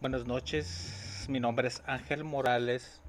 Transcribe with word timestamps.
Buenas 0.00 0.26
noches, 0.26 1.26
mi 1.28 1.40
nombre 1.40 1.66
es 1.66 1.82
Ángel 1.84 2.22
Morales, 2.22 3.00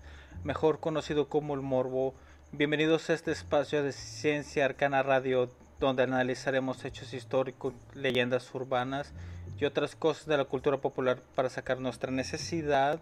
mejor 0.44 0.80
conocido 0.80 1.30
como 1.30 1.54
El 1.54 1.62
Morbo. 1.62 2.16
Bienvenidos 2.52 3.12
a 3.12 3.14
este 3.14 3.32
espacio 3.32 3.84
de 3.84 3.92
Ciencia 3.92 4.66
Arcana 4.66 5.04
Radio, 5.04 5.52
donde 5.80 6.02
analizaremos 6.02 6.84
hechos 6.86 7.14
históricos, 7.14 7.76
leyendas 7.94 8.52
urbanas 8.56 9.14
y 9.60 9.66
otras 9.66 9.96
cosas 9.96 10.26
de 10.26 10.38
la 10.38 10.46
cultura 10.46 10.78
popular 10.78 11.22
para 11.36 11.50
sacar 11.50 11.80
nuestra 11.80 12.10
necesidad 12.10 13.00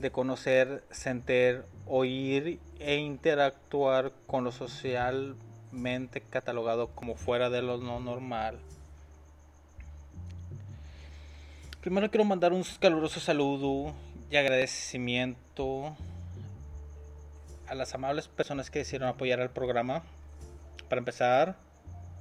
de 0.00 0.10
conocer, 0.10 0.82
sentir, 0.90 1.62
oír 1.86 2.58
e 2.80 2.96
interactuar 2.96 4.10
con 4.26 4.42
lo 4.42 4.50
socialmente 4.50 6.20
catalogado 6.20 6.88
como 6.96 7.14
fuera 7.14 7.48
de 7.48 7.62
lo 7.62 7.78
no 7.78 8.00
normal. 8.00 8.58
Primero 11.80 12.10
quiero 12.10 12.26
mandar 12.26 12.52
un 12.52 12.62
caluroso 12.78 13.20
saludo 13.20 13.94
y 14.30 14.36
agradecimiento 14.36 15.96
a 17.66 17.74
las 17.74 17.94
amables 17.94 18.28
personas 18.28 18.68
que 18.70 18.80
decidieron 18.80 19.08
apoyar 19.08 19.40
al 19.40 19.48
programa. 19.48 20.02
Para 20.90 20.98
empezar, 20.98 21.56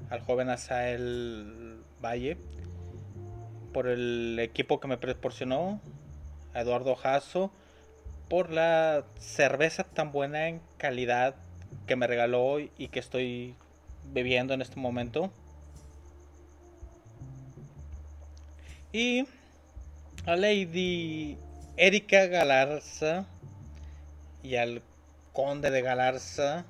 al 0.09 0.22
joven 0.22 0.50
Asael 0.50 1.84
Valle, 2.02 2.38
por 3.74 3.88
el 3.88 4.40
equipo 4.40 4.80
que 4.80 4.88
me 4.88 4.96
proporcionó, 4.96 5.81
a 6.53 6.62
Eduardo 6.62 6.96
Jasso, 6.96 7.52
por 8.30 8.52
la 8.52 9.03
cerveza 9.20 9.84
tan 9.84 10.14
buena 10.14 10.47
en 10.47 10.62
calidad 10.78 11.36
que 11.86 11.97
me 11.97 12.08
regaló 12.08 12.59
y 12.59 12.88
que 12.88 13.00
estoy 13.00 13.56
bebiendo 14.06 14.53
en 14.53 14.62
este 14.62 14.80
momento. 14.80 15.34
Y 18.94 19.28
a 20.29 20.35
Lady 20.35 21.40
Erika 21.75 22.28
Galarza 22.28 23.25
y 24.44 24.57
al 24.57 24.84
conde 25.34 25.72
de 25.72 25.81
Galarza, 25.81 26.66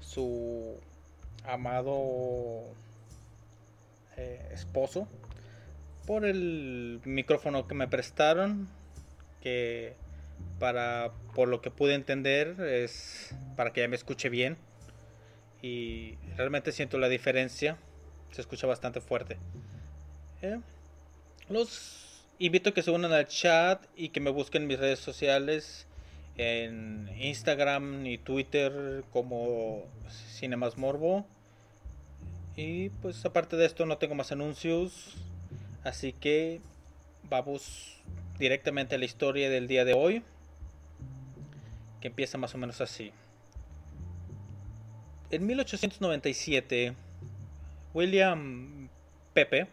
su 0.00 0.78
amado 1.46 2.64
eh, 4.18 4.50
esposo, 4.52 5.08
por 6.06 6.26
el 6.26 7.00
micrófono 7.06 7.66
que 7.66 7.74
me 7.74 7.88
prestaron, 7.88 8.68
que 9.40 9.94
para 10.58 11.12
por 11.34 11.48
lo 11.48 11.62
que 11.62 11.70
pude 11.70 11.94
entender 11.94 12.60
es 12.60 13.34
para 13.56 13.72
que 13.72 13.80
ya 13.80 13.88
me 13.88 13.96
escuche 13.96 14.28
bien 14.28 14.58
y 15.62 16.18
realmente 16.36 16.70
siento 16.70 16.98
la 16.98 17.08
diferencia, 17.08 17.78
se 18.30 18.42
escucha 18.42 18.66
bastante 18.66 19.00
fuerte. 19.00 19.38
Eh, 20.42 20.60
los 21.48 21.99
invito 22.40 22.70
a 22.70 22.74
que 22.74 22.82
se 22.82 22.90
unan 22.90 23.12
al 23.12 23.28
chat 23.28 23.84
y 23.94 24.08
que 24.08 24.18
me 24.18 24.30
busquen 24.30 24.62
en 24.62 24.68
mis 24.68 24.78
redes 24.78 24.98
sociales 24.98 25.86
en 26.36 27.10
Instagram 27.18 28.06
y 28.06 28.16
Twitter 28.16 29.04
como 29.12 29.84
Cinemas 30.08 30.78
Morbo. 30.78 31.26
Y 32.56 32.88
pues 32.88 33.24
aparte 33.26 33.56
de 33.56 33.66
esto 33.66 33.84
no 33.84 33.98
tengo 33.98 34.14
más 34.14 34.32
anuncios. 34.32 35.16
Así 35.84 36.14
que 36.14 36.62
vamos 37.28 38.00
directamente 38.38 38.94
a 38.94 38.98
la 38.98 39.04
historia 39.04 39.50
del 39.50 39.68
día 39.68 39.84
de 39.84 39.92
hoy. 39.92 40.22
Que 42.00 42.08
empieza 42.08 42.38
más 42.38 42.54
o 42.54 42.58
menos 42.58 42.80
así. 42.80 43.12
En 45.30 45.46
1897, 45.46 46.94
William 47.92 48.88
Pepe 49.34 49.68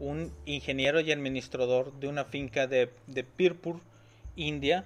un 0.00 0.32
ingeniero 0.46 1.00
y 1.00 1.12
administrador 1.12 1.92
de 1.98 2.08
una 2.08 2.24
finca 2.24 2.66
de, 2.66 2.90
de 3.06 3.24
Pirpur, 3.24 3.80
India, 4.36 4.84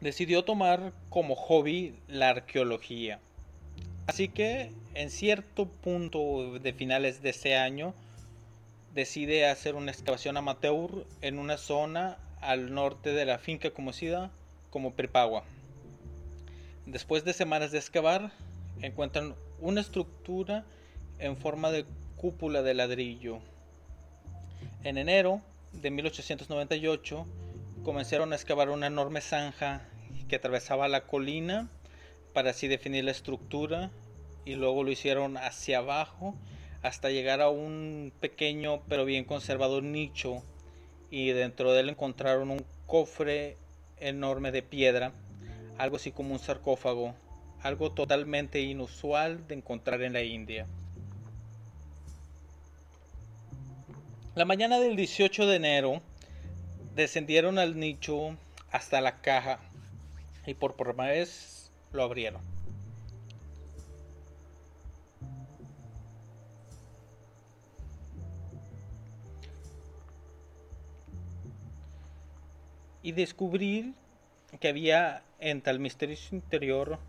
decidió 0.00 0.44
tomar 0.44 0.92
como 1.10 1.34
hobby 1.34 1.94
la 2.08 2.30
arqueología. 2.30 3.20
Así 4.06 4.28
que 4.28 4.70
en 4.94 5.10
cierto 5.10 5.66
punto 5.66 6.58
de 6.58 6.72
finales 6.72 7.20
de 7.20 7.30
ese 7.30 7.56
año 7.56 7.94
decide 8.94 9.46
hacer 9.46 9.74
una 9.74 9.90
excavación 9.90 10.36
amateur 10.36 11.06
en 11.20 11.38
una 11.38 11.58
zona 11.58 12.18
al 12.40 12.72
norte 12.72 13.12
de 13.12 13.26
la 13.26 13.38
finca 13.38 13.70
conocida 13.70 14.30
como 14.70 14.94
Pirpagua. 14.94 15.44
Después 16.86 17.24
de 17.24 17.34
semanas 17.34 17.70
de 17.70 17.78
excavar, 17.78 18.32
encuentran 18.80 19.34
una 19.60 19.80
estructura 19.80 20.64
en 21.18 21.36
forma 21.36 21.70
de 21.70 21.84
cúpula 22.18 22.62
de 22.62 22.74
ladrillo. 22.74 23.38
En 24.82 24.98
enero 24.98 25.40
de 25.72 25.90
1898 25.90 27.26
comenzaron 27.84 28.32
a 28.32 28.36
excavar 28.36 28.70
una 28.70 28.88
enorme 28.88 29.20
zanja 29.20 29.88
que 30.28 30.36
atravesaba 30.36 30.88
la 30.88 31.06
colina 31.06 31.70
para 32.34 32.50
así 32.50 32.66
definir 32.66 33.04
la 33.04 33.12
estructura 33.12 33.90
y 34.44 34.56
luego 34.56 34.82
lo 34.82 34.90
hicieron 34.90 35.36
hacia 35.36 35.78
abajo 35.78 36.34
hasta 36.82 37.10
llegar 37.10 37.40
a 37.40 37.50
un 37.50 38.12
pequeño 38.20 38.82
pero 38.88 39.04
bien 39.04 39.24
conservado 39.24 39.80
nicho 39.80 40.42
y 41.10 41.30
dentro 41.30 41.72
de 41.72 41.80
él 41.80 41.88
encontraron 41.88 42.50
un 42.50 42.64
cofre 42.86 43.56
enorme 44.00 44.50
de 44.50 44.62
piedra, 44.62 45.12
algo 45.78 45.96
así 45.96 46.10
como 46.10 46.32
un 46.32 46.40
sarcófago, 46.40 47.14
algo 47.62 47.92
totalmente 47.92 48.60
inusual 48.60 49.46
de 49.46 49.54
encontrar 49.54 50.02
en 50.02 50.12
la 50.14 50.22
India. 50.22 50.66
La 54.38 54.44
mañana 54.44 54.78
del 54.78 54.94
18 54.94 55.48
de 55.48 55.56
enero 55.56 56.00
descendieron 56.94 57.58
al 57.58 57.76
nicho 57.76 58.36
hasta 58.70 59.00
la 59.00 59.20
caja 59.20 59.58
y 60.46 60.54
por 60.54 60.76
primera 60.76 61.10
vez 61.10 61.72
lo 61.90 62.04
abrieron. 62.04 62.40
Y 73.02 73.10
descubrir 73.10 73.92
que 74.60 74.68
había 74.68 75.24
en 75.40 75.62
tal 75.62 75.80
misterioso 75.80 76.36
interior 76.36 77.00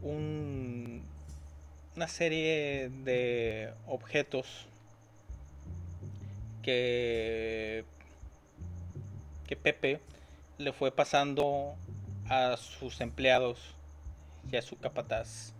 un, 0.00 1.04
una 1.96 2.08
serie 2.08 2.88
de 3.04 3.74
objetos 3.86 4.71
que, 6.62 7.84
Pepe 9.62 10.00
le 10.56 10.72
fue 10.72 10.90
pasando 10.90 11.76
a 12.26 12.56
sus 12.56 13.02
empleados 13.02 13.76
y 14.50 14.56
a 14.56 14.62
su 14.62 14.78
capataz. 14.78 15.52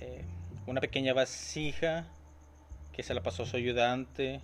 Eh, 0.00 0.24
una 0.66 0.80
pequeña 0.80 1.12
vasija 1.12 2.06
que 2.92 3.02
se 3.02 3.14
la 3.14 3.22
pasó 3.22 3.42
a 3.42 3.46
su 3.46 3.56
ayudante. 3.56 4.40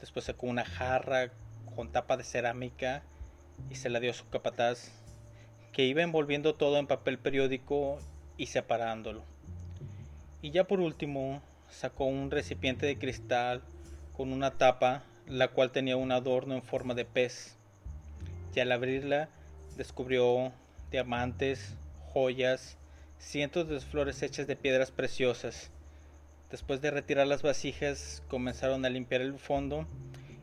Después 0.00 0.24
sacó 0.24 0.46
una 0.46 0.64
jarra 0.64 1.30
con 1.74 1.92
tapa 1.92 2.16
de 2.16 2.24
cerámica 2.24 3.02
y 3.70 3.74
se 3.74 3.90
la 3.90 4.00
dio 4.00 4.10
a 4.10 4.14
su 4.14 4.28
capataz, 4.30 4.90
que 5.72 5.84
iba 5.84 6.02
envolviendo 6.02 6.54
todo 6.54 6.78
en 6.78 6.86
papel 6.86 7.18
periódico 7.18 7.98
y 8.38 8.46
separándolo. 8.46 9.22
Y 10.40 10.50
ya 10.50 10.64
por 10.64 10.80
último 10.80 11.42
sacó 11.68 12.06
un 12.06 12.30
recipiente 12.30 12.86
de 12.86 12.98
cristal 12.98 13.62
con 14.16 14.32
una 14.32 14.52
tapa 14.52 15.02
la 15.26 15.48
cual 15.48 15.72
tenía 15.72 15.96
un 15.96 16.12
adorno 16.12 16.54
en 16.54 16.62
forma 16.62 16.94
de 16.94 17.04
pez. 17.04 17.56
Y 18.54 18.60
al 18.60 18.70
abrirla 18.72 19.28
descubrió 19.76 20.52
diamantes, 20.90 21.76
joyas, 22.12 22.78
cientos 23.18 23.68
de 23.68 23.80
flores 23.80 24.22
hechas 24.22 24.46
de 24.46 24.56
piedras 24.56 24.90
preciosas. 24.90 25.70
Después 26.50 26.80
de 26.80 26.90
retirar 26.90 27.26
las 27.26 27.42
vasijas, 27.42 28.22
comenzaron 28.28 28.86
a 28.86 28.88
limpiar 28.88 29.20
el 29.20 29.38
fondo 29.38 29.86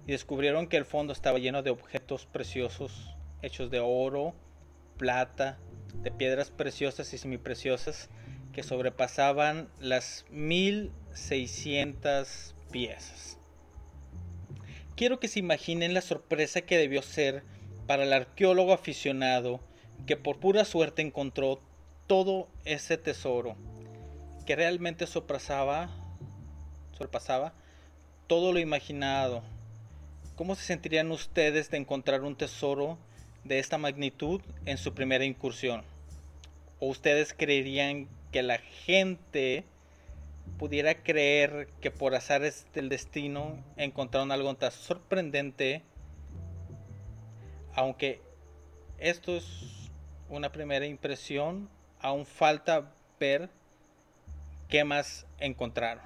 y 0.05 0.11
descubrieron 0.11 0.67
que 0.67 0.77
el 0.77 0.85
fondo 0.85 1.11
estaba 1.13 1.39
lleno 1.39 1.63
de 1.63 1.71
objetos 1.71 2.25
preciosos, 2.25 3.15
hechos 3.41 3.71
de 3.71 3.79
oro, 3.79 4.35
plata, 4.97 5.57
de 6.03 6.11
piedras 6.11 6.51
preciosas 6.51 7.13
y 7.13 7.17
semipreciosas 7.17 8.09
que 8.51 8.63
sobrepasaban 8.63 9.69
las 9.79 10.25
1600 10.29 12.55
piezas. 12.71 13.39
Quiero 14.95 15.19
que 15.19 15.27
se 15.27 15.39
imaginen 15.39 15.95
la 15.95 16.01
sorpresa 16.01 16.61
que 16.61 16.77
debió 16.77 17.01
ser 17.01 17.43
para 17.87 18.03
el 18.03 18.13
arqueólogo 18.13 18.73
aficionado 18.73 19.59
que 20.05 20.17
por 20.17 20.39
pura 20.39 20.65
suerte 20.65 21.01
encontró 21.01 21.59
todo 22.05 22.47
ese 22.63 22.97
tesoro 22.97 23.55
que 24.45 24.55
realmente 24.55 25.07
sorpasaba, 25.07 25.89
sorpasaba 26.97 27.53
todo 28.27 28.53
lo 28.53 28.59
imaginado. 28.59 29.41
¿Cómo 30.35 30.55
se 30.55 30.63
sentirían 30.63 31.11
ustedes 31.11 31.71
de 31.71 31.77
encontrar 31.77 32.21
un 32.21 32.35
tesoro 32.35 32.97
de 33.43 33.59
esta 33.59 33.77
magnitud 33.77 34.41
en 34.65 34.77
su 34.77 34.93
primera 34.93 35.25
incursión? 35.25 35.83
¿O 36.79 36.87
ustedes 36.87 37.33
creerían 37.33 38.07
que 38.31 38.43
la 38.43 38.57
gente 38.57 39.63
pudiera 40.57 41.03
creer 41.03 41.67
que 41.81 41.91
por 41.91 42.15
azares 42.15 42.67
del 42.73 42.89
destino 42.89 43.63
encontraron 43.77 44.31
algo 44.31 44.53
tan 44.55 44.71
sorprendente, 44.71 45.81
aunque 47.73 48.21
esto 48.97 49.35
es 49.35 49.91
una 50.29 50.51
primera 50.51 50.85
impresión, 50.85 51.69
aún 51.99 52.25
falta 52.25 52.93
ver 53.19 53.49
qué 54.69 54.83
más 54.83 55.25
encontraron. 55.39 56.03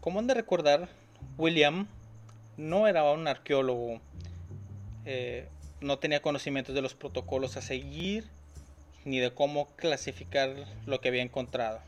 Como 0.00 0.18
han 0.18 0.26
de 0.26 0.34
recordar, 0.34 0.88
William 1.36 1.88
no 2.56 2.88
era 2.88 3.04
un 3.10 3.28
arqueólogo, 3.28 4.00
eh, 5.04 5.48
no 5.80 5.98
tenía 5.98 6.22
conocimientos 6.22 6.74
de 6.74 6.82
los 6.82 6.94
protocolos 6.94 7.56
a 7.56 7.62
seguir 7.62 8.28
ni 9.04 9.18
de 9.18 9.32
cómo 9.32 9.68
clasificar 9.76 10.54
lo 10.86 11.00
que 11.00 11.08
había 11.08 11.22
encontrado. 11.22 11.80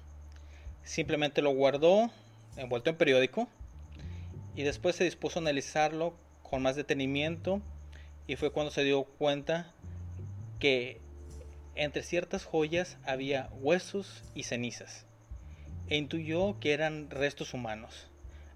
Simplemente 0.82 1.42
lo 1.42 1.50
guardó 1.50 2.10
envuelto 2.56 2.90
en 2.90 2.96
periódico 2.96 3.48
y 4.54 4.62
después 4.62 4.96
se 4.96 5.04
dispuso 5.04 5.38
a 5.38 5.42
analizarlo 5.42 6.14
con 6.42 6.62
más 6.62 6.76
detenimiento 6.76 7.60
y 8.26 8.36
fue 8.36 8.52
cuando 8.52 8.70
se 8.70 8.84
dio 8.84 9.04
cuenta 9.04 9.72
que 10.58 11.00
entre 11.74 12.02
ciertas 12.02 12.44
joyas 12.44 12.98
había 13.04 13.48
huesos 13.60 14.24
y 14.34 14.42
cenizas 14.42 15.06
e 15.88 15.96
intuyó 15.96 16.58
que 16.60 16.72
eran 16.72 17.10
restos 17.10 17.54
humanos. 17.54 18.06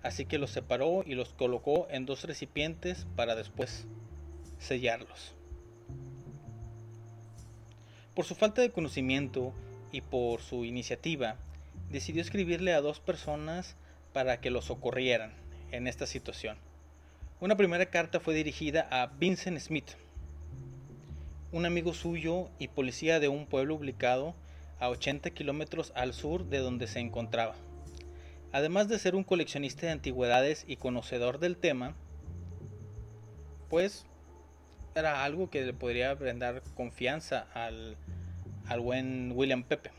Así 0.03 0.27
que 0.27 0.39
los 0.39 0.51
separó 0.51 1.03
y 1.07 1.15
los 1.15 1.31
colocó 1.31 1.89
en 1.91 2.07
dos 2.07 2.25
recipientes 2.25 3.07
para 3.17 3.35
después 3.35 3.87
sellarlos. 4.59 5.35
Por 8.15 8.25
su 8.25 8.35
falta 8.35 8.61
de 8.61 8.71
conocimiento 8.71 9.53
y 9.91 10.03
por 10.03 10.41
su 10.41 10.65
iniciativa, 10.65 11.37
decidió 11.95 12.23
escribirle 12.23 12.75
a 12.75 12.81
dos 12.81 12.99
personas 12.99 13.77
para 14.13 14.41
que 14.41 14.51
lo 14.51 14.63
socorrieran 14.63 15.33
en 15.71 15.87
esta 15.87 16.09
situación. 16.09 16.57
Una 17.39 17.57
primera 17.57 17.87
carta 17.87 18.19
fue 18.19 18.35
dirigida 18.35 18.89
a 18.91 19.07
Vincent 19.07 19.61
Smith, 19.61 19.93
un 21.53 21.67
amigo 21.67 21.95
suyo 21.95 22.51
y 22.59 22.67
policía 22.67 23.21
de 23.21 23.29
un 23.29 23.47
pueblo 23.47 23.77
ubicado 23.77 24.35
a 24.81 24.89
80 24.89 25.31
kilómetros 25.31 25.93
al 25.95 26.15
sur 26.15 26.47
de 26.47 26.59
donde 26.59 26.89
se 26.89 26.99
encontraba. 26.99 27.55
Además 28.51 28.89
de 28.89 28.99
ser 28.99 29.15
un 29.15 29.23
coleccionista 29.23 29.87
de 29.87 29.93
antigüedades 29.93 30.65
y 30.67 30.79
conocedor 30.79 31.39
del 31.39 31.57
tema, 31.57 31.95
pues 33.71 34.05
era 34.97 35.23
algo 35.23 35.49
que 35.49 35.63
le 35.63 35.73
podría 35.73 36.13
brindar 36.15 36.61
confianza 36.75 37.47
al, 37.55 37.97
al 38.67 38.81
buen 38.81 39.31
William 39.37 39.63
Pepe. 39.63 39.93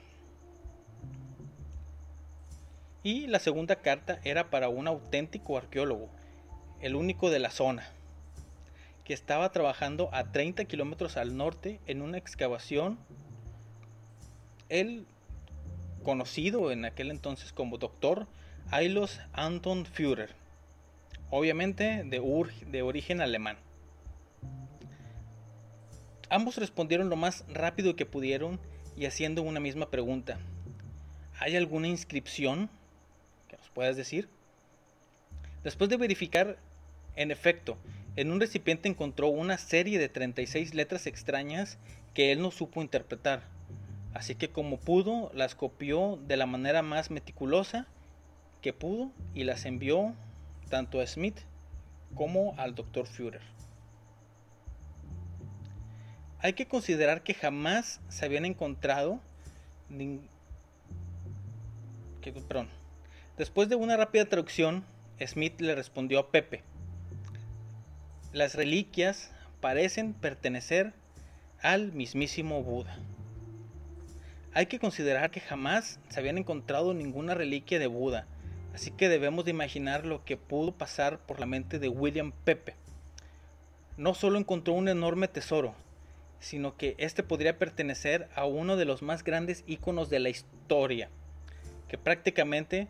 Y 3.05 3.27
la 3.27 3.37
segunda 3.37 3.75
carta 3.75 4.19
era 4.23 4.49
para 4.49 4.67
un 4.67 4.87
auténtico 4.87 5.59
arqueólogo, 5.59 6.09
el 6.81 6.95
único 6.95 7.29
de 7.29 7.37
la 7.37 7.51
zona, 7.51 7.87
que 9.03 9.13
estaba 9.13 9.51
trabajando 9.51 10.09
a 10.11 10.31
30 10.31 10.65
kilómetros 10.65 11.15
al 11.15 11.37
norte 11.37 11.79
en 11.85 12.01
una 12.01 12.17
excavación. 12.17 12.97
Él, 14.69 15.05
conocido 16.03 16.71
en 16.71 16.83
aquel 16.83 17.11
entonces 17.11 17.53
como 17.53 17.77
doctor 17.77 18.25
Ailos 18.71 19.21
Anton 19.33 19.85
Führer, 19.85 20.33
obviamente 21.29 22.03
de, 22.05 22.81
origen 22.81 23.21
alemán. 23.21 23.57
Ambos 26.31 26.57
respondieron 26.57 27.11
lo 27.11 27.17
más 27.17 27.45
rápido 27.49 27.95
que 27.95 28.07
pudieron 28.07 28.59
y 28.97 29.05
haciendo 29.05 29.43
una 29.43 29.59
misma 29.59 29.91
pregunta. 29.91 30.39
¿Hay 31.39 31.55
alguna 31.55 31.87
inscripción 31.87 32.71
puedas 33.75 33.95
decir? 33.95 34.27
Después 35.63 35.91
de 35.91 35.97
verificar, 35.97 36.57
en 37.15 37.29
efecto, 37.29 37.77
en 38.15 38.31
un 38.31 38.39
recipiente 38.39 38.89
encontró 38.89 39.27
una 39.27 39.59
serie 39.59 39.99
de 39.99 40.09
36 40.09 40.73
letras 40.73 41.05
extrañas 41.05 41.77
que 42.15 42.31
él 42.31 42.41
no 42.41 42.49
supo 42.49 42.81
interpretar. 42.81 43.43
Así 44.15 44.33
que 44.33 44.49
como 44.49 44.79
pudo, 44.79 45.29
las 45.35 45.53
copió 45.53 46.17
de 46.25 46.37
la 46.37 46.47
manera 46.47 46.81
más 46.81 47.11
meticulosa 47.11 47.85
que 48.63 48.73
pudo 48.73 49.11
y 49.35 49.43
las 49.43 49.65
envió 49.65 50.15
tanto 50.69 50.99
a 50.99 51.05
Smith 51.05 51.37
como 52.15 52.55
al 52.57 52.73
Dr. 52.73 53.05
Führer 53.05 53.55
hay 56.45 56.53
que 56.53 56.67
considerar 56.67 57.23
que 57.23 57.33
jamás 57.33 57.99
se 58.07 58.23
habían 58.23 58.45
encontrado 58.45 59.19
perdón. 62.47 62.69
Después 63.37 63.67
de 63.67 63.75
una 63.75 63.97
rápida 63.97 64.23
traducción, 64.23 64.85
Smith 65.19 65.59
le 65.59 65.75
respondió 65.75 66.19
a 66.19 66.31
Pepe. 66.31 66.63
Las 68.31 68.55
reliquias 68.55 69.31
parecen 69.59 70.13
pertenecer 70.13 70.93
al 71.61 71.91
mismísimo 71.91 72.63
Buda. 72.63 72.97
Hay 74.53 74.67
que 74.67 74.79
considerar 74.79 75.31
que 75.31 75.41
jamás 75.41 75.99
se 76.07 76.19
habían 76.21 76.37
encontrado 76.37 76.93
ninguna 76.93 77.33
reliquia 77.33 77.77
de 77.77 77.87
Buda, 77.87 78.25
así 78.73 78.91
que 78.91 79.09
debemos 79.09 79.43
de 79.43 79.51
imaginar 79.51 80.05
lo 80.05 80.23
que 80.23 80.37
pudo 80.37 80.71
pasar 80.71 81.19
por 81.19 81.41
la 81.41 81.45
mente 81.45 81.77
de 81.77 81.89
William 81.89 82.31
Pepe. 82.45 82.75
No 83.97 84.13
solo 84.13 84.39
encontró 84.39 84.75
un 84.75 84.87
enorme 84.87 85.27
tesoro, 85.27 85.75
sino 86.39 86.77
que 86.77 86.95
este 86.99 87.21
podría 87.21 87.57
pertenecer 87.57 88.29
a 88.33 88.45
uno 88.45 88.77
de 88.77 88.85
los 88.85 89.01
más 89.01 89.25
grandes 89.25 89.65
íconos 89.67 90.09
de 90.09 90.19
la 90.19 90.29
historia, 90.29 91.09
que 91.89 91.97
prácticamente 91.97 92.87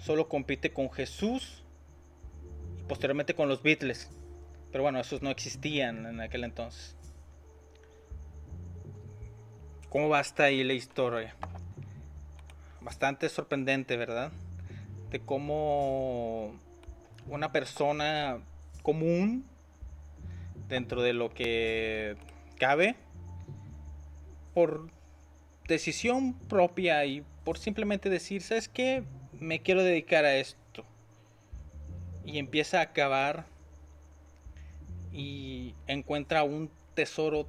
solo 0.00 0.28
compite 0.28 0.72
con 0.72 0.90
Jesús 0.90 1.62
y 2.78 2.82
posteriormente 2.82 3.34
con 3.34 3.48
los 3.48 3.62
Beatles. 3.62 4.10
Pero 4.70 4.82
bueno, 4.82 5.00
esos 5.00 5.22
no 5.22 5.30
existían 5.30 6.06
en 6.06 6.20
aquel 6.20 6.44
entonces. 6.44 6.96
¿Cómo 9.88 10.08
va 10.08 10.18
hasta 10.18 10.44
ahí 10.44 10.62
la 10.64 10.74
historia? 10.74 11.34
Bastante 12.80 13.28
sorprendente, 13.28 13.96
¿verdad? 13.96 14.32
De 15.10 15.20
cómo 15.20 16.52
una 17.28 17.52
persona 17.52 18.38
común 18.82 19.46
dentro 20.68 21.02
de 21.02 21.12
lo 21.12 21.32
que 21.32 22.16
cabe 22.58 22.96
por 24.54 24.90
decisión 25.68 26.34
propia 26.34 27.04
y 27.04 27.24
por 27.44 27.58
simplemente 27.58 28.08
decir, 28.10 28.42
¿sabes 28.42 28.68
qué? 28.68 29.04
Me 29.40 29.60
quiero 29.60 29.82
dedicar 29.82 30.24
a 30.24 30.36
esto. 30.36 30.84
Y 32.24 32.38
empieza 32.38 32.78
a 32.78 32.82
acabar 32.82 33.46
y 35.12 35.74
encuentra 35.86 36.42
un 36.42 36.70
tesoro 36.94 37.46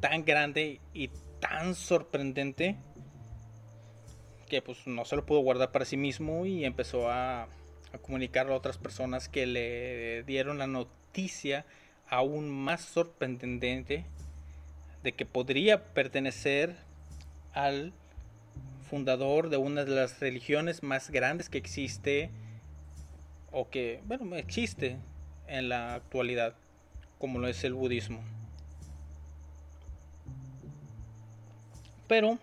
tan 0.00 0.24
grande 0.24 0.80
y 0.92 1.08
tan 1.40 1.74
sorprendente 1.74 2.76
que 4.48 4.62
pues 4.62 4.86
no 4.86 5.04
se 5.04 5.16
lo 5.16 5.24
pudo 5.24 5.40
guardar 5.40 5.70
para 5.72 5.84
sí 5.84 5.96
mismo 5.96 6.46
y 6.46 6.64
empezó 6.64 7.10
a, 7.10 7.42
a 7.42 7.98
comunicarlo 8.00 8.54
a 8.54 8.56
otras 8.56 8.78
personas 8.78 9.28
que 9.28 9.46
le 9.46 10.22
dieron 10.24 10.58
la 10.58 10.66
noticia 10.66 11.64
aún 12.08 12.50
más 12.50 12.82
sorprendente 12.82 14.04
de 15.02 15.12
que 15.12 15.26
podría 15.26 15.92
pertenecer 15.92 16.76
al 17.52 17.92
fundador 18.88 19.50
de 19.50 19.56
una 19.56 19.84
de 19.84 19.94
las 19.94 20.18
religiones 20.20 20.82
más 20.82 21.10
grandes 21.10 21.48
que 21.48 21.58
existe 21.58 22.30
o 23.52 23.68
que, 23.68 24.00
bueno, 24.06 24.36
existe 24.36 24.96
en 25.46 25.68
la 25.68 25.94
actualidad, 25.94 26.54
como 27.18 27.38
lo 27.38 27.48
es 27.48 27.62
el 27.64 27.74
budismo. 27.74 28.20
Pero, 32.06 32.38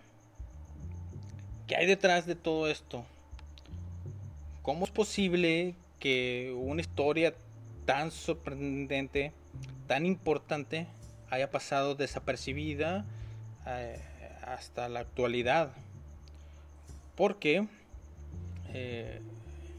¿qué 1.67 1.75
hay 1.75 1.85
detrás 1.85 2.25
de 2.25 2.35
todo 2.35 2.69
esto? 2.69 3.05
¿Cómo 4.61 4.85
es 4.85 4.91
posible 4.91 5.75
que 5.99 6.55
una 6.55 6.81
historia 6.81 7.33
tan 7.85 8.11
sorprendente, 8.11 9.31
tan 9.87 10.05
importante, 10.05 10.87
haya 11.29 11.49
pasado 11.51 11.95
desapercibida 11.95 13.05
eh, 13.65 13.99
hasta 14.43 14.89
la 14.89 15.01
actualidad. 15.01 15.71
Porque 17.15 17.67
eh, 18.73 19.21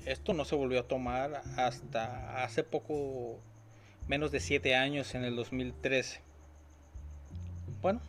esto 0.07 0.33
no 0.33 0.45
se 0.45 0.55
volvió 0.55 0.81
a 0.81 0.89
tomar 0.89 1.43
hasta 1.57 2.43
hace 2.43 2.63
poco, 2.63 3.39
menos 4.07 4.31
de 4.31 4.41
7 4.41 4.75
años, 4.75 5.15
en 5.15 5.25
el 5.25 5.37
2013. 5.37 6.21
Bueno, 7.83 8.01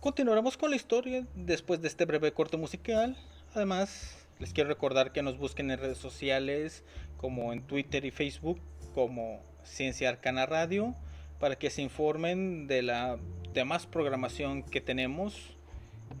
continuaremos 0.00 0.56
con 0.56 0.70
la 0.70 0.76
historia 0.76 1.26
después 1.34 1.80
de 1.80 1.88
este 1.88 2.04
breve 2.04 2.32
corte 2.32 2.56
musical. 2.56 3.16
Además, 3.54 4.26
les 4.38 4.52
quiero 4.52 4.68
recordar 4.68 5.12
que 5.12 5.22
nos 5.22 5.38
busquen 5.38 5.70
en 5.70 5.78
redes 5.78 5.98
sociales 5.98 6.84
como 7.16 7.52
en 7.52 7.62
Twitter 7.62 8.04
y 8.04 8.10
Facebook 8.10 8.60
como 8.94 9.42
Ciencia 9.64 10.08
Arcana 10.08 10.46
Radio 10.46 10.94
para 11.38 11.56
que 11.56 11.70
se 11.70 11.82
informen 11.82 12.66
de 12.66 12.82
la 12.82 13.18
demás 13.52 13.86
programación 13.86 14.62
que 14.62 14.80
tenemos 14.80 15.56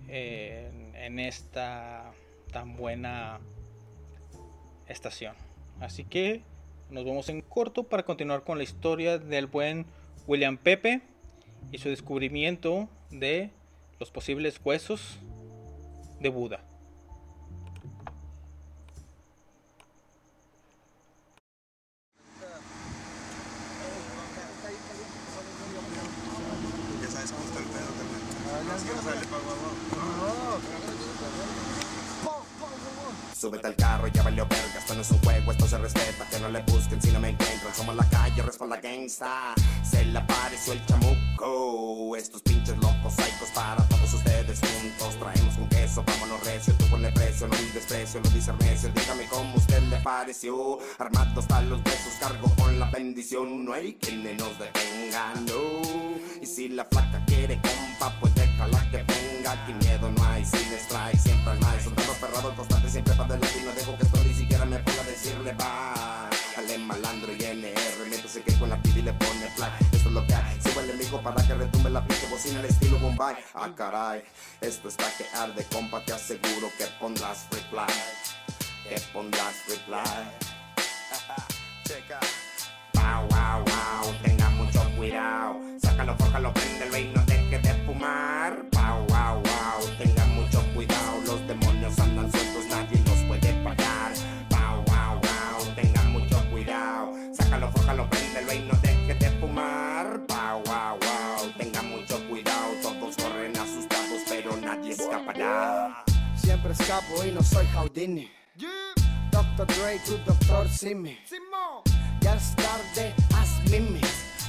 eh, 0.08 0.70
en 0.94 1.18
esta 1.18 2.12
tan 2.50 2.76
buena 2.76 3.40
estación. 4.88 5.34
Así 5.80 6.04
que 6.04 6.42
nos 6.90 7.04
vemos 7.04 7.28
en 7.28 7.40
corto 7.40 7.84
para 7.84 8.04
continuar 8.04 8.44
con 8.44 8.58
la 8.58 8.64
historia 8.64 9.18
del 9.18 9.46
buen 9.46 9.86
William 10.26 10.56
Pepe 10.56 11.02
y 11.72 11.78
su 11.78 11.88
descubrimiento 11.88 12.88
de 13.10 13.50
los 13.98 14.10
posibles 14.10 14.60
huesos 14.64 15.18
de 16.20 16.28
Buda. 16.28 16.69
Súbete 33.40 33.68
al 33.68 33.74
carro, 33.74 34.06
ya 34.08 34.22
valió 34.22 34.46
verga, 34.46 34.78
esto 34.78 34.94
no 34.94 35.00
es 35.00 35.10
un 35.12 35.18
juego, 35.20 35.50
esto 35.50 35.66
se 35.66 35.78
respeta, 35.78 36.28
que 36.28 36.38
no 36.40 36.50
le 36.50 36.60
busquen 36.64 37.00
si 37.00 37.10
no 37.10 37.20
me 37.20 37.30
encuentran, 37.30 37.74
somos 37.74 37.96
la 37.96 38.04
calle, 38.10 38.42
responda 38.42 38.76
gangsta, 38.76 39.54
se 39.82 40.04
le 40.04 40.18
apareció 40.18 40.74
el 40.74 40.84
chamuco, 40.84 42.16
estos 42.16 42.42
pinches 42.42 42.76
locos 42.76 43.14
psicos 43.14 43.48
para 43.54 43.82
todos 43.88 44.12
ustedes 44.12 44.60
juntos, 44.60 45.16
traemos 45.18 45.56
un 45.56 45.66
queso, 45.70 46.04
vámonos 46.06 46.44
recio, 46.44 46.74
tú 46.74 46.84
ponle 46.90 47.10
precio, 47.12 47.48
no 47.48 47.54
hay 47.56 47.64
desprecio, 47.72 48.20
lo 48.22 48.28
dice 48.28 48.52
recio, 48.60 48.90
dígame 48.94 49.24
cómo 49.30 49.54
usted 49.56 49.82
le 49.84 49.96
pareció, 50.00 50.78
armado 50.98 51.40
hasta 51.40 51.62
los 51.62 51.82
besos, 51.82 52.12
cargo 52.20 52.54
con 52.56 52.78
la 52.78 52.90
bendición, 52.90 53.64
no 53.64 53.72
hay 53.72 53.94
quien 53.94 54.36
nos 54.36 54.58
detenga, 54.58 55.32
no, 55.46 55.80
y 56.42 56.44
si 56.44 56.68
la 56.68 56.84
flaca 56.84 57.24
quiere 57.24 57.58
compa, 57.62 58.14
pues 58.20 58.29
déjala 58.60 58.90
que 58.90 59.02
venga, 59.02 59.52
aquí 59.52 59.72
miedo 59.74 60.10
no 60.10 60.24
hay, 60.24 60.44
sin 60.44 60.72
strike, 60.72 61.18
siempre 61.18 61.54
más, 61.60 61.82
soldado 61.82 62.12
perrado 62.14 62.54
constante, 62.54 62.90
siempre 62.90 63.14
para 63.14 63.28
adelante 63.28 63.58
y 63.58 63.64
no 63.64 63.72
dejo 63.72 63.96
que 63.96 64.04
esto 64.04 64.24
ni 64.24 64.34
siquiera 64.34 64.64
me 64.64 64.78
ponga 64.78 65.00
a 65.00 65.04
decirle 65.04 65.52
va. 65.52 66.30
Ale 66.58 66.78
malandro 66.78 67.32
y 67.32 67.42
NR, 67.42 68.10
métese 68.10 68.42
que 68.42 68.52
con 68.58 68.68
la 68.68 68.80
pide 68.82 69.00
y 69.00 69.02
le 69.02 69.12
pone 69.14 69.48
fly. 69.56 69.68
Esto 69.92 70.08
es 70.08 70.14
lo 70.14 70.26
que 70.26 70.34
hay, 70.34 70.60
subo 70.60 70.80
el 70.80 70.90
enemigo 70.90 71.22
para 71.22 71.46
que 71.46 71.54
retumbe 71.54 71.90
la 71.90 72.04
pinche 72.06 72.26
bocina 72.28 72.60
al 72.60 72.66
estilo 72.66 72.98
Bombay. 72.98 73.36
Ah, 73.54 73.70
caray, 73.74 74.22
esto 74.60 74.88
está 74.88 75.04
que 75.16 75.24
arde, 75.36 75.64
compa, 75.72 76.04
te 76.04 76.12
aseguro 76.12 76.70
que 76.76 76.86
pondrás 76.98 77.46
reply. 77.50 77.94
Que 78.88 79.00
pondrás 79.12 79.54
reply. 79.68 80.24
Checa. 81.84 82.20
Wow, 82.94 83.26
wow, 83.30 83.64
wow, 83.64 84.14
tenga 84.22 84.50
mucho 84.50 84.82
cuidado. 84.96 85.56
Sácalo, 85.80 86.14
fórjalo, 86.18 86.52
prendelo 86.52 86.98
y 86.98 87.04
no 87.04 87.29
fumar. 88.00 88.66
Wow, 88.72 89.06
wow, 89.08 89.42
wow, 89.42 89.96
tenga 89.98 90.24
mucho 90.26 90.62
cuidado. 90.74 91.20
Los 91.26 91.46
demonios 91.46 91.98
andan 91.98 92.30
sueltos, 92.30 92.64
nadie 92.68 93.02
los 93.04 93.18
puede 93.24 93.52
pagar. 93.62 94.12
Wow, 94.50 94.84
wow, 94.86 95.20
wow, 95.20 95.74
tenga 95.74 96.02
mucho 96.04 96.36
cuidado. 96.50 97.12
Sácalo, 97.34 97.70
fórjalo, 97.72 98.08
prendelo 98.08 98.52
y 98.52 98.60
no 98.60 98.74
deje 98.80 99.14
de 99.14 99.30
fumar. 99.38 100.20
Wow, 100.28 100.62
wow, 100.64 100.98
wow, 100.98 101.52
tenga 101.58 101.82
mucho 101.82 102.26
cuidado. 102.28 102.72
Todos 102.82 103.16
corren 103.16 103.56
asustados, 103.56 104.22
pero 104.28 104.56
nadie 104.56 104.92
escapará. 104.92 106.04
Siempre 106.36 106.72
escapo 106.72 107.24
y 107.24 107.32
no 107.32 107.42
soy 107.42 107.66
Houdini. 107.74 108.30
Dr. 109.30 109.66
Dre, 109.66 110.00
tu 110.06 110.16
doctor 110.24 110.68
Simi. 110.68 111.18
Ya 112.20 112.34
es 112.34 112.54
tarde, 112.56 113.14
haz 113.34 113.60
mimi. 113.70 114.00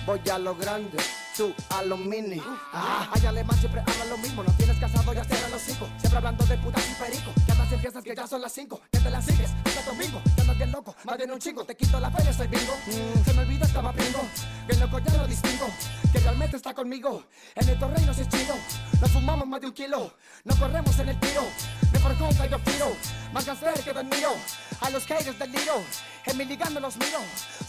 Voy 0.05 0.19
a 0.31 0.39
lo 0.39 0.55
grande, 0.55 0.97
tú 1.35 1.53
a 1.69 1.83
lo 1.83 1.97
mini. 1.97 2.41
Ah, 2.73 3.09
ay, 3.11 3.25
alemán 3.25 3.57
siempre 3.59 3.81
habla 3.81 4.05
lo 4.05 4.17
mismo. 4.17 4.43
No 4.43 4.51
tienes 4.53 4.77
casado, 4.77 5.13
ya 5.13 5.23
cierra 5.23 5.49
los 5.49 5.61
cinco. 5.61 5.87
Siempre 5.97 6.17
hablando 6.17 6.45
de 6.45 6.57
putas 6.57 6.83
y 6.89 6.93
perico. 6.95 7.31
Que 7.45 7.51
andas 7.51 7.71
en 7.71 7.79
fiestas 7.79 8.03
que 8.03 8.15
ya 8.15 8.27
son 8.27 8.41
las 8.41 8.51
cinco. 8.51 8.81
Que 8.91 8.99
te 8.99 9.09
las 9.09 9.25
sigues 9.25 9.51
hasta 9.65 9.83
domingo. 9.83 10.21
Que 10.35 10.41
andas 10.41 10.57
bien 10.57 10.71
loco, 10.71 10.95
más 11.03 11.17
bien 11.17 11.31
un 11.31 11.39
chingo. 11.39 11.63
Te 11.65 11.75
quito 11.75 11.99
la 11.99 12.11
feria, 12.11 12.33
soy 12.33 12.47
bingo. 12.47 12.73
Mm, 12.87 13.25
se 13.25 13.33
me 13.33 13.41
olvida, 13.41 13.65
estaba 13.65 13.93
pingo. 13.93 14.21
Bien 14.67 14.79
loco, 14.79 14.99
ya 14.99 15.17
lo 15.17 15.27
distingo. 15.27 15.67
Que 16.11 16.19
realmente 16.19 16.57
está 16.57 16.73
conmigo. 16.73 17.23
En 17.55 17.69
el 17.69 17.79
torrey 17.79 18.03
es 18.09 18.29
chido. 18.29 18.55
Nos 18.99 19.11
fumamos 19.11 19.47
más 19.47 19.61
de 19.61 19.67
un 19.67 19.73
kilo. 19.73 20.13
No 20.43 20.55
corremos 20.57 20.97
en 20.99 21.09
el 21.09 21.19
tiro. 21.19 21.43
Me 21.91 21.99
forjó 21.99 22.27
un 22.27 22.37
gallo 22.37 22.59
tiro. 22.59 22.91
Más 23.33 23.45
gangster 23.45 23.73
que 23.83 23.93
Don 23.93 24.07
Miro. 24.09 24.33
A 24.81 24.89
los 24.89 25.05
haters 25.05 25.37
del 25.37 25.51
Liro. 25.51 25.81
En 26.25 26.37
mi 26.37 26.45
liga 26.45 26.69
no 26.69 26.79
los 26.79 26.97
miro. 26.97 27.19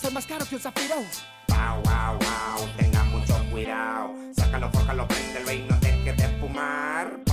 Soy 0.00 0.12
más 0.12 0.26
caro 0.26 0.45
que 0.47 0.57
un 0.57 0.61
zafiro. 0.61 0.97
Wow, 1.49 1.83
wow, 1.85 2.19
wow, 2.19 2.69
tenga 2.76 3.01
cuidado. 3.52 4.14
Sácalo, 4.35 4.71
fórjalo, 4.73 5.06
prendelo 5.06 5.52
y 5.52 5.59
no 5.68 5.78
deje 5.80 6.12
de 6.14 6.28
fumar. 6.40 7.32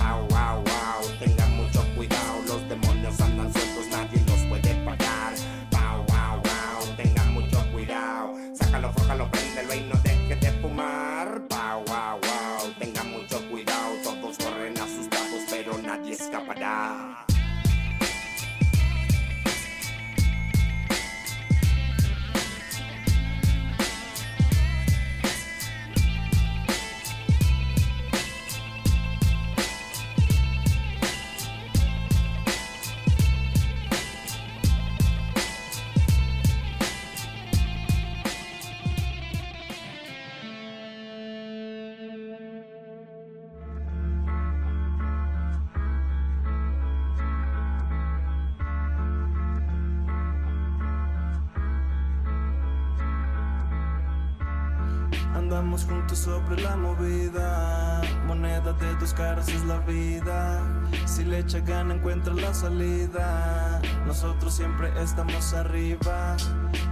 Juntos 56.09 56.25
sobre 56.25 56.61
la 56.63 56.75
movida. 56.75 58.01
Moneda 58.25 58.73
de 58.73 58.95
dos 58.95 59.13
caras 59.13 59.47
es 59.47 59.63
la 59.65 59.77
vida. 59.81 60.59
Si 61.05 61.23
le 61.23 61.37
echa 61.37 61.59
gana, 61.59 61.93
encuentra 61.93 62.33
la 62.33 62.51
salida. 62.51 63.79
Nosotros 64.07 64.55
siempre 64.55 64.91
estamos 64.99 65.53
arriba. 65.53 66.35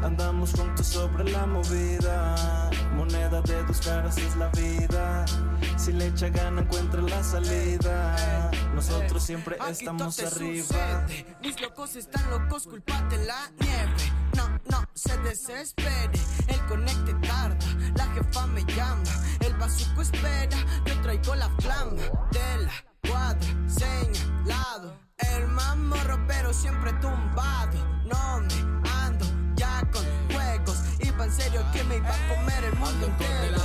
Andamos 0.04 0.54
juntos 0.54 0.86
sobre 0.86 1.32
la 1.32 1.48
movida. 1.48 2.70
Moneda 2.96 3.42
de 3.42 3.64
dos 3.64 3.82
caras 3.82 4.20
es 4.20 4.36
la 4.36 4.50
vida. 4.50 5.26
Si 5.78 5.94
le 5.94 6.08
echa 6.08 6.30
gana, 6.30 6.62
encuentra 6.62 7.02
la 7.02 7.24
salida. 7.24 8.52
Nosotros 8.76 9.24
siempre 9.24 9.58
estamos 9.68 10.20
arriba. 10.20 10.64
sucede. 10.64 11.38
Mis 11.42 11.60
locos 11.60 11.96
están 11.96 12.30
locos, 12.30 12.68
culpate 12.68 13.18
la 13.26 13.50
nieve. 13.62 14.14
No, 14.36 14.48
no 14.70 14.86
se 14.94 15.18
desespere. 15.20 16.20
El 16.48 16.60
conecte 16.68 17.14
tarda, 17.28 17.58
la 17.98 18.06
jefa 18.14 18.48
me 18.48 18.64
llama. 18.64 19.12
El 19.40 19.54
bazuco 19.56 20.02
espera, 20.02 20.58
yo 20.86 21.02
traigo 21.02 21.36
la 21.36 21.50
flama 21.60 22.04
de 22.32 22.66
la 22.66 22.74
cuadra 23.10 23.48
señalado. 23.68 24.96
El 25.18 25.48
mamorro, 25.48 26.18
pero 26.28 26.54
siempre 26.54 26.94
tumbado. 26.94 27.78
No 28.06 28.42
me 28.42 28.90
ando 28.90 29.26
ya 29.56 29.82
con 29.92 30.06
juegos. 30.32 30.78
Iba 31.00 31.26
en 31.26 31.32
serio 31.32 31.62
que 31.74 31.84
me 31.86 31.98
iba 31.98 32.10
a 32.10 32.36
comer 32.36 32.64
el 32.64 32.76
mundo 32.76 33.08
entero. 33.08 33.58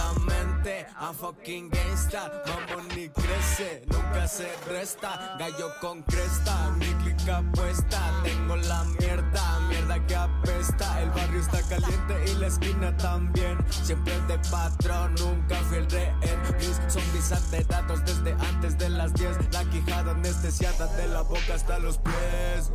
A 0.64 1.12
fucking 1.12 1.68
gangsta 1.70 2.30
Mambo 2.46 2.82
ni 2.94 3.08
crece, 3.08 3.82
nunca 3.88 4.28
se 4.28 4.48
resta. 4.68 5.36
Gallo 5.38 5.72
con 5.80 6.02
cresta, 6.02 6.70
mi 6.78 6.86
clica 7.02 7.42
puesta. 7.52 7.98
Tengo 8.22 8.56
la 8.56 8.84
mierda, 8.84 9.60
mierda 9.68 10.06
que 10.06 10.14
apesta. 10.14 11.02
El 11.02 11.10
barrio 11.10 11.40
está 11.40 11.60
caliente 11.62 12.24
y 12.26 12.34
la 12.38 12.46
esquina 12.46 12.96
también. 12.96 13.58
Siempre 13.70 14.14
de 14.28 14.38
patrón, 14.50 15.14
nunca 15.16 15.56
fui 15.68 15.78
el 15.78 15.90
rehén 15.90 16.40
Mis 16.58 16.80
zombies 16.92 17.32
alterados 17.32 18.04
desde 18.04 18.32
antes 18.32 18.78
de 18.78 18.88
las 18.90 19.12
10 19.14 19.52
La 19.52 19.64
quijada 19.64 20.12
anestesiada 20.12 20.86
de 20.96 21.08
la 21.08 21.22
boca 21.22 21.54
hasta 21.54 21.78
los 21.80 21.98
pies. 21.98 22.70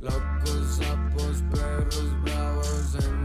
Locos, 0.00 0.78
sapos, 0.78 1.42
perros 1.50 2.22
bravos 2.22 2.94
En 3.04 3.19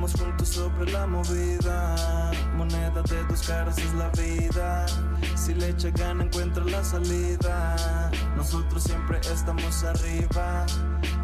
Andamos 0.00 0.18
juntos 0.18 0.48
sobre 0.48 0.92
la 0.92 1.06
movida. 1.06 2.30
Moneda 2.56 3.02
de 3.02 3.22
dos 3.24 3.42
caras 3.46 3.76
es 3.76 3.92
la 3.92 4.08
vida. 4.08 4.86
Si 5.36 5.52
le 5.52 5.68
echa 5.68 5.90
gana, 5.90 6.24
encuentra 6.24 6.64
la 6.64 6.82
salida. 6.82 8.10
Nosotros 8.34 8.82
siempre 8.82 9.20
estamos 9.30 9.84
arriba. 9.84 10.64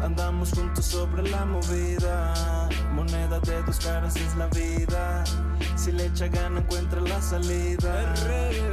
Andamos 0.03 0.51
juntos 0.51 0.85
sobre 0.85 1.27
la 1.27 1.43
movida. 1.43 2.69
Moneda 2.93 3.39
de 3.39 3.63
dos 3.63 3.79
caras 3.79 4.15
es 4.15 4.35
la 4.35 4.45
vida. 4.49 5.23
Si 5.75 5.91
le 5.91 6.05
echa 6.05 6.27
gana, 6.27 6.59
encuentra 6.59 7.01
la 7.01 7.19
salida. 7.19 8.13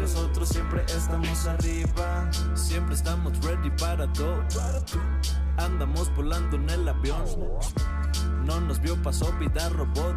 Nosotros 0.02 0.50
siempre 0.50 0.84
estamos 0.94 1.46
arriba. 1.46 2.30
Siempre 2.52 2.94
estamos 2.94 3.42
ready 3.42 3.70
para 3.80 4.12
todo. 4.12 4.44
Andamos 5.56 6.14
volando 6.14 6.56
en 6.56 6.68
el 6.68 6.88
avión. 6.88 7.25
No 8.44 8.61
nos 8.61 8.80
vio, 8.80 9.00
pasó 9.02 9.33
vida 9.38 9.68
robot. 9.70 10.14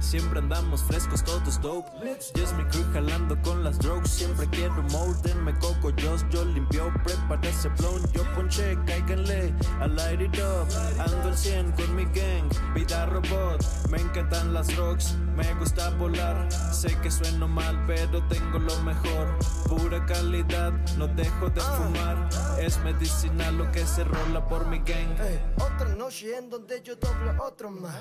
Siempre 0.00 0.40
andamos 0.40 0.82
frescos, 0.82 1.24
todos 1.24 1.60
dope. 1.62 1.88
Yes, 2.34 2.52
mi 2.54 2.64
crew 2.64 2.84
jalando 2.92 3.40
con 3.42 3.64
las 3.64 3.78
drugs. 3.78 4.10
Siempre 4.10 4.46
quiero 4.48 4.82
moldenme 4.90 5.54
coco, 5.58 5.90
yo, 5.90 6.16
yo 6.30 6.44
limpio, 6.44 6.92
prepara 7.02 7.48
ese 7.48 7.68
blon. 7.70 8.02
Yo 8.12 8.22
ponche, 8.34 8.76
cáiganle, 8.84 9.54
I 9.80 9.88
light 9.88 10.20
it 10.20 10.38
up. 10.38 10.68
Ando 10.98 11.28
al 11.28 11.36
100 11.36 11.72
con 11.72 11.94
mi 11.96 12.04
gang, 12.04 12.50
vida 12.74 13.06
robot. 13.06 13.64
Me 13.88 14.00
encantan 14.00 14.52
las 14.52 14.76
rocks, 14.76 15.16
me 15.36 15.54
gusta 15.54 15.90
volar. 15.90 16.50
Sé 16.52 16.96
que 17.00 17.10
sueno 17.10 17.48
mal, 17.48 17.84
pero 17.86 18.22
tengo 18.28 18.58
lo 18.58 18.76
mejor. 18.82 19.38
Pura 19.68 20.04
calidad, 20.06 20.72
no 20.96 21.08
dejo 21.08 21.48
de 21.50 21.60
fumar. 21.60 22.28
Es 22.58 22.78
medicinal 22.80 23.56
lo 23.56 23.70
que 23.72 23.86
se 23.86 24.04
rola 24.04 24.46
por 24.46 24.66
mi 24.66 24.78
gang. 24.78 25.16
Otra 25.56 25.88
noche 25.96 26.36
en 26.36 26.50
donde 26.50 26.82
yo 26.82 26.96
doble 26.96 27.32
otro 27.38 27.70
más. 27.70 27.94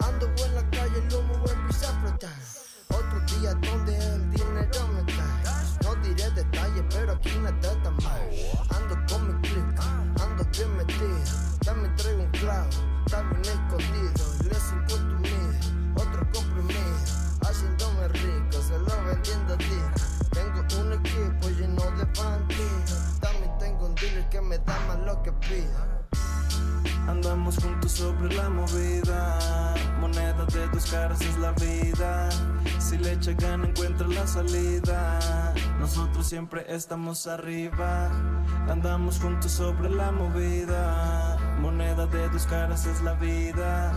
Ando 0.00 0.26
en 0.26 0.54
la 0.54 0.70
calle, 0.70 0.98
el 0.98 1.14
humo 1.14 1.34
empieza 1.46 1.88
a 1.90 2.00
flotar. 2.00 2.32
Otro 2.88 3.38
día 3.38 3.54
donde 3.54 3.96
el 3.96 4.30
dinero 4.30 4.88
me 4.94 5.04
cae. 5.12 5.44
No 5.82 5.94
diré 5.96 6.30
detalles, 6.30 6.84
pero 6.90 7.12
aquí 7.12 7.30
nada 7.38 7.72
está 7.72 7.90
mal. 7.90 8.22
Ando 8.70 8.96
con 9.08 9.28
mi 9.28 9.48
clip, 9.48 9.80
ando 10.20 10.44
bien 10.52 10.76
metido. 10.76 11.54
También 11.64 11.96
traigo 11.96 12.22
un 12.22 12.30
clavo, 12.30 12.68
bien 13.06 13.44
escondido. 13.44 14.24
Les 14.50 14.72
encuentro 14.72 15.16
un 15.16 15.73
otro 15.94 16.26
comprimido. 16.32 16.80
Haciéndome 17.42 18.08
rico, 18.08 18.62
se 18.62 18.78
lo 18.78 19.04
vendiendo 19.04 19.54
a 19.54 19.58
ti. 19.58 19.80
Tengo 20.32 20.80
un 20.80 20.92
equipo 20.92 21.48
lleno 21.50 21.82
de 21.96 22.04
bandidos. 22.04 23.20
También 23.20 23.58
tengo 23.58 23.86
un 23.86 23.94
dealer 23.94 24.28
que 24.28 24.40
me 24.40 24.58
da 24.58 24.78
más 24.86 24.98
lo 25.00 25.22
que 25.22 25.32
pido. 25.32 26.03
Andamos 27.08 27.58
juntos 27.62 27.92
sobre 27.92 28.34
la 28.34 28.48
movida. 28.48 29.74
Moneda 30.00 30.44
de 30.46 30.68
dos 30.68 30.86
caras 30.90 31.20
es 31.20 31.38
la 31.38 31.52
vida. 31.52 32.28
Si 32.78 32.98
le 32.98 33.12
echa 33.12 33.32
gana, 33.32 33.68
encuentra 33.68 34.06
la 34.08 34.26
salida. 34.26 35.54
Nosotros 35.78 36.26
siempre 36.26 36.64
estamos 36.68 37.26
arriba. 37.26 38.10
Andamos 38.68 39.18
juntos 39.18 39.52
sobre 39.52 39.90
la 39.90 40.12
movida. 40.12 41.36
Moneda 41.60 42.06
de 42.06 42.28
dos 42.28 42.46
caras 42.46 42.86
es 42.86 43.00
la 43.02 43.14
vida. 43.14 43.92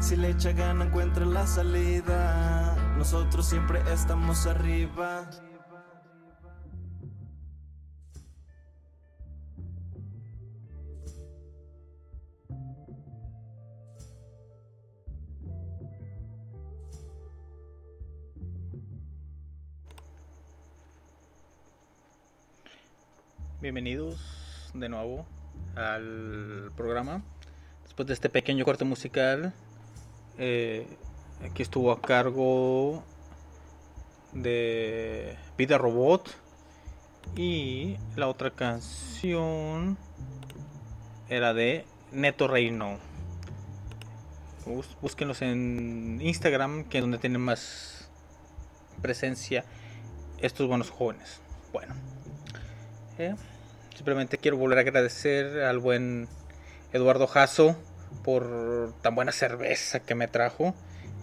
Si 0.00 0.16
le 0.16 0.30
echa 0.30 0.52
gana, 0.52 0.84
encuentra 0.84 1.24
la 1.24 1.46
salida. 1.46 2.74
Nosotros 2.96 3.46
siempre 3.46 3.80
estamos 3.92 4.46
arriba. 4.46 5.28
Bienvenidos 23.62 24.70
de 24.74 24.88
nuevo 24.88 25.24
al 25.76 26.72
programa. 26.76 27.22
Después 27.84 28.08
de 28.08 28.14
este 28.14 28.28
pequeño 28.28 28.64
corte 28.64 28.84
musical, 28.84 29.54
eh, 30.36 30.84
aquí 31.48 31.62
estuvo 31.62 31.92
a 31.92 32.02
cargo 32.02 33.04
de 34.32 35.36
Vida 35.56 35.78
Robot 35.78 36.28
y 37.36 37.98
la 38.16 38.26
otra 38.26 38.50
canción 38.50 39.96
era 41.28 41.54
de 41.54 41.84
Neto 42.10 42.48
Reino. 42.48 42.98
Bús- 44.66 44.96
Búsquenlos 45.00 45.40
en 45.40 46.18
Instagram, 46.20 46.82
que 46.88 46.98
es 46.98 47.02
donde 47.04 47.18
tienen 47.18 47.40
más 47.40 48.10
presencia 49.00 49.64
estos 50.38 50.66
buenos 50.66 50.90
jóvenes. 50.90 51.40
Bueno. 51.72 51.94
Eh, 53.18 53.34
Simplemente 53.94 54.38
quiero 54.38 54.56
volver 54.56 54.78
a 54.78 54.80
agradecer 54.80 55.62
al 55.62 55.78
buen 55.78 56.28
Eduardo 56.92 57.26
Jasso 57.26 57.76
por 58.24 58.94
tan 59.02 59.14
buena 59.14 59.32
cerveza 59.32 60.00
que 60.00 60.14
me 60.14 60.28
trajo, 60.28 60.74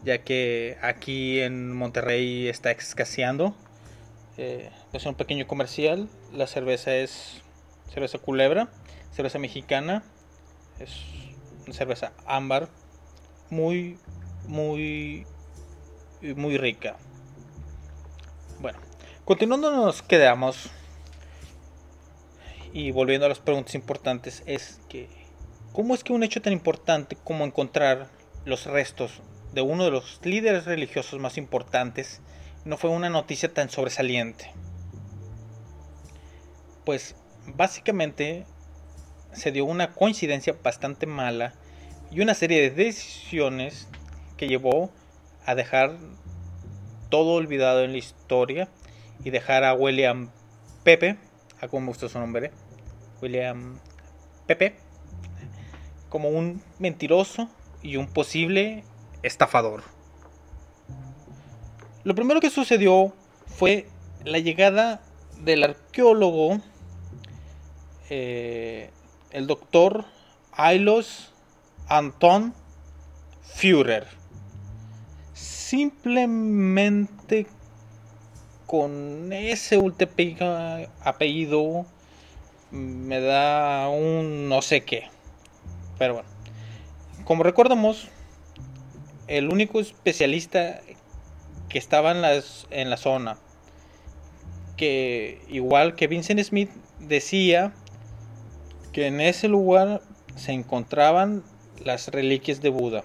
ya 0.03 0.19
que 0.19 0.77
aquí 0.81 1.41
en 1.41 1.75
Monterrey 1.75 2.47
está 2.47 2.71
escaseando. 2.71 3.55
Eh, 4.37 4.69
es 4.93 5.05
un 5.05 5.15
pequeño 5.15 5.47
comercial. 5.47 6.07
La 6.31 6.47
cerveza 6.47 6.95
es 6.95 7.41
cerveza 7.91 8.19
culebra, 8.19 8.69
cerveza 9.11 9.39
mexicana. 9.39 10.03
Es 10.79 10.91
una 11.65 11.73
cerveza 11.73 12.13
ámbar, 12.25 12.69
muy, 13.49 13.97
muy, 14.47 15.25
muy 16.21 16.57
rica. 16.57 16.97
Bueno, 18.61 18.77
continuando 19.25 19.71
nos 19.71 20.01
quedamos 20.01 20.69
y 22.73 22.91
volviendo 22.91 23.25
a 23.25 23.29
las 23.29 23.39
preguntas 23.39 23.75
importantes 23.75 24.43
es 24.45 24.79
que 24.89 25.09
¿cómo 25.73 25.95
es 25.95 26.03
que 26.03 26.13
un 26.13 26.23
hecho 26.23 26.41
tan 26.41 26.53
importante 26.53 27.15
como 27.15 27.45
encontrar 27.45 28.09
los 28.45 28.65
restos 28.65 29.21
de 29.53 29.61
uno 29.61 29.85
de 29.85 29.91
los 29.91 30.19
líderes 30.23 30.65
religiosos 30.65 31.19
más 31.19 31.37
importantes 31.37 32.21
no 32.65 32.77
fue 32.77 32.89
una 32.89 33.09
noticia 33.09 33.53
tan 33.53 33.69
sobresaliente? 33.69 34.51
Pues 36.85 37.15
básicamente 37.55 38.45
se 39.33 39.51
dio 39.51 39.65
una 39.65 39.93
coincidencia 39.93 40.55
bastante 40.63 41.05
mala 41.05 41.53
y 42.11 42.21
una 42.21 42.33
serie 42.33 42.61
de 42.61 42.71
decisiones 42.71 43.87
que 44.37 44.47
llevó 44.47 44.91
a 45.45 45.55
dejar 45.55 45.97
todo 47.09 47.33
olvidado 47.33 47.83
en 47.83 47.91
la 47.91 47.97
historia 47.97 48.69
y 49.23 49.31
dejar 49.31 49.63
a 49.63 49.73
William 49.73 50.31
Pepe 50.83 51.17
a 51.61 51.67
como 51.67 51.81
me 51.81 51.87
gustó 51.87 52.09
su 52.09 52.19
nombre, 52.19 52.51
William 53.21 53.79
Pepe, 54.47 54.75
como 56.09 56.29
un 56.29 56.61
mentiroso 56.79 57.49
y 57.81 57.97
un 57.97 58.07
posible 58.07 58.83
estafador. 59.23 59.83
Lo 62.03 62.15
primero 62.15 62.39
que 62.39 62.49
sucedió 62.49 63.13
fue 63.45 63.87
la 64.23 64.39
llegada 64.39 65.01
del 65.41 65.63
arqueólogo, 65.63 66.59
eh, 68.09 68.89
el 69.31 69.47
doctor 69.47 70.05
Ailos 70.51 71.33
Anton 71.87 72.53
Führer. 73.41 74.07
Simplemente 75.33 77.47
con 78.69 79.33
ese 79.33 79.79
último 79.79 80.11
apellido 81.01 81.87
me 82.69 83.19
da 83.19 83.89
un 83.89 84.47
no 84.47 84.61
sé 84.61 84.81
qué. 84.81 85.07
Pero 85.97 86.13
bueno, 86.13 86.29
como 87.23 87.41
recordamos, 87.41 88.09
el 89.25 89.49
único 89.49 89.79
especialista 89.79 90.81
que 91.67 91.79
estaba 91.79 92.11
en 92.11 92.89
la 92.91 92.97
zona, 92.97 93.39
que 94.77 95.41
igual 95.49 95.95
que 95.95 96.05
Vincent 96.05 96.39
Smith 96.41 96.69
decía 96.99 97.73
que 98.93 99.07
en 99.07 99.19
ese 99.19 99.47
lugar 99.47 100.03
se 100.35 100.51
encontraban 100.51 101.43
las 101.83 102.09
reliquias 102.09 102.61
de 102.61 102.69
Buda. 102.69 103.03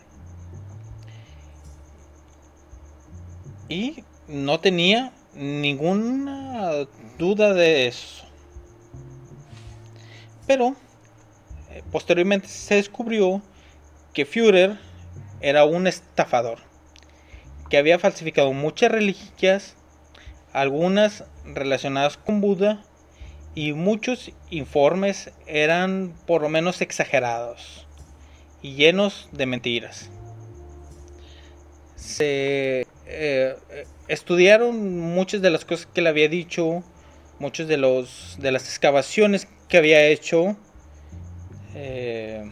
Y 3.70 4.04
no 4.28 4.60
tenía 4.60 5.14
ninguna 5.34 6.86
duda 7.18 7.54
de 7.54 7.86
eso. 7.86 8.24
Pero 10.46 10.76
eh, 11.70 11.82
posteriormente 11.90 12.48
se 12.48 12.76
descubrió 12.76 13.42
que 14.12 14.24
Führer 14.24 14.78
era 15.40 15.64
un 15.64 15.86
estafador, 15.86 16.58
que 17.68 17.78
había 17.78 17.98
falsificado 17.98 18.52
muchas 18.52 18.90
reliquias, 18.90 19.76
algunas 20.52 21.24
relacionadas 21.44 22.16
con 22.16 22.40
Buda, 22.40 22.84
y 23.54 23.72
muchos 23.72 24.32
informes 24.50 25.30
eran 25.46 26.12
por 26.26 26.42
lo 26.42 26.48
menos 26.48 26.80
exagerados 26.80 27.86
y 28.62 28.74
llenos 28.74 29.28
de 29.32 29.46
mentiras. 29.46 30.10
Se 31.94 32.86
eh, 33.06 33.54
estudiaron 34.08 35.00
muchas 35.00 35.42
de 35.42 35.50
las 35.50 35.64
cosas 35.64 35.86
que 35.86 36.02
le 36.02 36.08
había 36.08 36.28
dicho, 36.28 36.82
muchos 37.38 37.68
de 37.68 37.76
los 37.76 38.36
de 38.40 38.52
las 38.52 38.64
excavaciones 38.64 39.48
que 39.68 39.78
había 39.78 40.06
hecho. 40.06 40.56
eh, 41.74 42.50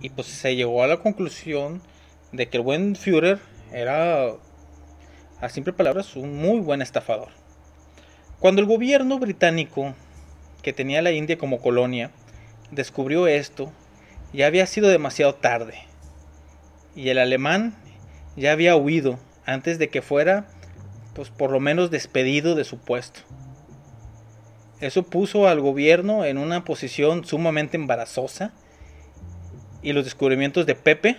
y 0.00 0.10
pues 0.10 0.28
se 0.28 0.54
llegó 0.54 0.82
a 0.82 0.86
la 0.86 0.98
conclusión 0.98 1.82
de 2.32 2.48
que 2.48 2.58
el 2.58 2.62
buen 2.62 2.94
Führer 2.94 3.40
era, 3.72 4.32
a 5.40 5.48
simple 5.48 5.72
palabras, 5.72 6.14
un 6.16 6.36
muy 6.36 6.60
buen 6.60 6.82
estafador. 6.82 7.30
Cuando 8.38 8.60
el 8.60 8.68
gobierno 8.68 9.18
británico, 9.18 9.94
que 10.62 10.72
tenía 10.72 11.02
la 11.02 11.10
India 11.10 11.36
como 11.36 11.60
colonia, 11.60 12.12
descubrió 12.70 13.26
esto, 13.26 13.72
ya 14.32 14.46
había 14.46 14.66
sido 14.66 14.88
demasiado 14.88 15.34
tarde. 15.34 15.78
Y 16.94 17.08
el 17.08 17.18
alemán 17.18 17.74
ya 18.36 18.52
había 18.52 18.76
huido 18.76 19.18
antes 19.48 19.78
de 19.78 19.88
que 19.88 20.02
fuera, 20.02 20.46
pues 21.14 21.30
por 21.30 21.50
lo 21.50 21.58
menos 21.58 21.90
despedido 21.90 22.54
de 22.54 22.64
su 22.64 22.78
puesto. 22.78 23.20
Eso 24.80 25.04
puso 25.04 25.48
al 25.48 25.60
gobierno 25.60 26.24
en 26.24 26.36
una 26.36 26.64
posición 26.64 27.24
sumamente 27.24 27.78
embarazosa 27.78 28.52
y 29.82 29.94
los 29.94 30.04
descubrimientos 30.04 30.66
de 30.66 30.74
Pepe 30.74 31.16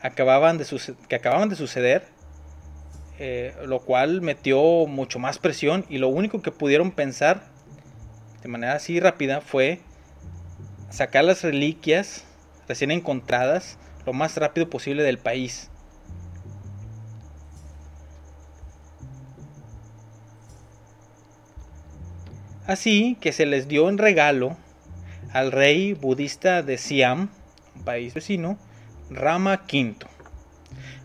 acababan 0.00 0.58
de 0.58 0.66
que 1.08 1.16
acababan 1.16 1.48
de 1.48 1.56
suceder, 1.56 2.04
eh, 3.18 3.52
lo 3.66 3.80
cual 3.80 4.22
metió 4.22 4.86
mucho 4.86 5.18
más 5.18 5.38
presión 5.38 5.84
y 5.88 5.98
lo 5.98 6.08
único 6.08 6.42
que 6.42 6.52
pudieron 6.52 6.92
pensar 6.92 7.42
de 8.42 8.48
manera 8.48 8.74
así 8.74 9.00
rápida 9.00 9.40
fue 9.40 9.80
sacar 10.88 11.24
las 11.24 11.42
reliquias 11.42 12.24
recién 12.68 12.92
encontradas 12.92 13.76
lo 14.06 14.12
más 14.12 14.36
rápido 14.36 14.70
posible 14.70 15.02
del 15.02 15.18
país. 15.18 15.69
Así 22.70 23.16
que 23.20 23.32
se 23.32 23.46
les 23.46 23.66
dio 23.66 23.88
en 23.88 23.98
regalo 23.98 24.56
al 25.32 25.50
rey 25.50 25.92
budista 25.92 26.62
de 26.62 26.78
Siam, 26.78 27.28
un 27.74 27.82
país 27.82 28.14
vecino, 28.14 28.60
Rama 29.10 29.62
V. 29.64 29.96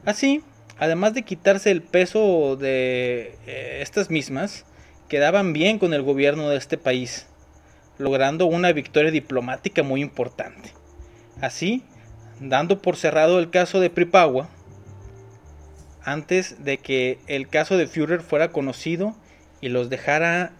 Así, 0.06 0.44
además 0.78 1.16
de 1.16 1.24
quitarse 1.24 1.72
el 1.72 1.82
peso 1.82 2.56
de 2.56 3.36
eh, 3.48 3.80
estas 3.82 4.12
mismas, 4.12 4.68
quedaban 5.10 5.54
bien 5.54 5.80
con 5.80 5.96
el 5.96 6.04
gobierno 6.04 6.50
de 6.50 6.58
este 6.58 6.78
país, 6.78 7.26
logrando 7.98 8.46
una 8.46 8.72
victoria 8.72 9.10
diplomática 9.10 9.82
muy 9.82 10.04
importante. 10.04 10.72
Así, 11.42 11.82
dando 12.40 12.80
por 12.80 12.96
cerrado 12.96 13.40
el 13.40 13.50
caso 13.50 13.80
de 13.80 13.90
Pripawa, 13.90 14.50
antes 16.04 16.64
de 16.64 16.78
que 16.78 17.18
el 17.26 17.48
caso 17.48 17.76
de 17.76 17.88
Führer 17.88 18.22
fuera 18.22 18.52
conocido 18.52 19.16
y 19.62 19.70
los 19.70 19.90
dejara 19.90 20.54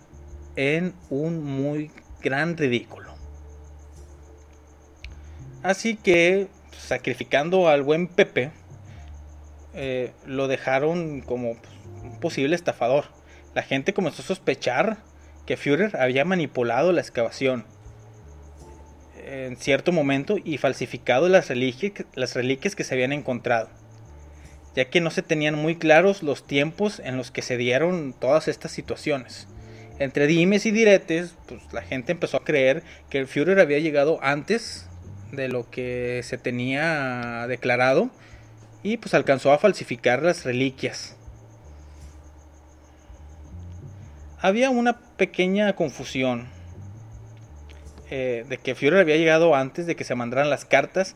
en 0.56 0.94
un 1.10 1.44
muy 1.44 1.92
gran 2.22 2.58
ridículo. 2.58 3.14
Así 5.64 5.96
que, 5.96 6.48
sacrificando 6.78 7.68
al 7.70 7.82
buen 7.82 8.08
Pepe, 8.08 8.52
eh, 9.74 10.12
lo 10.26 10.48
dejaron 10.48 11.22
como 11.22 11.52
un 12.04 12.20
posible 12.20 12.56
estafador. 12.56 13.06
La 13.54 13.64
gente 13.64 13.94
comenzó 13.94 14.22
a 14.22 14.26
sospechar 14.26 14.98
que 15.46 15.58
Führer 15.58 15.98
había 15.98 16.26
manipulado 16.26 16.92
la 16.92 17.02
excavación 17.02 17.66
en 19.26 19.58
cierto 19.58 19.92
momento 19.92 20.38
y 20.44 20.60
falsificado 20.60 21.30
las 21.30 21.50
reliquias 21.50 22.76
que 22.76 22.84
se 22.84 22.94
habían 22.94 23.12
encontrado, 23.12 23.70
ya 24.76 24.86
que 24.86 25.02
no 25.02 25.10
se 25.10 25.24
tenían 25.24 25.56
muy 25.56 25.78
claros 25.78 26.22
los 26.22 26.46
tiempos 26.46 27.00
en 27.00 27.18
los 27.18 27.32
que 27.32 27.42
se 27.42 27.58
dieron 27.58 28.14
todas 28.14 28.48
estas 28.48 28.72
situaciones 28.72 29.48
entre 30.00 30.28
dimes 30.28 30.66
y 30.66 30.72
diretes, 30.72 31.36
pues 31.48 31.62
la 31.72 31.82
gente 31.82 32.12
empezó 32.12 32.38
a 32.38 32.44
creer 32.44 32.84
que 33.10 33.18
el 33.18 33.28
Führer 33.28 33.60
había 33.60 33.80
llegado 33.80 34.20
antes 34.22 34.90
de 35.32 35.48
lo 35.48 35.70
que 35.70 36.22
se 36.24 36.38
tenía 36.38 37.46
declarado 37.48 38.10
y 38.84 38.98
pues 38.98 39.14
alcanzó 39.14 39.52
a 39.52 39.58
falsificar 39.58 40.22
las 40.22 40.44
reliquias. 40.44 41.16
Había 44.40 44.70
una 44.70 45.00
pequeña 45.18 45.74
confusión 45.76 46.48
eh, 48.12 48.46
de 48.48 48.58
que 48.58 48.76
Führer 48.76 49.00
había 49.00 49.18
llegado 49.18 49.56
antes 49.56 49.88
de 49.88 49.96
que 49.96 50.04
se 50.04 50.14
mandaran 50.14 50.50
las 50.50 50.66
cartas 50.66 51.16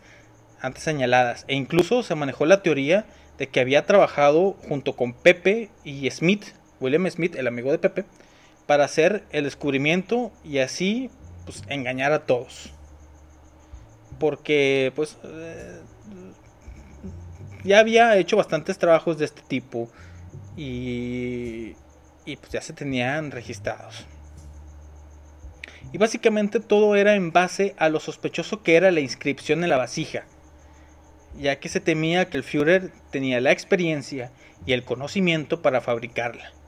antes 0.62 0.84
señaladas 0.84 1.46
e 1.48 1.56
incluso 1.56 2.04
se 2.04 2.16
manejó 2.16 2.46
la 2.46 2.64
teoría 2.64 3.06
de 3.38 3.48
que 3.48 3.60
había 3.60 3.86
trabajado 3.86 4.54
junto 4.68 4.96
con 4.96 5.14
Pepe 5.14 5.70
y 5.84 6.10
Smith, 6.12 6.46
William 6.80 7.10
Smith, 7.10 7.36
el 7.36 7.48
amigo 7.48 7.72
de 7.72 7.80
Pepe, 7.80 8.06
para 8.70 8.86
hacer 8.86 9.24
el 9.32 9.46
descubrimiento 9.46 10.32
y 10.44 10.60
así 10.60 11.10
pues, 11.44 11.64
engañar 11.70 12.12
a 12.12 12.28
todos. 12.28 12.72
Porque 14.20 14.94
pues 14.96 15.18
eh, 15.24 15.82
ya 17.64 17.80
había 17.80 18.16
hecho 18.18 18.38
bastantes 18.38 18.78
trabajos 18.78 19.18
de 19.18 19.26
este 19.26 19.42
tipo 19.42 19.90
y, 20.56 21.74
y 22.26 22.36
pues 22.36 22.52
ya 22.52 22.62
se 22.62 22.74
tenían 22.74 23.32
registrados. 23.32 24.06
Y 25.92 25.98
básicamente 25.98 26.60
todo 26.60 26.96
era 26.96 27.16
en 27.16 27.32
base 27.32 27.74
a 27.80 27.90
lo 27.90 28.00
sospechoso 28.00 28.62
que 28.62 28.76
era 28.76 28.92
la 28.92 29.00
inscripción 29.00 29.64
en 29.64 29.72
la 29.72 29.78
vasija, 29.78 30.26
ya 31.40 31.60
que 31.60 31.70
se 31.70 31.80
temía 31.80 32.30
que 32.30 32.38
el 32.38 32.44
Führer 32.44 32.92
tenía 33.10 33.42
la 33.42 33.52
experiencia 33.52 34.32
y 34.68 34.74
el 34.74 34.84
conocimiento 34.84 35.64
para 35.64 35.82
fabricarla. 35.82 36.59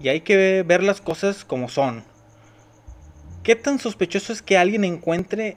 Y 0.00 0.08
hay 0.08 0.20
que 0.20 0.62
ver 0.62 0.82
las 0.82 1.00
cosas 1.00 1.44
como 1.44 1.68
son. 1.68 2.04
¿Qué 3.42 3.56
tan 3.56 3.78
sospechoso 3.78 4.32
es 4.32 4.42
que 4.42 4.58
alguien 4.58 4.84
encuentre 4.84 5.56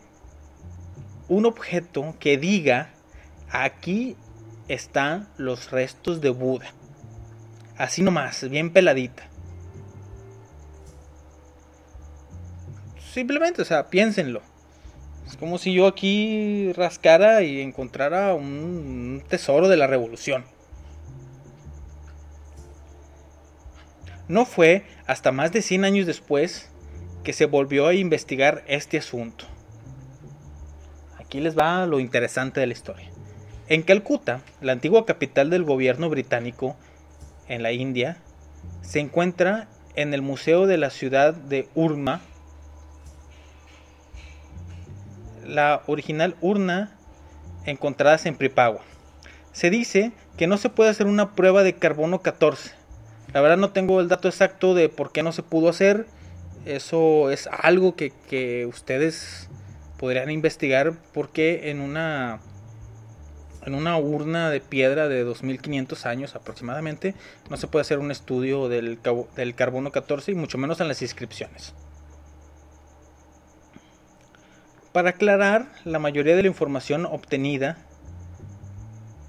un 1.27 1.45
objeto 1.45 2.15
que 2.19 2.38
diga 2.38 2.93
aquí 3.51 4.15
están 4.67 5.27
los 5.38 5.71
restos 5.71 6.21
de 6.21 6.30
Buda? 6.30 6.73
Así 7.77 8.01
nomás, 8.01 8.47
bien 8.49 8.71
peladita. 8.71 9.27
Simplemente, 13.13 13.62
o 13.62 13.65
sea, 13.65 13.89
piénsenlo. 13.89 14.41
Es 15.27 15.36
como 15.36 15.58
si 15.58 15.73
yo 15.73 15.88
aquí 15.88 16.71
rascara 16.73 17.41
y 17.41 17.62
encontrara 17.62 18.34
un 18.34 19.21
tesoro 19.27 19.67
de 19.67 19.77
la 19.77 19.88
revolución. 19.88 20.45
No 24.32 24.46
fue 24.46 24.86
hasta 25.08 25.34
más 25.34 25.52
de 25.52 25.62
100 25.62 25.84
años 25.84 26.08
después 26.08 26.70
que 27.26 27.34
se 27.34 27.48
volvió 27.48 27.88
a 27.88 27.94
investigar 27.94 28.63
este 28.65 28.98
asunto. 28.98 29.44
Aquí 31.20 31.41
les 31.41 31.58
va 31.58 31.86
lo 31.86 32.00
interesante 32.00 32.62
de 32.62 32.67
la 32.67 32.72
historia. 32.72 33.10
En 33.67 33.82
Calcuta, 33.82 34.39
la 34.62 34.72
antigua 34.72 35.06
capital 35.06 35.50
del 35.50 35.65
gobierno 35.65 36.10
británico 36.10 36.78
en 37.50 37.62
la 37.62 37.74
India, 37.74 38.20
se 38.82 39.02
encuentra 39.02 39.67
en 39.98 40.13
el 40.13 40.22
Museo 40.22 40.65
de 40.65 40.78
la 40.78 40.91
ciudad 40.91 41.34
de 41.34 41.67
Urma 41.76 42.22
la 45.46 45.84
original 45.88 46.38
urna 46.39 46.96
encontrada 47.65 48.17
en 48.24 48.38
Pripagua. 48.38 48.80
Se 49.52 49.70
dice 49.70 50.13
que 50.38 50.48
no 50.48 50.56
se 50.56 50.70
puede 50.70 50.89
hacer 50.89 51.08
una 51.08 51.34
prueba 51.36 51.63
de 51.63 51.74
carbono 51.74 52.22
14 52.22 52.81
la 53.34 53.41
verdad 53.41 53.58
no 53.58 53.72
tengo 53.72 54.02
el 54.02 54.08
dato 54.08 54.28
exacto 54.28 54.74
de 54.74 54.89
por 54.89 55.12
qué 55.12 55.24
no 55.24 55.32
se 55.32 55.44
pudo 55.44 55.70
hacer. 55.70 56.06
Eso 56.65 57.32
es 57.32 57.48
algo 57.48 57.96
que, 57.96 58.65
ustedes 58.67 59.50
podrían 59.98 60.30
investigar 60.32 60.94
porque 61.13 61.70
en 61.70 61.80
una 61.80 62.39
en 63.63 63.76
una 63.76 63.96
urna 63.96 64.50
de 64.50 64.60
piedra 64.60 65.08
de 65.08 65.24
2500 65.24 66.08
años 66.08 66.36
aproximadamente 66.36 67.13
no 67.52 67.58
se 67.58 67.67
puede 67.67 67.82
hacer 67.82 68.00
un 68.00 68.10
estudio 68.10 68.70
del, 68.70 68.98
del 69.36 69.54
carbono 69.54 69.91
14 69.91 70.32
y 70.32 70.36
mucho 70.36 70.58
menos 70.58 70.82
en 70.82 70.88
las 70.88 71.04
inscripciones. 71.04 71.76
Para 74.91 75.12
aclarar, 75.12 75.67
la 75.86 76.00
mayoría 76.00 76.36
de 76.36 76.41
la 76.41 76.48
información 76.48 77.06
obtenida 77.06 77.78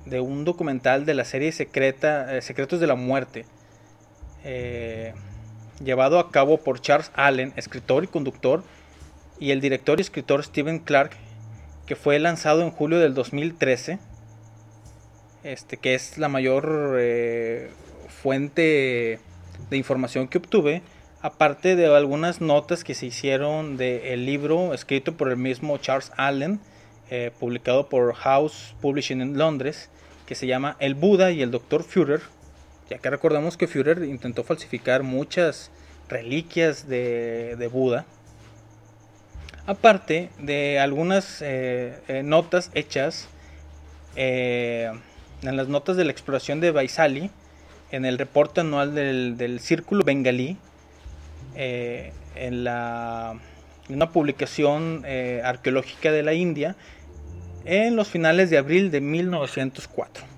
de 0.07 0.21
un 0.21 0.47
documental 0.47 1.05
de 1.05 1.13
la 1.13 1.27
serie 1.27 1.53
secreta 1.53 2.35
eh, 2.35 2.41
Secretos 2.41 2.81
de 2.81 2.87
la 2.87 2.95
Muerte 2.95 3.45
eh, 4.45 5.15
llevado 5.83 6.19
a 6.19 6.31
cabo 6.31 6.59
por 6.59 6.81
Charles 6.81 7.11
Allen, 7.15 7.53
escritor 7.57 8.05
y 8.05 8.07
conductor, 8.07 8.63
y 9.39 9.51
el 9.51 9.61
director 9.61 9.99
y 9.99 10.03
escritor 10.03 10.45
Stephen 10.45 10.79
Clark, 10.79 11.13
que 11.87 11.97
fue 11.97 12.19
lanzado 12.19 12.63
en 12.63 12.71
julio 12.71 12.99
del 12.99 13.15
2013, 13.15 13.99
este, 15.45 15.77
que 15.77 15.95
es 15.95 16.19
la 16.19 16.29
mayor 16.29 16.97
eh, 16.99 17.71
fuente 18.09 19.19
de 19.71 19.77
información 19.77 20.29
que 20.29 20.39
obtuve, 20.39 20.83
aparte 21.21 21.77
de 21.77 21.87
algunas 21.87 22.41
notas 22.41 22.85
que 22.85 22.95
se 22.95 23.07
hicieron 23.07 23.77
del 23.77 24.27
libro 24.27 24.75
escrito 24.75 25.17
por 25.17 25.29
el 25.31 25.37
mismo 25.37 25.79
Charles 25.79 26.13
Allen, 26.17 26.61
eh, 27.11 27.31
publicado 27.39 27.89
por 27.89 28.15
House 28.15 28.75
Publishing 28.81 29.21
en 29.21 29.39
Londres, 29.39 29.91
que 30.27 30.35
se 30.35 30.47
llama 30.47 30.77
El 30.79 30.95
Buda 30.95 31.31
y 31.31 31.43
el 31.43 31.51
Dr. 31.51 31.83
Führer, 31.83 32.23
ya 32.93 32.99
que 32.99 33.09
recordamos 33.09 33.57
que 33.57 33.67
Führer 33.67 34.03
intentó 34.05 34.45
falsificar 34.45 35.03
muchas 35.03 35.71
reliquias 36.11 36.87
de, 36.89 37.71
Buda. 37.73 38.05
Aparte 39.67 40.29
de 40.39 40.79
algunas 40.79 41.41
eh, 41.41 41.99
eh, 42.09 42.23
notas 42.23 42.71
hechas 42.75 43.29
eh, 44.15 44.93
en 45.43 45.57
las 45.57 45.69
notas 45.69 45.97
de 45.97 46.05
la 46.05 46.13
exploración 46.13 46.61
de 46.61 46.71
Baisali, 46.71 47.31
en 47.93 48.05
el 48.05 48.19
reporte 48.19 48.61
anual 48.61 48.95
del, 48.95 49.61
Círculo 49.61 50.05
Bengalí, 50.05 50.59
en, 51.55 52.65
la, 52.65 53.41
una 53.89 54.11
publicación 54.11 55.07
arqueológica 55.43 56.13
de 56.13 56.23
la 56.23 56.35
India, 56.35 56.77
en 57.65 57.97
los 57.97 58.09
finales 58.09 58.51
de 58.51 58.59
abril 58.59 58.91
de 58.91 59.01
1904. 59.01 60.32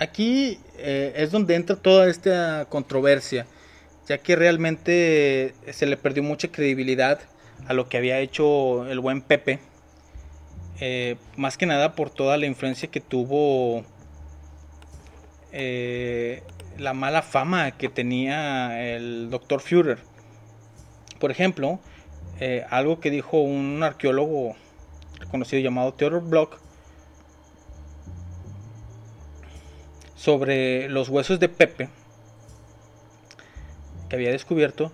Aquí 0.00 0.58
es 0.76 1.30
donde 1.30 1.54
entra 1.54 1.76
toda 1.76 2.08
esta 2.08 2.66
controversia 2.68 3.46
ya 4.10 4.18
que 4.18 4.34
realmente 4.34 5.54
se 5.70 5.86
le 5.86 5.96
perdió 5.96 6.24
mucha 6.24 6.50
credibilidad 6.50 7.20
a 7.68 7.74
lo 7.74 7.88
que 7.88 7.96
había 7.96 8.18
hecho 8.18 8.84
el 8.90 8.98
buen 8.98 9.22
Pepe, 9.22 9.60
eh, 10.80 11.14
más 11.36 11.56
que 11.56 11.64
nada 11.64 11.94
por 11.94 12.10
toda 12.10 12.36
la 12.36 12.46
influencia 12.46 12.90
que 12.90 13.00
tuvo 13.00 13.84
eh, 15.52 16.42
la 16.76 16.92
mala 16.92 17.22
fama 17.22 17.70
que 17.70 17.88
tenía 17.88 18.96
el 18.96 19.30
Dr. 19.30 19.60
Führer. 19.60 19.98
Por 21.20 21.30
ejemplo, 21.30 21.78
eh, 22.40 22.64
algo 22.68 22.98
que 22.98 23.12
dijo 23.12 23.40
un 23.40 23.80
arqueólogo 23.84 24.56
conocido 25.30 25.62
llamado 25.62 25.94
Theodor 25.94 26.22
Bloch 26.22 26.58
sobre 30.20 30.90
los 30.90 31.08
huesos 31.08 31.40
de 31.40 31.48
Pepe 31.48 31.88
que 34.10 34.16
había 34.16 34.30
descubierto, 34.30 34.92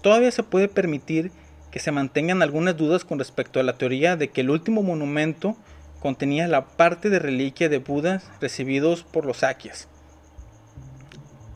todavía 0.00 0.30
se 0.30 0.42
puede 0.42 0.68
permitir 0.68 1.32
que 1.70 1.80
se 1.80 1.92
mantengan 1.92 2.40
algunas 2.40 2.78
dudas 2.78 3.04
con 3.04 3.18
respecto 3.18 3.60
a 3.60 3.62
la 3.62 3.76
teoría 3.76 4.16
de 4.16 4.30
que 4.30 4.40
el 4.40 4.48
último 4.48 4.82
monumento 4.82 5.54
contenía 6.00 6.48
la 6.48 6.66
parte 6.66 7.10
de 7.10 7.18
reliquia 7.18 7.68
de 7.68 7.76
Budas 7.76 8.24
recibidos 8.40 9.02
por 9.02 9.26
los 9.26 9.38
saquias. 9.38 9.86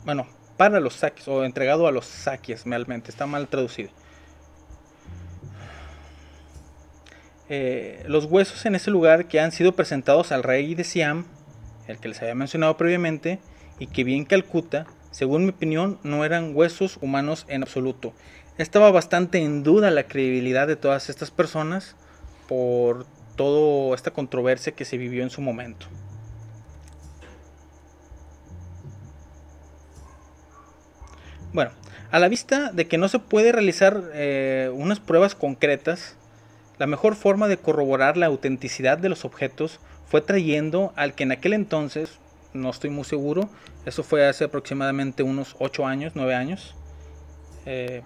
Bueno, 0.04 0.26
para 0.58 0.80
los 0.80 0.96
saquias 0.96 1.26
o 1.28 1.44
entregado 1.44 1.86
a 1.86 1.92
los 1.92 2.04
saquias 2.04 2.66
realmente, 2.66 3.10
está 3.10 3.26
mal 3.26 3.48
traducido. 3.48 3.88
Eh, 7.48 8.04
los 8.06 8.26
huesos 8.26 8.66
en 8.66 8.74
ese 8.74 8.90
lugar 8.90 9.28
que 9.28 9.40
han 9.40 9.50
sido 9.50 9.72
presentados 9.72 10.30
al 10.30 10.42
rey 10.42 10.74
de 10.74 10.84
Siam, 10.84 11.24
el 11.86 11.98
que 11.98 12.08
les 12.08 12.20
había 12.22 12.34
mencionado 12.34 12.76
previamente, 12.76 13.40
y 13.78 13.86
que 13.86 14.04
vi 14.04 14.16
en 14.16 14.24
Calcuta, 14.24 14.86
según 15.10 15.44
mi 15.44 15.50
opinión, 15.50 15.98
no 16.02 16.24
eran 16.24 16.54
huesos 16.54 16.98
humanos 17.00 17.46
en 17.48 17.62
absoluto. 17.62 18.12
Estaba 18.58 18.90
bastante 18.90 19.38
en 19.38 19.62
duda 19.62 19.90
la 19.90 20.04
credibilidad 20.04 20.66
de 20.66 20.76
todas 20.76 21.10
estas 21.10 21.30
personas 21.30 21.96
por 22.48 23.06
toda 23.36 23.94
esta 23.94 24.12
controversia 24.12 24.72
que 24.72 24.84
se 24.84 24.96
vivió 24.96 25.22
en 25.22 25.30
su 25.30 25.40
momento. 25.40 25.86
Bueno, 31.52 31.70
a 32.10 32.18
la 32.18 32.28
vista 32.28 32.72
de 32.72 32.86
que 32.86 32.98
no 32.98 33.08
se 33.08 33.18
puede 33.20 33.52
realizar 33.52 34.10
eh, 34.12 34.70
unas 34.74 35.00
pruebas 35.00 35.34
concretas, 35.34 36.16
la 36.78 36.86
mejor 36.86 37.14
forma 37.14 37.46
de 37.46 37.56
corroborar 37.56 38.16
la 38.16 38.26
autenticidad 38.26 38.98
de 38.98 39.08
los 39.08 39.24
objetos 39.24 39.78
fue 40.06 40.20
trayendo 40.20 40.92
al 40.96 41.14
que 41.14 41.24
en 41.24 41.32
aquel 41.32 41.52
entonces 41.52 42.18
no 42.52 42.70
estoy 42.70 42.90
muy 42.90 43.04
seguro. 43.04 43.48
Eso 43.84 44.02
fue 44.02 44.26
hace 44.26 44.44
aproximadamente 44.44 45.22
unos 45.22 45.56
8 45.58 45.86
años, 45.86 46.12
9 46.14 46.34
años. 46.34 46.74
Eh, 47.66 48.02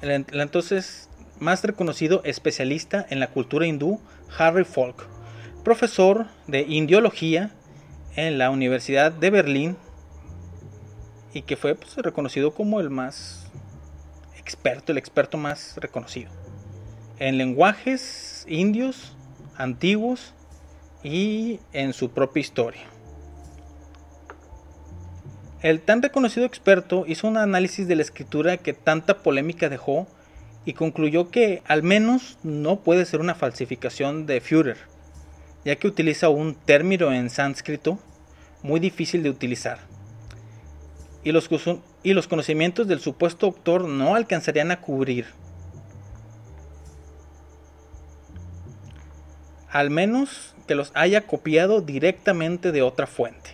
el, 0.00 0.26
entonces 0.32 1.08
más 1.38 1.64
reconocido 1.64 2.22
especialista 2.24 3.06
en 3.08 3.20
la 3.20 3.28
cultura 3.28 3.66
hindú, 3.66 4.00
Harry 4.38 4.64
Falk, 4.64 5.06
profesor 5.64 6.26
de 6.46 6.62
indiología 6.62 7.50
en 8.16 8.38
la 8.38 8.50
Universidad 8.50 9.10
de 9.12 9.30
Berlín 9.30 9.76
y 11.32 11.42
que 11.42 11.56
fue 11.56 11.74
pues, 11.74 11.96
reconocido 11.96 12.52
como 12.52 12.80
el 12.80 12.90
más 12.90 13.46
experto, 14.36 14.92
el 14.92 14.98
experto 14.98 15.38
más 15.38 15.76
reconocido 15.76 16.30
en 17.22 17.38
lenguajes 17.38 18.44
indios 18.48 19.12
antiguos 19.62 20.34
y 21.02 21.60
en 21.72 21.92
su 21.92 22.10
propia 22.10 22.40
historia. 22.40 22.82
El 25.62 25.80
tan 25.80 26.02
reconocido 26.02 26.44
experto 26.44 27.04
hizo 27.06 27.28
un 27.28 27.36
análisis 27.36 27.86
de 27.86 27.94
la 27.94 28.02
escritura 28.02 28.56
que 28.56 28.72
tanta 28.72 29.18
polémica 29.22 29.68
dejó 29.68 30.08
y 30.64 30.72
concluyó 30.72 31.30
que 31.30 31.62
al 31.66 31.84
menos 31.84 32.38
no 32.42 32.80
puede 32.80 33.04
ser 33.04 33.20
una 33.20 33.36
falsificación 33.36 34.26
de 34.26 34.40
Führer, 34.40 34.78
ya 35.64 35.76
que 35.76 35.86
utiliza 35.86 36.28
un 36.28 36.54
término 36.54 37.12
en 37.12 37.30
sánscrito 37.30 37.98
muy 38.62 38.80
difícil 38.80 39.22
de 39.22 39.30
utilizar. 39.30 39.78
Y 41.22 41.30
los, 41.30 41.48
y 42.02 42.14
los 42.14 42.26
conocimientos 42.26 42.88
del 42.88 42.98
supuesto 42.98 43.46
autor 43.46 43.84
no 43.88 44.16
alcanzarían 44.16 44.72
a 44.72 44.80
cubrir 44.80 45.26
al 49.72 49.88
menos 49.88 50.54
que 50.66 50.74
los 50.74 50.92
haya 50.94 51.22
copiado 51.22 51.80
directamente 51.80 52.72
de 52.72 52.82
otra 52.82 53.06
fuente. 53.06 53.50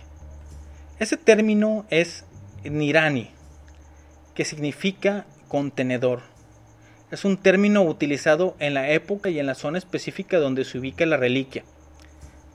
Ese 0.99 1.15
término 1.15 1.85
es 1.89 2.25
nirani, 2.65 3.31
que 4.35 4.43
significa 4.43 5.25
contenedor. 5.47 6.21
Es 7.09 7.23
un 7.23 7.37
término 7.37 7.83
utilizado 7.83 8.55
en 8.59 8.73
la 8.73 8.89
época 8.89 9.29
y 9.29 9.39
en 9.39 9.47
la 9.47 9.55
zona 9.55 9.77
específica 9.77 10.39
donde 10.39 10.65
se 10.65 10.77
ubica 10.77 11.05
la 11.05 11.17
reliquia. 11.17 11.63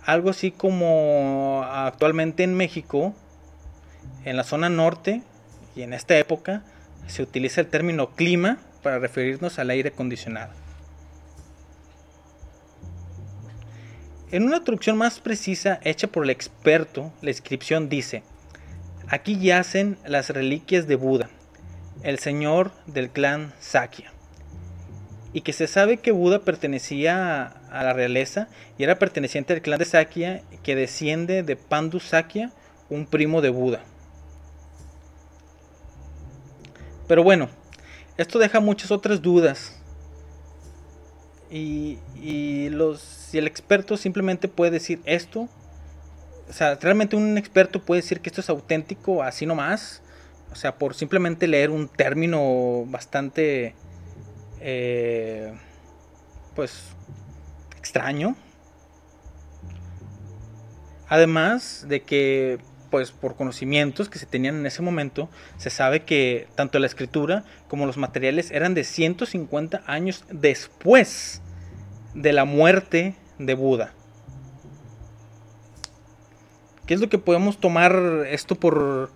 Algo 0.05 0.29
así 0.29 0.51
como 0.51 1.65
actualmente 1.67 2.43
en 2.43 2.55
México, 2.55 3.15
en 4.27 4.37
la 4.37 4.45
zona 4.45 4.69
norte 4.69 5.23
y 5.75 5.83
en 5.83 5.95
esta 5.95 6.19
época, 6.19 6.63
se 7.07 7.23
utiliza 7.23 7.63
el 7.63 7.69
término 7.69 8.11
clima 8.15 8.59
para 8.83 8.99
referirnos 8.99 9.59
al 9.59 9.71
aire 9.71 9.89
acondicionado. 9.89 10.64
En 14.35 14.43
una 14.43 14.65
traducción 14.65 14.97
más 14.97 15.21
precisa 15.21 15.79
hecha 15.85 16.09
por 16.09 16.25
el 16.25 16.31
experto, 16.31 17.13
la 17.23 17.31
inscripción 17.31 17.89
dice, 17.89 18.25
aquí 19.07 19.39
yacen 19.39 19.97
las 20.05 20.31
reliquias 20.31 20.89
de 20.89 20.97
Buda, 20.97 21.31
el 22.03 22.19
señor 22.19 22.73
del 22.89 23.11
clan 23.11 23.53
Sakya, 23.61 24.13
y 25.33 25.43
que 25.43 25.53
se 25.53 25.69
sabe 25.69 25.99
que 25.99 26.11
Buda 26.11 26.41
pertenecía 26.41 27.45
a 27.71 27.85
la 27.85 27.93
realeza 27.93 28.49
y 28.77 28.83
era 28.83 28.99
perteneciente 28.99 29.53
al 29.53 29.63
clan 29.63 29.79
de 29.79 29.85
Sakya 29.85 30.43
que 30.65 30.75
desciende 30.75 31.45
de 31.45 31.55
Pandu 31.55 32.01
Sakya, 32.01 32.51
un 32.91 33.07
primo 33.07 33.41
de 33.41 33.51
Buda. 33.51 33.85
Pero 37.07 37.23
bueno, 37.23 37.51
esto 38.17 38.41
deja 38.41 38.59
muchas 38.59 38.91
otras 38.91 39.23
dudas 39.23 39.81
y, 41.57 42.69
los, 42.71 43.01
si 43.01 43.39
el 43.39 43.47
experto 43.47 43.97
simplemente 43.97 44.49
puede 44.49 44.73
decir 44.73 45.01
esto, 45.05 45.49
o 46.49 46.53
sea, 46.53 46.75
realmente 46.75 47.15
un 47.15 47.39
experto 47.39 47.81
puede 47.81 48.03
decir 48.03 48.21
que 48.21 48.29
esto 48.29 48.41
es 48.41 48.51
auténtico 48.51 49.23
así 49.23 49.47
nomás, 49.47 50.03
o 50.51 50.57
sea, 50.57 50.77
por 50.77 50.95
simplemente 50.95 51.47
leer 51.47 51.71
un 51.71 51.89
término 51.89 52.85
bastante, 52.87 53.75
eh, 54.61 55.53
pues, 56.57 56.89
extraño. 57.79 58.37
Además 61.09 61.87
de 61.89 62.03
que, 62.03 62.59
pues, 62.91 63.13
por 63.13 63.37
conocimientos 63.37 64.09
que 64.09 64.19
se 64.19 64.27
tenían 64.27 64.57
en 64.57 64.67
ese 64.67 64.83
momento, 64.83 65.29
se 65.57 65.71
sabe 65.71 66.03
que 66.03 66.49
tanto 66.57 66.81
la 66.81 66.87
escritura 66.87 67.45
como 67.69 67.87
los 67.87 67.97
materiales 67.97 68.51
eran 68.51 68.75
de 68.75 68.83
150 68.83 69.83
años 69.87 70.25
después 70.31 71.43
de 72.15 72.33
la 72.33 72.45
muerte 72.45 73.15
de 73.39 73.55
Buda. 73.55 73.93
¿Qué 76.87 76.95
es 76.95 77.01
lo 77.01 77.09
que 77.09 77.19
podemos 77.19 77.59
tomar 77.59 78.27
esto 78.29 78.55
por... 78.55 79.11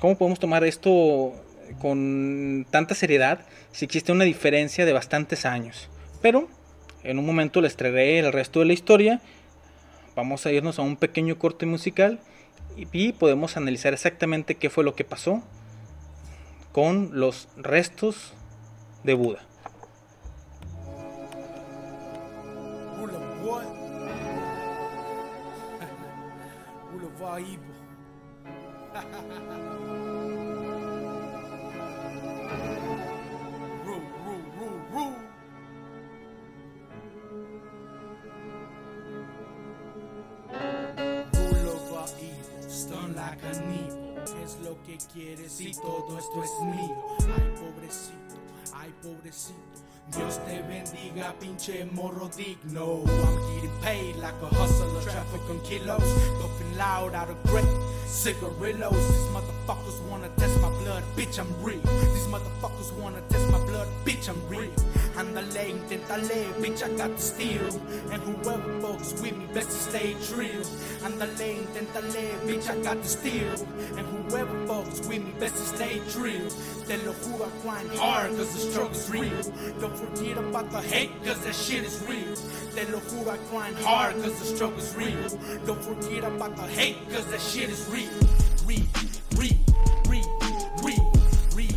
¿Cómo 0.00 0.16
podemos 0.16 0.38
tomar 0.38 0.64
esto 0.64 1.32
con 1.80 2.66
tanta 2.70 2.94
seriedad 2.94 3.40
si 3.72 3.84
existe 3.84 4.12
una 4.12 4.24
diferencia 4.24 4.84
de 4.84 4.92
bastantes 4.92 5.44
años? 5.44 5.88
Pero 6.22 6.48
en 7.02 7.18
un 7.18 7.26
momento 7.26 7.60
les 7.60 7.76
traeré 7.76 8.18
el 8.20 8.32
resto 8.32 8.60
de 8.60 8.66
la 8.66 8.72
historia. 8.72 9.20
Vamos 10.14 10.46
a 10.46 10.52
irnos 10.52 10.78
a 10.78 10.82
un 10.82 10.96
pequeño 10.96 11.38
corte 11.38 11.66
musical 11.66 12.20
y 12.76 13.12
podemos 13.12 13.56
analizar 13.56 13.92
exactamente 13.92 14.56
qué 14.56 14.70
fue 14.70 14.84
lo 14.84 14.94
que 14.94 15.04
pasó 15.04 15.42
con 16.72 17.10
los 17.18 17.48
restos 17.56 18.32
de 19.04 19.14
Buda. 19.14 19.40
Es 44.28 44.58
lo 44.62 44.76
que 44.82 44.98
quieres 45.12 45.58
y 45.60 45.72
todo 45.72 46.18
esto 46.18 46.44
es 46.44 46.50
mío. 46.60 46.96
Ay, 47.20 47.54
pobrecito, 47.56 48.34
ay, 48.74 48.94
pobrecito. 49.02 49.56
Dios 50.14 50.38
te 50.44 50.60
bendiga, 50.62 51.34
pinche 51.40 51.86
morro 51.92 52.28
digno. 52.28 53.04
I'm 53.06 53.54
getting 53.54 53.80
paid 53.80 54.16
like 54.16 54.34
a 54.42 54.46
hustler, 54.46 55.02
traffic 55.02 55.40
on 55.48 55.60
kilos. 55.62 56.02
Puffing 56.42 56.76
loud 56.76 57.14
out 57.14 57.30
of 57.30 57.42
breath, 57.44 57.64
cigarillos. 58.08 58.92
These 58.92 59.28
motherfuckers 59.36 60.00
wanna 60.08 60.28
test 60.36 60.60
my 60.60 60.70
blood, 60.70 61.04
bitch, 61.16 61.38
I'm 61.38 61.48
real. 61.62 61.80
These 61.80 62.26
motherfuckers 62.26 62.92
wanna 62.94 63.20
test 63.28 63.50
my 63.50 63.58
blood, 63.66 63.88
bitch, 64.04 64.28
I'm 64.28 64.40
real. 64.48 64.70
Ándale, 65.14 65.74
inténtale, 65.74 66.52
bitch, 66.62 66.82
I 66.82 66.88
got 66.96 67.14
the 67.14 67.22
steel. 67.22 67.68
And 68.10 68.22
whoever 68.22 68.68
fucks 68.80 69.20
with 69.20 69.36
me, 69.36 69.46
best 69.52 69.70
to 69.70 69.90
stay 69.90 70.16
true. 70.28 70.62
Ándale, 71.02 71.66
inténtale, 71.66 72.38
bitch, 72.46 72.68
I 72.70 72.80
got 72.82 73.02
the 73.02 73.08
steel. 73.08 73.52
And 73.96 74.06
whoever 74.06 74.54
fucks 74.66 75.06
with 75.06 75.24
me, 75.24 75.32
best 75.38 75.56
to 75.56 75.76
stay 75.76 76.00
true. 76.10 76.48
Te 76.86 76.96
lo 77.04 77.12
juro, 77.12 77.46
I 77.46 77.62
grind 77.62 77.90
hard, 77.98 78.30
cause 78.36 78.52
the 78.54 78.60
struggle's 78.70 79.10
real. 79.10 79.42
Don't 79.80 79.96
forget 79.96 80.38
about 80.38 80.70
the 80.70 80.80
hate, 80.80 81.12
cause 81.24 81.40
that 81.44 81.54
shit 81.54 81.84
is 81.84 82.02
real. 82.08 82.34
Te 82.74 82.90
lo 82.90 83.00
juro, 83.00 83.32
I 83.34 83.38
grind 83.50 83.76
hard, 83.76 84.14
cause 84.22 84.38
the 84.38 84.46
struggle's 84.56 84.94
real. 84.96 85.28
Don't 85.66 85.82
forget 85.82 86.24
about 86.24 86.56
the 86.56 86.66
hate, 86.66 86.96
cause 87.10 87.26
that 87.26 87.40
shit 87.40 87.68
is 87.68 87.86
real. 87.90 87.97
Real, 87.98 88.06
real, 88.64 88.86
real, 89.34 89.58
real, 90.06 90.22
real, 90.84 91.12
real, 91.50 91.56
real, 91.56 91.74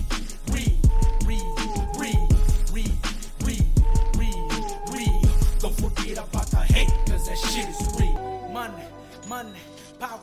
real, 1.26 1.56
real, 1.98 2.28
real, 2.72 3.66
real, 4.14 4.46
real. 4.94 5.22
Don't 5.58 5.76
forget 5.82 6.20
about 6.20 6.46
the 6.52 6.58
hate, 6.58 6.94
cause 7.08 7.26
that 7.28 7.40
shit 7.40 7.68
is 7.70 8.00
real. 8.00 8.50
Money, 8.54 8.84
money, 9.28 9.58
power, 10.00 10.20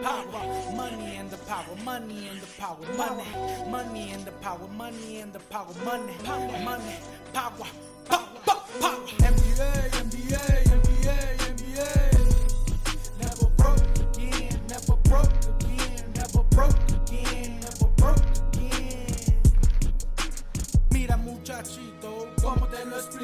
power, 0.00 0.74
money 0.74 1.16
and 1.16 1.30
the 1.30 1.36
power, 1.36 1.76
money 1.84 2.28
and 2.28 2.40
the 2.40 2.46
power, 2.58 2.78
money, 2.96 3.68
money 3.68 4.10
and 4.12 4.24
the 4.24 4.32
power, 4.40 4.66
money 4.68 5.20
and 5.20 5.34
the 5.34 5.40
power, 5.50 5.74
money, 5.84 6.14
money, 6.64 6.96
power, 7.34 7.66
power, 8.08 8.26
power. 8.46 9.06
NBA, 9.20 9.90
NBA, 10.00 10.71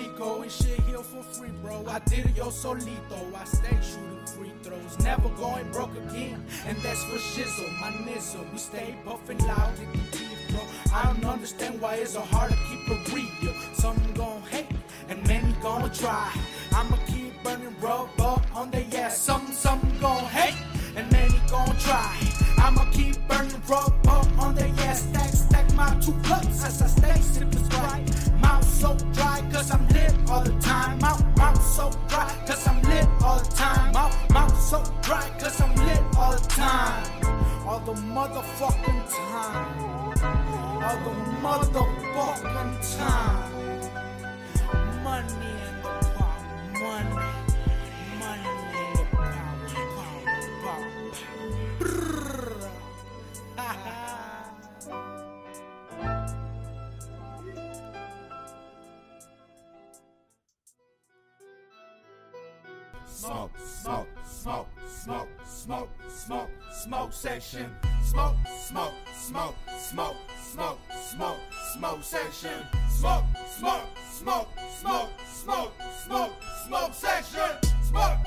lo 0.06 0.42
And 0.42 0.50
shit 0.50 0.80
here 0.80 0.98
for 0.98 1.22
free 1.22 1.50
bro. 1.62 1.84
I 1.88 1.98
did 2.00 2.26
it 2.26 2.36
yo 2.36 2.50
solito. 2.50 3.18
I 3.34 3.44
stay 3.44 3.76
shooting 3.82 4.26
free 4.26 4.52
throws. 4.62 4.98
Never 5.00 5.28
going 5.30 5.70
broke 5.72 5.96
again. 5.96 6.44
And 6.66 6.76
that's 6.78 7.02
for 7.04 7.18
shizzle, 7.18 7.70
my 7.80 7.90
nizzle. 8.06 8.50
We 8.52 8.58
stay 8.58 8.96
puffing 9.04 9.38
loud 9.38 9.78
in 9.78 9.90
the 9.92 10.16
teeth 10.16 10.38
bro. 10.50 10.60
I 10.92 11.12
don't 11.12 11.24
understand 11.24 11.80
why 11.80 11.96
it's 11.96 12.12
so 12.12 12.20
hard 12.20 12.50
to 12.50 12.56
keep 12.68 12.88
it 12.88 13.12
real. 13.12 13.54
Some 13.74 13.98
gon' 14.14 14.42
hate 14.42 14.66
and 15.08 15.26
many 15.26 15.52
gonna 15.62 15.92
try. 15.92 16.32
I'ma 16.72 16.96
keep 17.06 17.42
burning 17.42 17.74
rubber 17.80 18.40
on 18.54 18.70
the 18.70 18.84
ass. 18.96 19.18
Some, 19.18 19.46
some 19.52 19.80
gon' 20.00 20.24
hate 20.24 20.58
and 20.96 21.10
many 21.12 21.40
gon' 21.50 21.76
try. 21.78 22.16
I'ma 22.58 22.84
keep 22.92 23.16
burning 23.28 23.62
rubber 23.68 24.20
on 24.38 24.54
the 24.54 24.68
ass. 24.86 25.02
Stack, 25.08 25.30
stack 25.30 25.74
my 25.74 25.98
two 26.00 26.12
cups 26.22 26.64
as 26.64 26.82
I 26.82 26.86
stay 26.86 27.20
sipping 27.20 27.64
Sprite 27.64 28.27
so 28.80 28.96
dry 29.12 29.42
cause 29.52 29.70
I'm 29.70 29.86
lit 29.88 30.14
all 30.30 30.42
the 30.42 30.52
time 30.60 30.98
Mouth, 30.98 31.24
mouth 31.36 31.62
so 31.62 31.90
dry 32.08 32.32
cause 32.46 32.66
I'm 32.66 32.80
lit 32.82 33.06
all 33.22 33.38
the 33.40 33.50
time 33.50 33.92
Mouth, 33.92 34.30
mouth 34.30 34.60
so 34.60 34.82
dry 35.02 35.28
cause 35.40 35.60
I'm 35.60 35.74
lit 35.86 36.02
all 36.18 36.32
the 36.32 36.48
time. 36.48 37.04
All 37.66 37.80
the 37.80 37.94
motherfucking 37.94 39.02
time. 39.08 39.80
All 40.84 40.98
the 41.06 41.12
motherfucking 41.44 42.72
time. 42.98 43.52
Money 45.02 45.50
in 45.66 45.74
the 45.82 45.94
pot, 46.16 46.40
money 46.72 47.28
Money 48.20 48.52
in 48.82 48.92
the 48.96 49.04
pot, 49.16 49.44
pot, 49.96 50.48
pot. 50.62 50.82
Ha 53.56 53.68
ha 53.84 54.07
Smoke, 63.18 63.50
smoke, 63.58 64.06
smoke, 64.24 64.68
smoke, 64.86 65.28
smoke, 65.44 65.88
smoke, 66.08 66.50
smoke 66.70 67.12
section. 67.12 67.66
Smoke, 68.00 68.36
smoke, 68.68 68.94
smoke, 69.12 69.54
smoke, 69.76 70.16
smoke, 70.40 70.78
smoke, 71.02 71.36
smoke 71.74 72.02
section. 72.04 72.64
Smoke, 72.88 73.24
smoke, 73.58 73.82
smoke, 74.08 74.48
smoke, 74.70 75.08
smoke, 75.26 75.72
smoke, 76.06 76.32
smoke 76.64 76.94
section. 76.94 77.50
Smoke, 77.82 78.18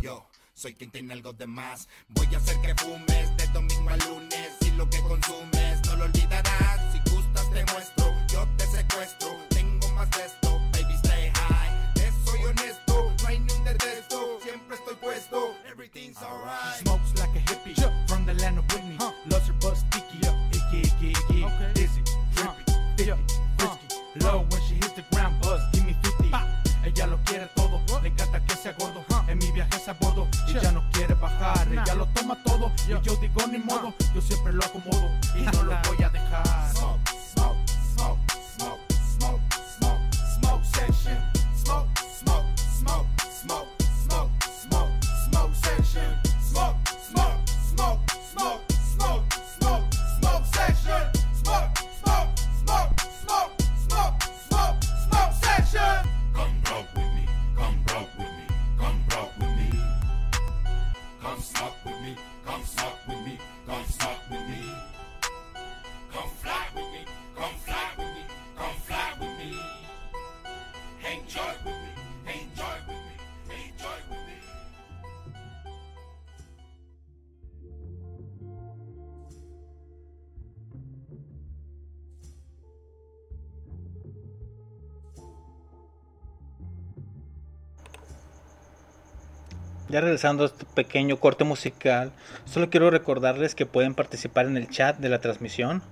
Yo 0.00 0.26
soy 0.54 0.74
quien 0.74 0.90
tiene 0.90 1.12
algo 1.12 1.32
de 1.32 1.46
más. 1.46 1.88
Voy 2.08 2.28
a 2.34 2.38
hacer 2.38 2.60
que 2.60 2.74
fumes 2.76 3.36
de 3.36 3.46
domingo 3.48 3.90
a 3.90 3.96
lunes. 3.96 4.50
Y 4.60 4.70
lo 4.72 4.88
que 4.88 5.00
consumes 5.00 5.86
no 5.86 5.96
lo 5.96 6.04
olvidarás. 6.04 6.92
Si 6.92 7.10
gustas, 7.10 7.50
te 7.52 7.64
muestro. 7.72 8.14
Yo 8.32 8.46
te 8.56 8.66
secuestro. 8.66 9.28
Tengo 9.50 9.88
más 9.94 10.10
de 10.10 10.24
esto, 10.26 10.60
baby, 10.72 10.94
stay 10.94 11.30
high. 11.34 11.94
Te 11.94 12.12
soy 12.24 12.44
honesto, 12.44 13.12
no 13.22 13.28
hay 13.28 13.38
ni 13.40 13.52
un 13.52 13.64
detesto. 13.64 14.38
Siempre 14.42 14.76
estoy 14.76 14.94
puesto. 14.96 15.54
Everything's 15.70 16.22
alright. 16.22 16.80
Smokes 16.82 17.18
like 17.18 17.36
a 17.36 17.40
hippie 17.40 17.74
from 18.06 18.26
Y 18.26 18.85
Ya 89.96 90.02
regresando 90.02 90.42
a 90.42 90.48
este 90.48 90.66
pequeño 90.66 91.18
corte 91.18 91.44
musical, 91.44 92.12
solo 92.44 92.68
quiero 92.68 92.90
recordarles 92.90 93.54
que 93.54 93.64
pueden 93.64 93.94
participar 93.94 94.44
en 94.44 94.58
el 94.58 94.68
chat 94.68 94.98
de 94.98 95.08
la 95.08 95.22
transmisión, 95.22 95.82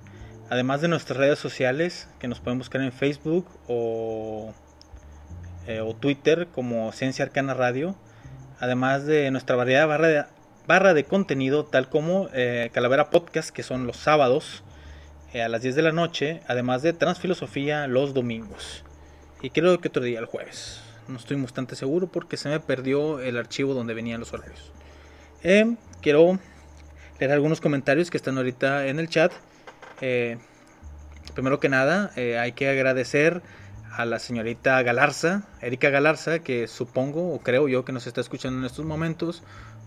además 0.50 0.82
de 0.82 0.88
nuestras 0.88 1.16
redes 1.16 1.38
sociales, 1.38 2.06
que 2.18 2.28
nos 2.28 2.38
pueden 2.38 2.58
buscar 2.58 2.82
en 2.82 2.92
Facebook 2.92 3.46
o, 3.66 4.52
eh, 5.66 5.80
o 5.80 5.94
Twitter 5.96 6.48
como 6.48 6.92
Ciencia 6.92 7.24
Arcana 7.24 7.54
Radio, 7.54 7.96
además 8.60 9.06
de 9.06 9.30
nuestra 9.30 9.56
variedad 9.56 9.88
barra 9.88 10.08
de, 10.08 10.24
barra 10.66 10.92
de 10.92 11.04
contenido, 11.04 11.64
tal 11.64 11.88
como 11.88 12.28
eh, 12.34 12.68
Calavera 12.74 13.08
Podcast, 13.08 13.48
que 13.48 13.62
son 13.62 13.86
los 13.86 13.96
sábados 13.96 14.64
eh, 15.32 15.40
a 15.40 15.48
las 15.48 15.62
10 15.62 15.76
de 15.76 15.82
la 15.82 15.92
noche, 15.92 16.42
además 16.46 16.82
de 16.82 16.92
Transfilosofía 16.92 17.86
los 17.86 18.12
domingos. 18.12 18.84
Y 19.40 19.48
creo 19.48 19.80
que 19.80 19.88
otro 19.88 20.02
día 20.02 20.18
el 20.18 20.26
jueves. 20.26 20.83
No 21.08 21.16
estoy 21.16 21.40
bastante 21.40 21.76
seguro 21.76 22.06
porque 22.06 22.36
se 22.36 22.48
me 22.48 22.60
perdió 22.60 23.20
el 23.20 23.36
archivo 23.36 23.74
donde 23.74 23.94
venían 23.94 24.20
los 24.20 24.32
horarios. 24.32 24.72
Eh, 25.42 25.76
quiero 26.00 26.38
leer 27.18 27.32
algunos 27.32 27.60
comentarios 27.60 28.10
que 28.10 28.16
están 28.16 28.38
ahorita 28.38 28.86
en 28.86 28.98
el 28.98 29.08
chat. 29.08 29.32
Eh, 30.00 30.38
primero 31.34 31.60
que 31.60 31.68
nada, 31.68 32.10
eh, 32.16 32.38
hay 32.38 32.52
que 32.52 32.68
agradecer 32.68 33.42
a 33.92 34.06
la 34.06 34.18
señorita 34.18 34.82
Galarza, 34.82 35.42
Erika 35.60 35.90
Galarza, 35.90 36.38
que 36.40 36.66
supongo 36.66 37.32
o 37.32 37.40
creo 37.40 37.68
yo 37.68 37.84
que 37.84 37.92
nos 37.92 38.06
está 38.06 38.20
escuchando 38.20 38.58
en 38.58 38.64
estos 38.64 38.84
momentos, 38.84 39.42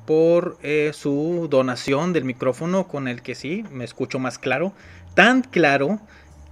por 0.05 0.57
su 0.93 1.47
donación 1.49 2.13
del 2.13 2.24
micrófono 2.24 2.88
con 2.88 3.09
el 3.09 3.22
que 3.22 3.36
sí 3.36 3.65
me 3.72 3.84
escucho 3.84 4.20
más 4.20 4.39
claro. 4.39 4.72
Tan 5.15 5.41
claro 5.41 5.99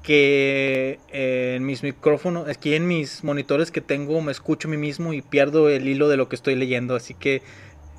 que 0.05 0.99
eh, 1.11 1.55
en 1.57 1.65
mis 1.65 1.81
micrófonos, 1.81 2.47
aquí 2.47 2.75
en 2.75 2.87
mis 2.87 3.23
monitores 3.23 3.71
que 3.71 3.81
tengo, 3.81 4.21
me 4.21 4.31
escucho 4.31 4.67
a 4.67 4.71
mí 4.71 4.77
mismo 4.77 5.13
y 5.13 5.23
pierdo 5.23 5.67
el 5.67 5.87
hilo 5.87 6.07
de 6.09 6.15
lo 6.15 6.29
que 6.29 6.35
estoy 6.35 6.53
leyendo, 6.53 6.95
así 6.95 7.15
que 7.15 7.41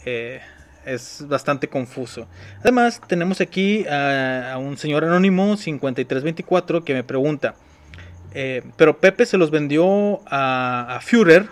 eh, 0.04 0.40
es 0.84 1.24
bastante 1.26 1.66
confuso. 1.66 2.28
Además, 2.60 3.00
tenemos 3.08 3.40
aquí 3.40 3.84
a, 3.88 4.56
un 4.56 4.78
señor 4.78 5.04
anónimo 5.04 5.56
5324 5.56 6.84
que 6.84 6.94
me 6.94 7.02
pregunta, 7.02 7.56
eh, 8.34 8.62
pero 8.76 8.98
Pepe 8.98 9.26
se 9.26 9.36
los 9.36 9.50
vendió 9.50 10.20
a, 10.26 10.96
a 10.96 11.00
Führer 11.00 11.48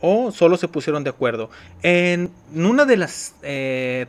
o 0.00 0.32
solo 0.32 0.56
se 0.56 0.68
pusieron 0.68 1.04
de 1.04 1.10
acuerdo. 1.10 1.50
En 1.82 2.30
una 2.54 2.86
de 2.86 2.96
las 2.96 3.34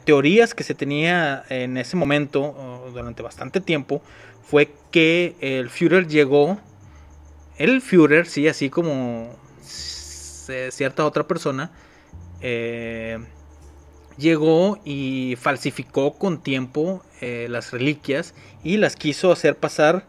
teorías 0.05 0.55
que 0.55 0.63
se 0.63 0.73
tenía 0.73 1.43
en 1.49 1.77
ese 1.77 1.97
momento, 1.97 2.89
durante 2.93 3.21
bastante 3.21 3.61
tiempo, 3.61 4.01
fue 4.43 4.73
que 4.91 5.35
el 5.39 5.69
Führer 5.69 6.07
llegó, 6.07 6.59
el 7.57 7.81
Führer, 7.81 8.27
sí, 8.27 8.47
así 8.47 8.69
como 8.69 9.35
cierta 9.61 11.05
otra 11.05 11.27
persona, 11.27 11.71
eh, 12.41 13.17
llegó 14.17 14.79
y 14.83 15.35
falsificó 15.39 16.13
con 16.17 16.41
tiempo 16.41 17.03
eh, 17.21 17.47
las 17.49 17.71
reliquias 17.71 18.35
y 18.63 18.77
las 18.77 18.95
quiso 18.95 19.31
hacer 19.31 19.57
pasar 19.57 20.05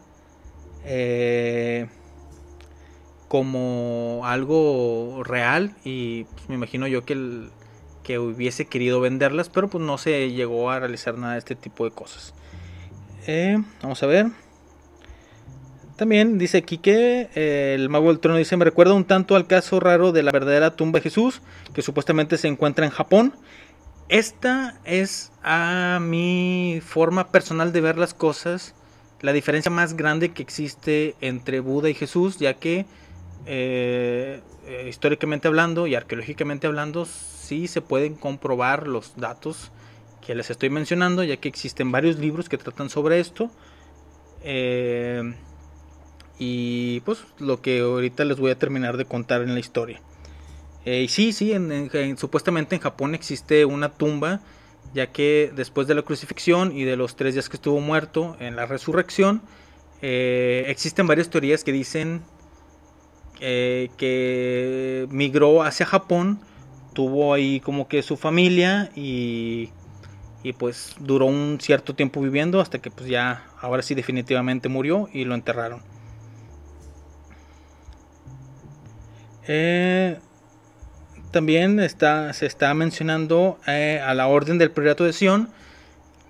eh, 0.83 1.87
como 3.27 4.21
algo 4.25 5.23
real 5.23 5.75
y 5.83 6.25
pues, 6.25 6.49
me 6.49 6.55
imagino 6.55 6.87
yo 6.87 7.05
que, 7.05 7.13
el, 7.13 7.49
que 8.03 8.19
hubiese 8.19 8.65
querido 8.65 9.01
venderlas, 9.01 9.49
pero 9.49 9.67
pues 9.67 9.83
no 9.83 9.97
se 9.97 10.31
llegó 10.31 10.69
a 10.69 10.79
realizar 10.79 11.17
nada 11.17 11.33
de 11.33 11.39
este 11.39 11.55
tipo 11.55 11.85
de 11.85 11.91
cosas. 11.91 12.33
Eh, 13.27 13.57
vamos 13.81 14.01
a 14.03 14.05
ver. 14.05 14.27
También 15.95 16.37
dice 16.37 16.57
aquí 16.57 16.77
que 16.77 17.29
eh, 17.35 17.73
el 17.73 17.89
mago 17.89 18.09
del 18.09 18.19
trono 18.19 18.37
dice, 18.37 18.57
me 18.57 18.65
recuerda 18.65 18.93
un 18.93 19.05
tanto 19.05 19.35
al 19.35 19.47
caso 19.47 19.79
raro 19.79 20.11
de 20.11 20.23
la 20.23 20.31
verdadera 20.31 20.75
tumba 20.75 20.99
de 20.99 21.03
Jesús, 21.03 21.41
que 21.73 21.81
supuestamente 21.81 22.37
se 22.37 22.47
encuentra 22.47 22.85
en 22.85 22.91
Japón. 22.91 23.33
Esta 24.09 24.79
es 24.83 25.31
a 25.41 25.99
mi 26.01 26.81
forma 26.85 27.31
personal 27.31 27.71
de 27.71 27.81
ver 27.81 27.97
las 27.97 28.13
cosas, 28.13 28.75
la 29.21 29.33
diferencia 29.33 29.71
más 29.71 29.95
grande 29.95 30.33
que 30.33 30.43
existe 30.43 31.15
entre 31.21 31.61
Buda 31.61 31.89
y 31.89 31.93
Jesús, 31.93 32.37
ya 32.37 32.55
que 32.55 32.85
eh, 33.47 34.41
históricamente 34.87 35.47
hablando 35.47 35.87
y 35.87 35.95
arqueológicamente 35.95 36.67
hablando, 36.67 37.05
sí 37.05 37.67
se 37.67 37.81
pueden 37.81 38.15
comprobar 38.15 38.87
los 38.87 39.15
datos 39.15 39.71
que 40.25 40.35
les 40.35 40.49
estoy 40.49 40.69
mencionando, 40.69 41.23
ya 41.23 41.37
que 41.37 41.47
existen 41.47 41.91
varios 41.91 42.17
libros 42.17 42.49
que 42.49 42.57
tratan 42.57 42.89
sobre 42.89 43.19
esto. 43.19 43.51
Eh, 44.43 45.35
y 46.39 46.99
pues 47.01 47.23
lo 47.39 47.61
que 47.61 47.79
ahorita 47.79 48.25
les 48.25 48.37
voy 48.39 48.51
a 48.51 48.57
terminar 48.59 48.97
de 48.97 49.05
contar 49.05 49.41
en 49.41 49.53
la 49.53 49.59
historia. 49.59 50.01
Eh, 50.85 51.01
y 51.03 51.07
sí, 51.07 51.31
sí, 51.33 51.53
en- 51.53 51.71
en- 51.71 51.89
en- 51.93 52.17
supuestamente 52.17 52.75
en 52.75 52.81
Japón 52.81 53.15
existe 53.15 53.65
una 53.65 53.89
tumba, 53.89 54.41
ya 54.93 55.07
que 55.11 55.51
después 55.55 55.87
de 55.87 55.95
la 55.95 56.01
crucifixión 56.03 56.77
y 56.77 56.83
de 56.83 56.95
los 56.95 57.15
tres 57.15 57.33
días 57.33 57.49
que 57.49 57.57
estuvo 57.57 57.79
muerto 57.79 58.35
en 58.39 58.55
la 58.55 58.65
resurrección, 58.65 59.41
eh, 60.01 60.65
existen 60.67 61.07
varias 61.07 61.29
teorías 61.29 61.63
que 61.63 61.71
dicen 61.71 62.21
que 63.39 65.07
migró 65.09 65.63
hacia 65.63 65.85
Japón, 65.85 66.39
tuvo 66.93 67.33
ahí 67.33 67.59
como 67.59 67.87
que 67.87 68.01
su 68.01 68.15
familia 68.15 68.91
y, 68.95 69.69
y 70.45 70.53
pues 70.53 70.95
duró 70.99 71.25
un 71.25 71.57
cierto 71.59 71.95
tiempo 71.95 72.21
viviendo 72.21 72.61
hasta 72.61 72.77
que 72.77 72.91
pues 72.91 73.09
ya 73.09 73.47
ahora 73.59 73.81
sí 73.81 73.95
definitivamente 73.95 74.69
murió 74.69 75.09
y 75.11 75.25
lo 75.25 75.33
enterraron. 75.33 75.81
Eh, 79.47 80.19
también 81.31 81.79
está, 81.79 82.31
se 82.33 82.45
está 82.45 82.71
mencionando 82.75 83.57
eh, 83.65 83.99
a 84.05 84.13
la 84.13 84.27
Orden 84.27 84.59
del 84.59 84.69
Priorato 84.69 85.03
de 85.03 85.13
Sion 85.13 85.49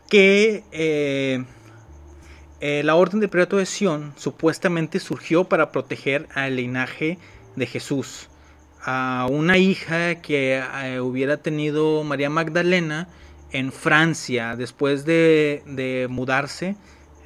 que 0.10 0.64
eh, 0.72 1.44
la 2.86 2.96
Orden 2.96 3.20
del 3.20 3.28
Priorato 3.30 3.58
de 3.58 3.66
Sion 3.66 4.14
supuestamente 4.16 5.02
surgió 5.02 5.44
para 5.44 5.74
proteger 5.74 6.30
al 6.36 6.56
linaje 6.56 7.18
de 7.58 7.66
Jesús. 7.66 8.30
A 8.82 9.28
una 9.30 9.58
hija 9.58 10.22
que 10.22 10.64
hubiera 11.02 11.36
tenido 11.36 12.02
María 12.06 12.30
Magdalena 12.30 13.10
en 13.58 13.72
Francia 13.72 14.56
después 14.56 15.06
de, 15.06 15.64
de 15.66 16.08
mudarse 16.10 16.76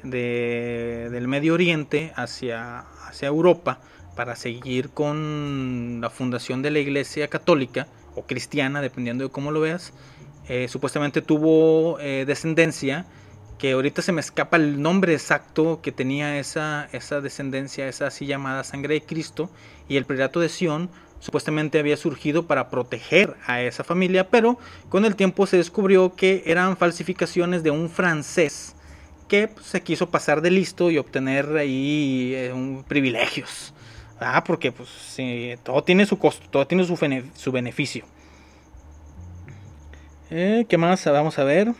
de- 0.02 1.08
del 1.10 1.28
Medio 1.28 1.54
Oriente 1.54 2.12
hacia, 2.16 2.80
hacia 3.06 3.28
Europa 3.28 3.80
para 4.16 4.36
seguir 4.36 4.90
con 4.90 6.00
la 6.00 6.10
fundación 6.10 6.62
de 6.62 6.70
la 6.70 6.78
Iglesia 6.78 7.28
Católica 7.28 7.86
o 8.14 8.22
cristiana, 8.22 8.80
dependiendo 8.80 9.24
de 9.24 9.30
cómo 9.30 9.50
lo 9.50 9.60
veas. 9.60 9.92
Eh, 10.48 10.68
supuestamente 10.68 11.22
tuvo 11.22 11.98
eh, 12.00 12.24
descendencia, 12.26 13.06
que 13.58 13.72
ahorita 13.72 14.00
se 14.02 14.12
me 14.12 14.20
escapa 14.20 14.56
el 14.56 14.80
nombre 14.80 15.12
exacto 15.12 15.80
que 15.82 15.92
tenía 15.92 16.38
esa, 16.38 16.88
esa 16.92 17.20
descendencia, 17.20 17.86
esa 17.88 18.06
así 18.06 18.26
llamada 18.26 18.64
sangre 18.64 18.94
de 18.94 19.02
Cristo, 19.02 19.50
y 19.88 19.96
el 19.96 20.06
priorato 20.06 20.40
de 20.40 20.48
Sion 20.48 20.90
supuestamente 21.20 21.78
había 21.78 21.96
surgido 21.96 22.46
para 22.46 22.68
proteger 22.70 23.36
a 23.46 23.62
esa 23.62 23.84
familia, 23.84 24.28
pero 24.28 24.58
con 24.88 25.04
el 25.04 25.14
tiempo 25.14 25.46
se 25.46 25.56
descubrió 25.58 26.14
que 26.16 26.42
eran 26.46 26.76
falsificaciones 26.76 27.62
de 27.62 27.70
un 27.70 27.88
francés 27.88 28.74
que 29.28 29.46
pues, 29.46 29.66
se 29.66 29.82
quiso 29.82 30.10
pasar 30.10 30.40
de 30.42 30.50
listo 30.50 30.90
y 30.90 30.98
obtener 30.98 31.56
ahí 31.56 32.32
eh, 32.34 32.52
un- 32.52 32.84
privilegios. 32.88 33.72
Ah, 34.18 34.42
porque 34.44 34.72
pues 34.72 34.88
todo 35.62 35.82
tiene 35.84 36.04
su 36.04 36.18
costo, 36.18 36.46
todo 36.50 36.66
tiene 36.66 36.84
su, 36.84 36.98
su 37.34 37.52
beneficio. 37.52 38.04
Eh, 40.30 40.66
¿Qué 40.68 40.76
más? 40.76 41.04
Vamos 41.06 41.38
a 41.38 41.44
ver. 41.44 41.72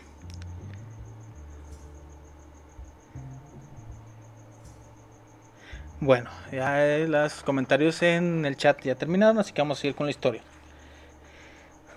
Bueno, 6.01 6.31
ya 6.51 6.83
eh, 6.83 7.07
los 7.07 7.43
comentarios 7.43 8.01
en 8.01 8.43
el 8.47 8.57
chat 8.57 8.81
ya 8.81 8.95
terminaron, 8.95 9.37
así 9.37 9.53
que 9.53 9.61
vamos 9.61 9.77
a 9.77 9.81
seguir 9.81 9.95
con 9.95 10.07
la 10.07 10.09
historia. 10.09 10.41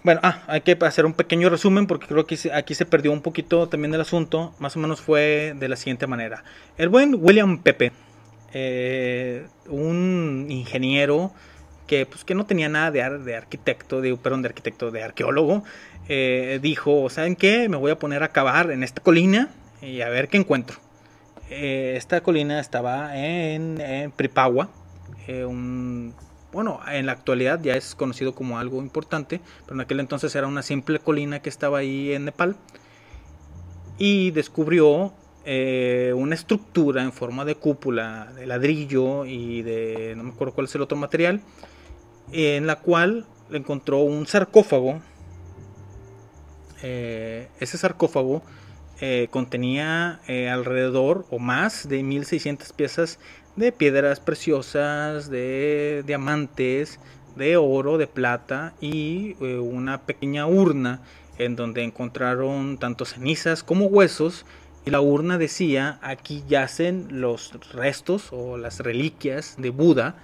Bueno, 0.02 0.20
ah, 0.22 0.42
hay 0.46 0.60
que 0.60 0.76
hacer 0.82 1.06
un 1.06 1.14
pequeño 1.14 1.48
resumen 1.48 1.86
porque 1.86 2.06
creo 2.06 2.26
que 2.26 2.38
aquí 2.52 2.74
se 2.74 2.84
perdió 2.84 3.12
un 3.12 3.22
poquito 3.22 3.66
también 3.66 3.94
el 3.94 4.02
asunto. 4.02 4.54
Más 4.58 4.76
o 4.76 4.78
menos 4.78 5.00
fue 5.00 5.54
de 5.58 5.68
la 5.68 5.76
siguiente 5.76 6.06
manera. 6.06 6.44
El 6.76 6.90
buen 6.90 7.16
William 7.18 7.62
Pepe, 7.62 7.92
eh, 8.52 9.46
un 9.70 10.48
ingeniero 10.50 11.32
que, 11.86 12.04
pues, 12.04 12.26
que 12.26 12.34
no 12.34 12.44
tenía 12.44 12.68
nada 12.68 12.90
de, 12.90 13.18
de 13.20 13.36
arquitecto, 13.36 14.02
de, 14.02 14.14
perdón, 14.18 14.42
de 14.42 14.48
arquitecto, 14.48 14.90
de 14.90 15.02
arqueólogo, 15.02 15.64
eh, 16.10 16.58
dijo, 16.60 17.08
¿saben 17.08 17.36
qué? 17.36 17.70
Me 17.70 17.78
voy 17.78 17.90
a 17.90 17.98
poner 17.98 18.22
a 18.22 18.28
cavar 18.28 18.70
en 18.70 18.82
esta 18.82 19.02
colina 19.02 19.48
y 19.80 20.02
a 20.02 20.10
ver 20.10 20.28
qué 20.28 20.36
encuentro. 20.36 20.76
Eh, 21.50 21.94
esta 21.96 22.22
colina 22.22 22.60
estaba 22.60 23.16
en, 23.16 23.80
en 23.80 24.12
un 25.46 26.14
bueno, 26.54 26.80
en 26.88 27.06
la 27.06 27.12
actualidad 27.12 27.60
ya 27.60 27.74
es 27.74 27.96
conocido 27.96 28.32
como 28.32 28.60
algo 28.60 28.80
importante, 28.80 29.40
pero 29.64 29.74
en 29.74 29.80
aquel 29.80 29.98
entonces 29.98 30.34
era 30.36 30.46
una 30.46 30.62
simple 30.62 31.00
colina 31.00 31.42
que 31.42 31.48
estaba 31.48 31.78
ahí 31.78 32.12
en 32.12 32.26
Nepal. 32.26 32.56
Y 33.98 34.30
descubrió 34.30 35.12
eh, 35.44 36.12
una 36.16 36.36
estructura 36.36 37.02
en 37.02 37.12
forma 37.12 37.44
de 37.44 37.56
cúpula 37.56 38.32
de 38.36 38.46
ladrillo 38.46 39.24
y 39.24 39.62
de, 39.62 40.14
no 40.16 40.22
me 40.22 40.30
acuerdo 40.30 40.54
cuál 40.54 40.66
es 40.66 40.74
el 40.76 40.82
otro 40.82 40.96
material, 40.96 41.40
en 42.30 42.68
la 42.68 42.76
cual 42.76 43.26
encontró 43.50 43.98
un 43.98 44.26
sarcófago. 44.28 45.00
Eh, 46.82 47.48
ese 47.58 47.78
sarcófago 47.78 48.42
eh, 49.00 49.28
contenía 49.30 50.20
alrededor 50.28 51.26
o 51.30 51.38
más 51.38 51.88
de 51.88 52.02
1600 52.02 52.72
piezas 52.72 53.18
de 53.56 53.72
piedras 53.72 54.20
preciosas, 54.20 55.30
de 55.30 56.02
diamantes, 56.06 56.98
de 57.36 57.56
oro, 57.56 57.98
de 57.98 58.06
plata 58.06 58.74
y 58.80 59.36
eh, 59.40 59.58
una 59.58 60.02
pequeña 60.02 60.46
urna 60.46 61.00
en 61.38 61.56
donde 61.56 61.82
encontraron 61.82 62.78
tanto 62.78 63.04
cenizas 63.04 63.62
como 63.62 63.86
huesos 63.86 64.46
y 64.86 64.90
la 64.90 65.00
urna 65.00 65.38
decía 65.38 65.98
aquí 66.02 66.44
yacen 66.46 67.20
los 67.20 67.52
restos 67.72 68.28
o 68.32 68.56
las 68.56 68.80
reliquias 68.80 69.56
de 69.58 69.70
Buda, 69.70 70.16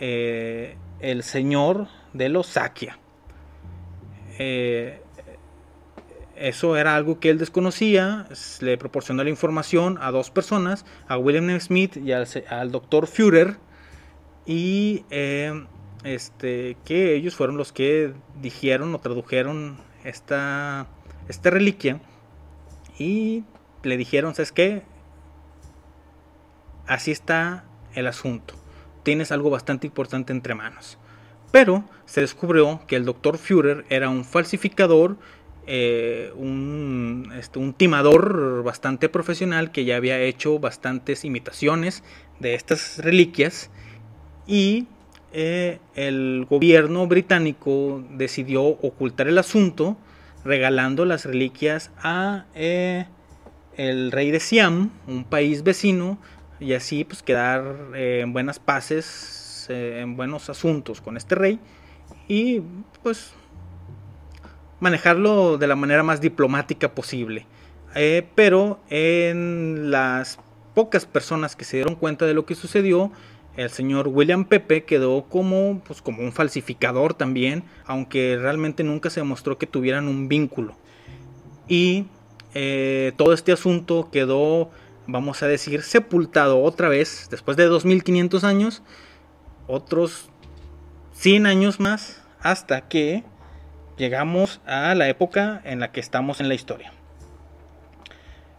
eh, 0.00 0.76
el 1.00 1.22
señor 1.22 1.88
de 2.12 2.28
los 2.28 2.48
Sakya. 2.48 2.98
Eso 6.42 6.76
era 6.76 6.96
algo 6.96 7.20
que 7.20 7.30
él 7.30 7.38
desconocía, 7.38 8.26
le 8.60 8.76
proporcionó 8.76 9.22
la 9.22 9.30
información 9.30 9.96
a 10.00 10.10
dos 10.10 10.32
personas, 10.32 10.84
a 11.06 11.16
William 11.16 11.60
Smith 11.60 11.96
y 11.96 12.10
al, 12.10 12.72
doctor 12.72 13.06
Führer, 13.06 13.58
y 14.44 15.04
eh, 15.10 15.64
este, 16.02 16.76
que 16.84 17.14
ellos 17.14 17.36
fueron 17.36 17.56
los 17.56 17.70
que 17.70 18.12
dijeron 18.40 18.92
o 18.92 18.98
tradujeron 18.98 19.76
esta, 20.02 20.88
esta 21.28 21.50
reliquia 21.50 22.00
y 22.98 23.44
le 23.84 23.96
dijeron, 23.96 24.34
¿sabes 24.34 24.50
qué? 24.50 24.82
Así 26.88 27.12
está 27.12 27.62
el 27.94 28.08
asunto, 28.08 28.54
tienes 29.04 29.30
algo 29.30 29.48
bastante 29.48 29.86
importante 29.86 30.32
entre 30.32 30.56
manos. 30.56 30.98
Pero 31.52 31.84
se 32.04 32.22
descubrió 32.22 32.80
que 32.88 32.96
el 32.96 33.04
doctor 33.04 33.38
Führer 33.38 33.84
era 33.90 34.08
un 34.08 34.24
falsificador, 34.24 35.18
eh, 35.66 36.32
un, 36.34 37.32
este, 37.38 37.60
un, 37.60 37.72
timador 37.72 38.64
bastante 38.64 39.08
profesional 39.08 39.70
que 39.70 39.84
ya 39.84 39.96
había 39.96 40.20
hecho 40.20 40.58
bastantes 40.58 41.24
imitaciones 41.24 42.02
de 42.40 42.54
estas 42.54 42.98
reliquias 42.98 43.70
y 44.46 44.88
eh, 45.32 45.78
el 45.94 46.46
gobierno 46.50 47.06
británico 47.06 48.04
decidió 48.10 48.64
ocultar 48.64 49.28
el 49.28 49.38
asunto 49.38 49.96
regalando 50.44 51.04
las 51.04 51.24
reliquias 51.24 51.92
a 52.02 52.46
eh, 52.56 53.06
el 53.76 54.10
rey 54.10 54.32
de 54.32 54.40
Siam, 54.40 54.90
un 55.06 55.22
país 55.22 55.62
vecino, 55.62 56.18
y 56.58 56.74
así 56.74 57.04
pues 57.04 57.22
quedar 57.22 57.94
en 57.94 58.32
buenas 58.32 58.58
paces, 58.58 59.66
en 59.68 60.16
buenos 60.16 60.50
asuntos 60.50 61.00
con 61.00 61.16
este 61.16 61.34
rey. 61.36 61.60
Y 62.28 62.62
pues 63.02 63.32
manejarlo 64.82 65.58
de 65.58 65.68
la 65.68 65.76
manera 65.76 66.02
más 66.02 66.20
diplomática 66.20 66.92
posible. 66.92 67.46
Eh, 67.94 68.26
pero 68.34 68.80
en 68.90 69.92
las 69.92 70.40
pocas 70.74 71.06
personas 71.06 71.54
que 71.54 71.64
se 71.64 71.76
dieron 71.76 71.94
cuenta 71.94 72.26
de 72.26 72.34
lo 72.34 72.46
que 72.46 72.56
sucedió, 72.56 73.12
el 73.56 73.70
señor 73.70 74.08
William 74.08 74.44
Pepe 74.44 74.82
quedó 74.82 75.26
como, 75.28 75.80
pues, 75.86 76.02
como 76.02 76.22
un 76.22 76.32
falsificador 76.32 77.14
también, 77.14 77.62
aunque 77.86 78.36
realmente 78.40 78.82
nunca 78.82 79.08
se 79.08 79.20
demostró 79.20 79.56
que 79.56 79.68
tuvieran 79.68 80.08
un 80.08 80.26
vínculo. 80.26 80.74
Y 81.68 82.06
eh, 82.54 83.12
todo 83.16 83.34
este 83.34 83.52
asunto 83.52 84.08
quedó, 84.10 84.70
vamos 85.06 85.44
a 85.44 85.46
decir, 85.46 85.82
sepultado 85.82 86.60
otra 86.60 86.88
vez, 86.88 87.28
después 87.30 87.56
de 87.56 87.66
2500 87.66 88.42
años, 88.42 88.82
otros 89.68 90.28
100 91.12 91.46
años 91.46 91.78
más, 91.78 92.20
hasta 92.40 92.88
que 92.88 93.22
llegamos 93.96 94.60
a 94.66 94.94
la 94.94 95.08
época 95.08 95.60
en 95.64 95.80
la 95.80 95.92
que 95.92 96.00
estamos 96.00 96.40
en 96.40 96.48
la 96.48 96.54
historia. 96.54 96.92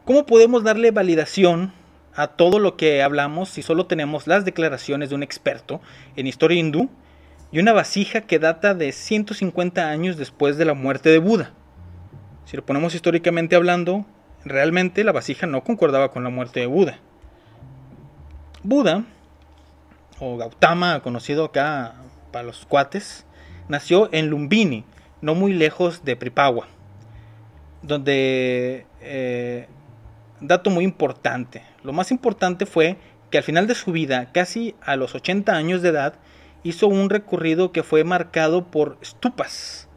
¿Cómo 0.05 0.25
podemos 0.25 0.63
darle 0.63 0.91
validación 0.91 1.73
a 2.15 2.27
todo 2.27 2.59
lo 2.59 2.75
que 2.77 3.01
hablamos 3.01 3.49
si 3.49 3.61
solo 3.61 3.85
tenemos 3.85 4.27
las 4.27 4.45
declaraciones 4.45 5.09
de 5.09 5.15
un 5.15 5.23
experto 5.23 5.81
en 6.15 6.27
historia 6.27 6.59
hindú 6.59 6.89
y 7.51 7.59
una 7.59 7.73
vasija 7.73 8.21
que 8.21 8.39
data 8.39 8.73
de 8.73 8.91
150 8.91 9.89
años 9.89 10.17
después 10.17 10.57
de 10.57 10.65
la 10.65 10.73
muerte 10.73 11.09
de 11.09 11.19
Buda? 11.19 11.53
Si 12.45 12.57
lo 12.57 12.65
ponemos 12.65 12.93
históricamente 12.93 13.55
hablando, 13.55 14.05
realmente 14.43 15.03
la 15.03 15.11
vasija 15.11 15.47
no 15.47 15.63
concordaba 15.63 16.11
con 16.11 16.23
la 16.23 16.29
muerte 16.29 16.59
de 16.59 16.65
Buda. 16.65 16.99
Buda, 18.63 19.05
o 20.19 20.37
Gautama, 20.37 21.01
conocido 21.01 21.45
acá 21.45 21.95
para 22.31 22.45
los 22.45 22.65
cuates, 22.65 23.25
nació 23.67 24.09
en 24.13 24.27
Lumbini, 24.27 24.85
no 25.23 25.35
muy 25.35 25.53
lejos 25.53 26.03
de 26.03 26.17
Pripagua, 26.17 26.67
donde, 27.81 28.85
eh, 28.99 29.67
dato 30.41 30.69
muy 30.69 30.83
importante, 30.83 31.63
lo 31.81 31.93
más 31.93 32.11
importante 32.11 32.65
fue 32.65 32.97
que 33.31 33.37
al 33.37 33.45
final 33.45 33.65
de 33.65 33.73
su 33.73 33.93
vida, 33.93 34.33
casi 34.33 34.75
a 34.81 34.97
los 34.97 35.15
80 35.15 35.55
años 35.55 35.81
de 35.81 35.89
edad, 35.89 36.15
hizo 36.63 36.87
un 36.87 37.09
recorrido 37.09 37.71
que 37.71 37.83
fue 37.83 38.03
marcado 38.03 38.65
por 38.69 38.97
estupas 39.01 39.87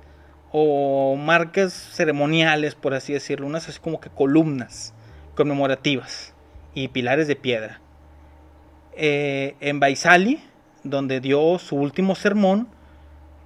o 0.53 1.17
marcas 1.17 1.73
ceremoniales, 1.73 2.77
por 2.77 2.95
así 2.95 3.13
decirlo, 3.13 3.49
unas 3.49 3.69
así 3.69 3.81
como 3.81 4.01
que 4.01 4.11
columnas 4.11 4.95
conmemorativas 5.35 6.35
y 6.73 6.87
pilares 6.87 7.27
de 7.27 7.35
piedra. 7.35 7.81
Eh, 8.93 9.57
en 9.59 9.81
Baisali, 9.81 10.41
donde 10.85 11.21
dio 11.21 11.59
su 11.59 11.75
último 11.75 12.15
sermón, 12.15 12.69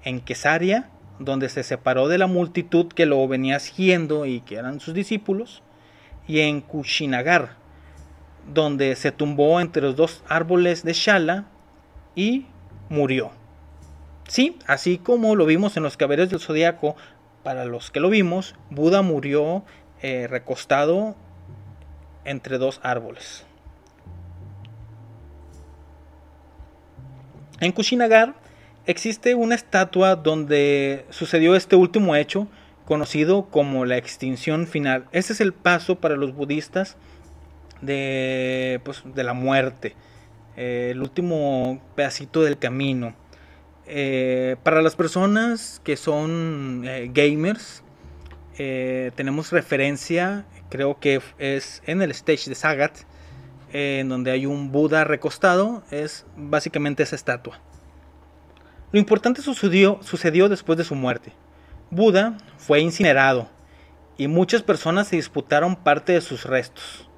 en 0.05 0.21
Quesaria, 0.21 0.91
donde 1.21 1.51
se 1.51 1.63
separó 1.63 2.09
de 2.09 2.19
la 2.19 2.27
multitud 2.27 2.89
que 2.89 3.07
lo 3.07 3.29
venía 3.29 3.61
siguiendo 3.61 4.25
y 4.25 4.41
que 4.41 4.57
eran 4.57 4.81
sus 4.81 4.95
discípulos, 4.95 5.63
y 6.27 6.41
en 6.41 6.63
Kushinagar, 6.63 7.57
donde 8.53 8.97
se 8.97 9.13
tumbó 9.13 9.61
entre 9.61 9.83
los 9.83 9.97
dos 9.97 10.25
árboles 10.29 10.83
de 10.83 10.95
Shala 10.95 11.45
y 12.17 12.47
murió. 12.89 13.31
Sí, 14.29 14.59
así 14.67 14.97
como 14.97 15.37
lo 15.37 15.45
vimos 15.45 15.77
en 15.77 15.83
los 15.83 15.97
caballeros 15.97 16.31
del 16.31 16.41
zodiaco, 16.41 16.97
para 17.43 17.67
los 17.67 17.91
que 17.91 18.01
lo 18.01 18.09
vimos, 18.09 18.55
Buda 18.71 19.03
murió 19.03 19.65
eh, 20.03 20.27
recostado 20.27 21.17
entre 22.25 22.57
dos 22.57 22.81
árboles. 22.83 23.45
En 27.61 27.73
Kushinagar 27.73 28.40
existe 28.87 29.35
una 29.35 29.55
estatua 29.55 30.17
donde 30.17 31.05
sucedió 31.11 31.55
este 31.55 31.77
último 31.77 32.17
hecho, 32.17 32.49
conocido 32.85 33.47
como 33.51 33.85
la 33.85 33.97
extinción 33.97 34.67
final. 34.67 35.07
Ese 35.13 35.33
es 35.33 35.41
el 35.41 35.53
paso 35.53 36.01
para 36.01 36.17
los 36.17 36.35
budistas 36.35 36.97
de, 37.81 38.81
pues, 38.85 39.03
de 39.05 39.25
la 39.25 39.33
muerte, 39.33 39.95
eh, 40.57 40.89
el 40.91 41.01
último 41.01 41.81
pedacito 41.95 42.43
del 42.43 42.59
camino. 42.59 43.15
Eh, 43.87 44.57
para 44.63 44.83
las 44.83 44.97
personas 44.97 45.81
que 45.85 45.97
son 45.97 46.85
eh, 46.87 47.11
gamers, 47.13 47.83
tenemos 48.57 49.53
referencia, 49.53 50.45
creo 50.69 51.01
que 51.01 51.23
es 51.39 51.83
en 51.87 52.03
el 52.03 52.11
stage 52.11 52.51
de 52.51 52.55
Sagat, 52.55 52.93
en 53.73 54.11
donde 54.11 54.33
hay 54.33 54.45
un 54.45 54.71
Buda 54.71 55.05
recostado, 55.05 55.83
es 55.91 56.27
básicamente 56.37 57.03
esa 57.03 57.17
estatua. 57.17 57.59
Lo 58.93 58.99
importante 58.99 59.43
sucedió, 59.43 60.01
sucedió 60.03 60.49
después 60.49 60.77
de 60.77 60.85
su 60.85 60.95
muerte. 60.95 61.33
Buda 61.91 62.37
fue 62.59 62.81
incinerado 62.81 63.49
y 64.17 64.29
muchas 64.29 64.63
personas 64.63 65.09
se 65.09 65.17
disputaron 65.17 65.77
parte 65.77 66.13
de 66.13 66.21
sus 66.21 66.45
restos. 66.45 67.09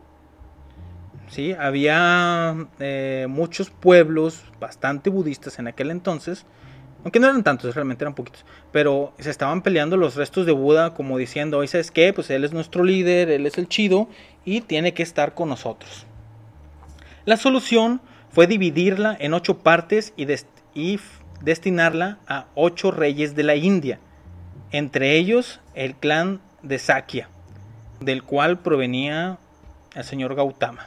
¿sí? 1.28 1.54
Había 1.58 2.68
eh, 2.78 3.26
muchos 3.28 3.70
pueblos 3.70 4.44
bastante 4.60 5.10
budistas 5.10 5.58
en 5.58 5.66
aquel 5.66 5.90
entonces, 5.90 6.46
aunque 7.04 7.18
no 7.18 7.26
eran 7.26 7.42
tantos, 7.42 7.74
realmente 7.74 8.04
eran 8.04 8.14
poquitos, 8.14 8.44
pero 8.70 9.12
se 9.18 9.30
estaban 9.30 9.62
peleando 9.62 9.96
los 9.96 10.14
restos 10.14 10.46
de 10.46 10.52
Buda 10.52 10.94
como 10.94 11.18
diciendo, 11.18 11.58
oye, 11.58 11.68
¿sabes 11.68 11.90
qué? 11.90 12.12
Pues 12.12 12.30
él 12.30 12.44
es 12.44 12.52
nuestro 12.52 12.84
líder, 12.84 13.30
él 13.30 13.46
es 13.46 13.58
el 13.58 13.66
chido 13.66 14.08
y 14.44 14.60
tiene 14.60 14.94
que 14.94 15.02
estar 15.02 15.34
con 15.34 15.48
nosotros. 15.48 16.06
La 17.24 17.36
solución 17.36 18.00
fue 18.30 18.46
dividirla 18.46 19.16
en 19.18 19.34
ocho 19.34 19.58
partes 19.58 20.12
y 20.16 20.26
destinarla 21.42 22.18
a 22.26 22.46
ocho 22.54 22.90
reyes 22.90 23.34
de 23.34 23.42
la 23.42 23.56
India, 23.56 23.98
entre 24.70 25.16
ellos 25.16 25.60
el 25.74 25.94
clan 25.94 26.40
de 26.62 26.78
Sakya, 26.78 27.28
del 28.00 28.22
cual 28.22 28.60
provenía 28.60 29.38
el 29.94 30.04
señor 30.04 30.34
Gautama. 30.34 30.86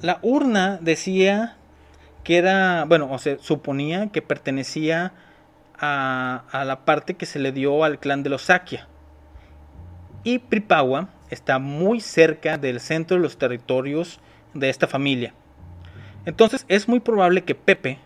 La 0.00 0.18
urna 0.22 0.78
decía 0.80 1.56
que 2.24 2.36
era, 2.36 2.84
bueno, 2.84 3.08
o 3.10 3.18
sea, 3.18 3.36
suponía 3.40 4.08
que 4.08 4.22
pertenecía 4.22 5.12
a, 5.78 6.44
a, 6.50 6.64
la 6.64 6.84
parte 6.84 7.14
que 7.14 7.26
se 7.26 7.38
le 7.38 7.52
dio 7.52 7.84
al 7.84 7.98
clan 7.98 8.22
de 8.22 8.30
los 8.30 8.42
Sakya. 8.42 8.86
Y 10.24 10.38
Pripawa 10.38 11.08
está 11.30 11.58
muy 11.58 12.00
cerca 12.00 12.58
del 12.58 12.80
centro 12.80 13.16
de 13.16 13.22
los 13.22 13.38
territorios 13.38 14.20
de 14.54 14.68
esta 14.68 14.86
familia. 14.86 15.34
Entonces 16.28 16.66
es 16.68 16.88
muy 16.88 17.00
probable 17.00 17.44
que 17.44 17.54
Pepe 17.54 17.96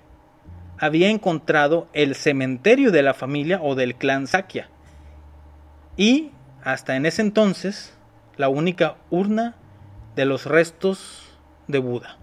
había 0.78 1.10
encontrado 1.10 1.88
el 1.92 2.14
cementerio 2.14 2.92
de 2.92 3.02
la 3.02 3.14
familia 3.14 3.58
o 3.60 3.74
del 3.74 3.96
clan 3.96 4.28
Sakya. 4.28 4.68
Y 5.96 6.30
hasta 6.62 6.94
en 6.94 7.04
ese 7.04 7.20
entonces 7.20 7.98
la 8.36 8.48
única 8.48 8.94
urna 9.10 9.56
de 10.14 10.24
los 10.24 10.46
restos 10.46 11.36
de 11.66 11.80
Buda. 11.80 12.16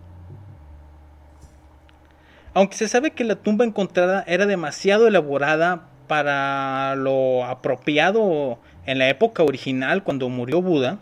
Aunque 2.53 2.77
se 2.77 2.87
sabe 2.87 3.11
que 3.11 3.25
la 3.25 3.35
tumba 3.35 3.65
encontrada 3.65 4.23
era 4.25 4.45
demasiado 4.45 5.05
elaborada 5.05 5.89
para 6.07 6.95
lo 6.95 7.43
apropiado 7.43 8.57
en 8.85 8.99
la 8.99 9.09
época 9.09 9.43
original 9.43 10.03
cuando 10.03 10.29
murió 10.29 10.61
Buda, 10.61 10.99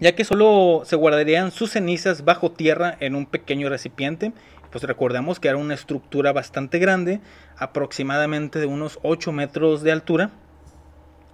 ya 0.00 0.14
que 0.14 0.24
solo 0.24 0.82
se 0.84 0.96
guardarían 0.96 1.50
sus 1.50 1.72
cenizas 1.72 2.24
bajo 2.24 2.50
tierra 2.50 2.96
en 3.00 3.14
un 3.14 3.26
pequeño 3.26 3.68
recipiente, 3.68 4.32
pues 4.70 4.84
recordemos 4.84 5.40
que 5.40 5.48
era 5.48 5.56
una 5.56 5.74
estructura 5.74 6.32
bastante 6.32 6.78
grande, 6.78 7.20
aproximadamente 7.56 8.58
de 8.58 8.66
unos 8.66 8.98
8 9.02 9.32
metros 9.32 9.82
de 9.82 9.92
altura, 9.92 10.30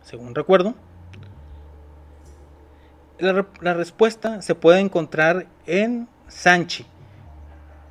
según 0.02 0.34
recuerdo. 0.34 0.74
La, 3.18 3.46
la 3.60 3.74
respuesta 3.74 4.42
se 4.42 4.54
puede 4.54 4.80
encontrar 4.80 5.46
en 5.66 6.08
Sanchi, 6.28 6.86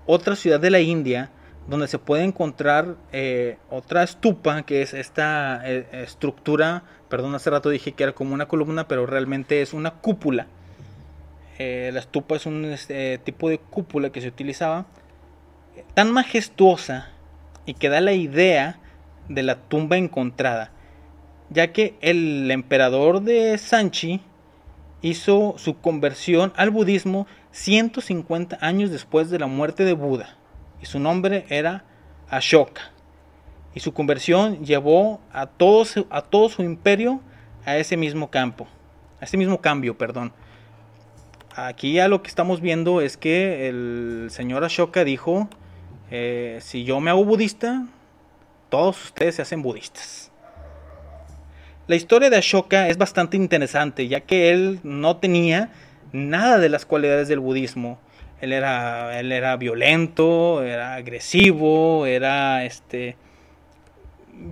otra 0.06 0.36
ciudad 0.36 0.60
de 0.60 0.70
la 0.70 0.80
India, 0.82 1.32
donde 1.68 1.88
se 1.88 1.98
puede 1.98 2.24
encontrar 2.24 2.96
eh, 3.12 3.58
otra 3.70 4.04
estupa, 4.04 4.64
que 4.64 4.82
es 4.82 4.94
esta 4.94 5.62
eh, 5.66 5.88
estructura, 6.04 6.84
perdón, 7.10 7.34
hace 7.34 7.50
rato 7.50 7.70
dije 7.70 7.94
que 7.94 8.04
era 8.04 8.14
como 8.14 8.34
una 8.34 8.48
columna, 8.48 8.88
pero 8.88 9.06
realmente 9.06 9.62
es 9.62 9.74
una 9.74 9.92
cúpula. 9.96 10.48
Eh, 11.58 11.90
la 11.94 12.02
estupa 12.02 12.36
es 12.36 12.46
un 12.46 12.66
este, 12.66 13.18
tipo 13.20 13.50
de 13.50 13.60
cúpula 13.60 14.10
que 14.10 14.22
se 14.22 14.28
utilizaba 14.28 14.86
tan 15.94 16.12
majestuosa 16.12 17.10
y 17.66 17.74
que 17.74 17.90
da 17.90 18.02
la 18.02 18.14
idea 18.14 18.80
de 19.30 19.44
la 19.44 19.56
tumba 19.56 19.98
encontrada, 19.98 20.72
ya 21.50 21.72
que 21.72 21.96
el 22.02 22.52
emperador 22.52 23.22
de 23.22 23.58
Sanchi 23.58 24.22
hizo 25.02 25.56
su 25.58 25.80
conversión 25.80 26.52
al 26.56 26.72
budismo 26.72 27.28
150 27.52 28.58
años 28.60 28.92
después 28.92 29.30
de 29.30 29.40
la 29.40 29.48
muerte 29.48 29.86
de 29.86 29.94
Buda 29.94 30.36
y 30.82 30.86
su 30.86 31.00
nombre 31.00 31.46
era 31.50 31.86
Ashoka. 32.30 32.92
Y 33.74 33.80
su 33.80 33.94
conversión 33.94 34.66
llevó 34.66 35.20
a 35.32 35.48
todo, 35.48 35.86
a 36.10 36.22
todo 36.22 36.50
su 36.50 36.64
imperio 36.64 37.22
a 37.66 37.78
ese 37.78 37.98
mismo 37.98 38.30
campo, 38.30 38.68
a 39.20 39.26
ese 39.26 39.38
mismo 39.38 39.60
cambio, 39.60 39.98
perdón. 39.98 40.34
Aquí 41.58 41.94
ya 41.94 42.10
lo 42.10 42.22
que 42.22 42.28
estamos 42.28 42.60
viendo 42.60 43.00
es 43.00 43.16
que 43.16 43.70
el 43.70 44.28
señor 44.30 44.66
Ashoka 44.66 45.06
dijo, 45.06 45.48
eh, 46.12 46.60
si 46.62 46.84
yo 46.84 47.00
me 47.00 47.12
hago 47.12 47.24
budista, 47.24 47.86
todos 48.68 49.02
ustedes 49.06 49.36
se 49.36 49.42
hacen 49.42 49.62
budistas. 49.62 50.34
La 51.88 51.96
historia 51.96 52.30
de 52.30 52.36
Ashoka 52.36 52.90
es 52.90 52.98
bastante 52.98 53.38
interesante, 53.38 54.10
ya 54.10 54.20
que 54.20 54.50
él 54.52 54.82
no 54.84 55.16
tenía 55.16 55.72
nada 56.12 56.58
de 56.58 56.68
las 56.68 56.86
cualidades 56.86 57.30
del 57.30 57.40
budismo. 57.40 58.00
Él 58.42 58.52
era, 58.52 59.18
él 59.18 59.32
era 59.32 59.56
violento, 59.56 60.62
era 60.62 60.96
agresivo, 60.96 62.06
era 62.06 62.66
este 62.66 63.16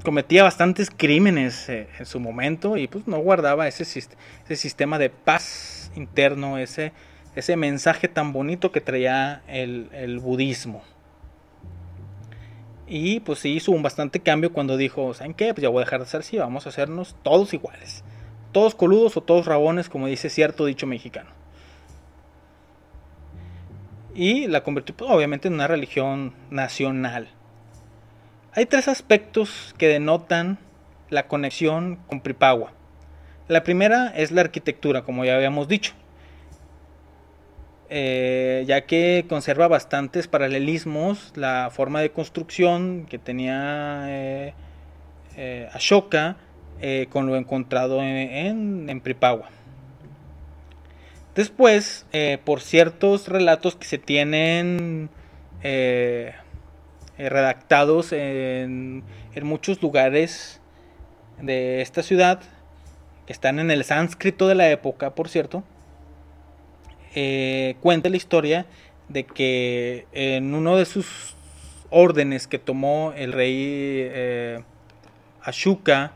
cometía 0.05 0.43
bastantes 0.43 0.89
crímenes 0.89 1.67
eh, 1.67 1.89
en 1.99 2.05
su 2.05 2.21
momento 2.21 2.77
y 2.77 2.87
pues 2.87 3.05
no 3.05 3.17
guardaba 3.17 3.67
ese, 3.67 3.83
ese 3.83 4.55
sistema 4.55 4.97
de 4.97 5.09
paz 5.09 5.82
interno, 5.95 6.57
ese, 6.57 6.93
ese 7.35 7.55
mensaje 7.55 8.07
tan 8.07 8.33
bonito 8.33 8.71
que 8.71 8.81
traía 8.81 9.41
el, 9.47 9.89
el 9.93 10.19
budismo. 10.19 10.83
Y 12.87 13.21
pues 13.21 13.39
sí 13.39 13.53
hizo 13.53 13.71
un 13.71 13.81
bastante 13.81 14.19
cambio 14.19 14.53
cuando 14.53 14.77
dijo, 14.77 15.13
¿saben 15.13 15.33
qué? 15.33 15.53
Pues 15.53 15.63
ya 15.63 15.69
voy 15.69 15.81
a 15.81 15.85
dejar 15.85 16.01
de 16.01 16.05
ser 16.05 16.19
así, 16.19 16.37
vamos 16.37 16.65
a 16.65 16.69
hacernos 16.69 17.15
todos 17.23 17.53
iguales. 17.53 18.03
Todos 18.51 18.75
coludos 18.75 19.17
o 19.17 19.21
todos 19.21 19.45
rabones, 19.45 19.89
como 19.89 20.07
dice 20.07 20.29
cierto 20.29 20.65
dicho 20.65 20.85
mexicano 20.85 21.31
y 24.15 24.47
la 24.47 24.63
convirtió 24.63 24.95
pues, 24.95 25.09
obviamente 25.09 25.47
en 25.47 25.55
una 25.55 25.67
religión 25.67 26.33
nacional. 26.49 27.29
Hay 28.53 28.65
tres 28.65 28.87
aspectos 28.87 29.73
que 29.77 29.87
denotan 29.87 30.59
la 31.09 31.27
conexión 31.27 31.97
con 32.07 32.21
Pripagua. 32.21 32.73
La 33.49 33.63
primera 33.63 34.07
es 34.15 34.31
la 34.31 34.41
arquitectura, 34.41 35.03
como 35.03 35.25
ya 35.25 35.35
habíamos 35.35 35.67
dicho, 35.67 35.93
eh, 37.89 38.63
ya 38.65 38.85
que 38.85 39.25
conserva 39.27 39.67
bastantes 39.67 40.27
paralelismos 40.27 41.33
la 41.35 41.69
forma 41.69 41.99
de 41.99 42.11
construcción 42.11 43.05
que 43.09 43.19
tenía 43.19 44.05
eh, 44.07 44.53
eh, 45.35 45.69
Ashoka 45.73 46.37
con 47.09 47.27
lo 47.27 47.37
encontrado 47.37 48.01
en, 48.01 48.89
en 48.89 48.99
Pripagua. 48.99 49.47
Después, 51.33 52.05
por 52.43 52.59
ciertos 52.59 53.29
relatos 53.29 53.77
que 53.77 53.85
se 53.85 53.97
tienen 53.97 55.09
redactados 57.17 58.11
en, 58.11 59.03
muchos 59.43 59.81
lugares 59.81 60.59
de 61.41 61.81
esta 61.81 62.03
ciudad, 62.03 62.41
que 63.25 63.33
están 63.33 63.59
en 63.59 63.71
el 63.71 63.83
sánscrito 63.83 64.47
de 64.47 64.55
la 64.55 64.69
época, 64.69 65.15
por 65.15 65.29
cierto, 65.29 65.63
cuenta 67.81 68.09
la 68.09 68.17
historia 68.17 68.65
de 69.07 69.25
que 69.25 70.07
en 70.11 70.55
uno 70.55 70.77
de 70.77 70.85
sus 70.85 71.35
órdenes 71.89 72.47
que 72.47 72.59
tomó 72.59 73.13
el 73.15 73.31
rey 73.31 74.63
Ashoka, 75.41 76.13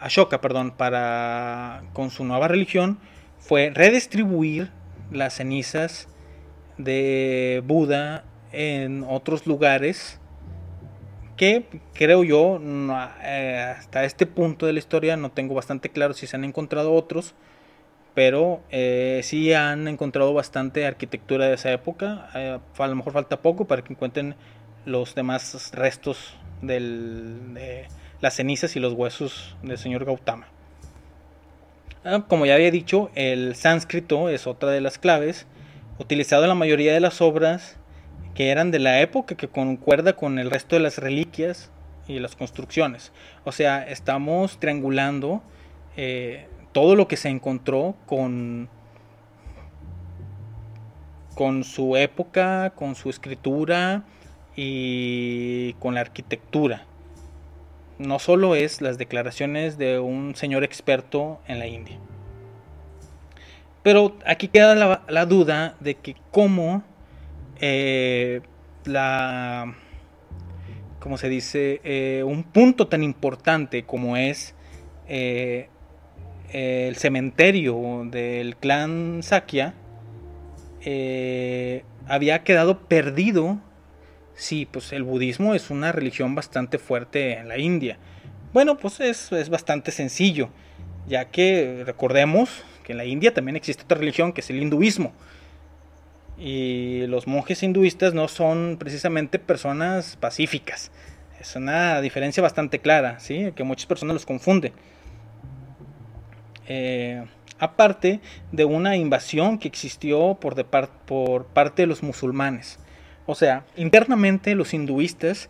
Ashoka 0.00 0.40
perdón, 0.40 0.72
para, 0.72 1.84
con 1.92 2.10
su 2.10 2.24
nueva 2.24 2.48
religión, 2.48 2.98
fue 3.38 3.70
redistribuir 3.72 4.70
las 5.12 5.34
cenizas 5.34 6.08
de 6.78 7.62
Buda 7.64 8.24
en 8.52 9.04
otros 9.04 9.46
lugares 9.46 10.18
que 11.36 11.64
creo 11.94 12.24
yo 12.24 12.60
eh, 13.22 13.74
hasta 13.78 14.04
este 14.04 14.26
punto 14.26 14.66
de 14.66 14.72
la 14.72 14.78
historia 14.78 15.16
no 15.16 15.30
tengo 15.30 15.54
bastante 15.54 15.90
claro 15.90 16.14
si 16.14 16.26
se 16.26 16.36
han 16.36 16.44
encontrado 16.44 16.92
otros 16.92 17.34
pero 18.16 18.62
eh, 18.70 19.20
sí 19.24 19.52
han 19.52 19.88
encontrado 19.88 20.32
bastante 20.32 20.86
arquitectura 20.86 21.48
de 21.48 21.54
esa 21.56 21.70
época. 21.70 22.30
Eh, 22.34 22.58
a 22.78 22.86
lo 22.86 22.96
mejor 22.96 23.12
falta 23.12 23.42
poco 23.42 23.66
para 23.66 23.84
que 23.84 23.92
encuentren 23.92 24.34
los 24.86 25.14
demás 25.14 25.70
restos 25.74 26.34
de 26.62 27.86
las 28.22 28.34
cenizas 28.34 28.74
y 28.74 28.80
los 28.80 28.94
huesos 28.94 29.54
del 29.62 29.76
señor 29.76 30.06
Gautama. 30.06 30.48
Ah, 32.04 32.24
como 32.26 32.46
ya 32.46 32.54
había 32.54 32.70
dicho, 32.70 33.10
el 33.14 33.54
sánscrito 33.54 34.30
es 34.30 34.46
otra 34.46 34.70
de 34.70 34.80
las 34.80 34.96
claves, 34.96 35.46
utilizado 35.98 36.44
en 36.44 36.48
la 36.48 36.54
mayoría 36.54 36.94
de 36.94 37.00
las 37.00 37.20
obras 37.20 37.76
que 38.36 38.50
eran 38.50 38.70
de 38.70 38.78
la 38.78 39.00
época 39.00 39.34
que 39.34 39.48
concuerda 39.48 40.12
con 40.14 40.38
el 40.38 40.50
resto 40.50 40.76
de 40.76 40.82
las 40.82 40.98
reliquias 40.98 41.70
y 42.06 42.18
las 42.18 42.36
construcciones. 42.36 43.10
O 43.44 43.50
sea, 43.50 43.82
estamos 43.88 44.60
triangulando 44.60 45.42
eh, 45.96 46.46
todo 46.72 46.96
lo 46.96 47.08
que 47.08 47.16
se 47.16 47.30
encontró 47.30 47.96
con, 48.04 48.68
con 51.34 51.64
su 51.64 51.96
época, 51.96 52.74
con 52.76 52.94
su 52.94 53.08
escritura 53.08 54.04
y 54.54 55.72
con 55.74 55.94
la 55.94 56.02
arquitectura. 56.02 56.84
no 57.98 58.18
solo 58.18 58.54
es 58.54 58.82
las 58.82 58.98
declaraciones 58.98 59.78
de 59.78 59.98
un 59.98 60.34
señor 60.36 60.62
experto 60.62 61.40
en 61.48 61.58
la 61.58 61.66
India. 61.66 61.96
Pero 63.82 64.18
aquí 64.26 64.48
queda 64.48 64.74
la, 65.08 65.26
duda 65.26 65.76
de 65.80 65.94
que 65.94 66.16
cómo 66.30 66.82
eh, 67.60 68.40
la, 68.84 69.74
como 71.00 71.18
se 71.18 71.28
dice, 71.28 71.80
eh, 71.84 72.22
un 72.24 72.44
punto 72.44 72.88
tan 72.88 73.02
importante 73.02 73.84
como 73.84 74.16
es 74.16 74.54
eh, 75.08 75.68
el 76.52 76.96
cementerio 76.96 78.06
del 78.10 78.56
clan 78.56 79.22
Sakya 79.22 79.74
había 82.06 82.44
quedado 82.44 82.80
perdido. 82.86 83.58
Sí, 84.34 84.68
pues 84.70 84.92
el 84.92 85.02
budismo 85.02 85.54
es 85.54 85.70
una 85.70 85.92
religión 85.92 86.34
bastante 86.34 86.78
fuerte 86.78 87.38
en 87.38 87.48
la 87.48 87.58
India. 87.58 87.98
Bueno, 88.52 88.76
pues 88.76 89.00
es, 89.00 89.32
es 89.32 89.48
bastante 89.48 89.90
sencillo, 89.90 90.50
ya 91.08 91.26
que 91.26 91.82
recordemos 91.84 92.62
que 92.84 92.92
en 92.92 92.98
la 92.98 93.04
India 93.04 93.34
también 93.34 93.56
existe 93.56 93.82
otra 93.82 93.98
religión 93.98 94.32
que 94.32 94.42
es 94.42 94.50
el 94.50 94.62
hinduismo. 94.62 95.12
Y 96.38 97.06
los 97.06 97.26
monjes 97.26 97.62
hinduistas 97.62 98.12
no 98.12 98.28
son 98.28 98.76
precisamente 98.78 99.38
personas 99.38 100.16
pacíficas. 100.16 100.90
Es 101.40 101.56
una 101.56 102.00
diferencia 102.00 102.42
bastante 102.42 102.80
clara, 102.80 103.20
¿sí? 103.20 103.52
que 103.54 103.64
muchas 103.64 103.86
personas 103.86 104.14
los 104.14 104.26
confunden. 104.26 104.72
Eh, 106.68 107.24
aparte 107.58 108.20
de 108.52 108.64
una 108.64 108.96
invasión 108.96 109.58
que 109.58 109.68
existió 109.68 110.34
por, 110.40 110.62
por, 111.06 111.46
parte 111.46 111.82
de 111.82 111.86
los 111.86 112.02
musulmanes. 112.02 112.78
O 113.26 113.34
sea, 113.34 113.64
internamente 113.76 114.54
los 114.54 114.74
hinduistas 114.74 115.48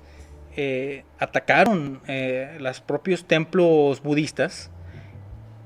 eh, 0.56 1.04
atacaron 1.18 2.00
eh, 2.06 2.56
los 2.60 2.80
propios 2.80 3.26
templos 3.26 4.02
budistas 4.02 4.70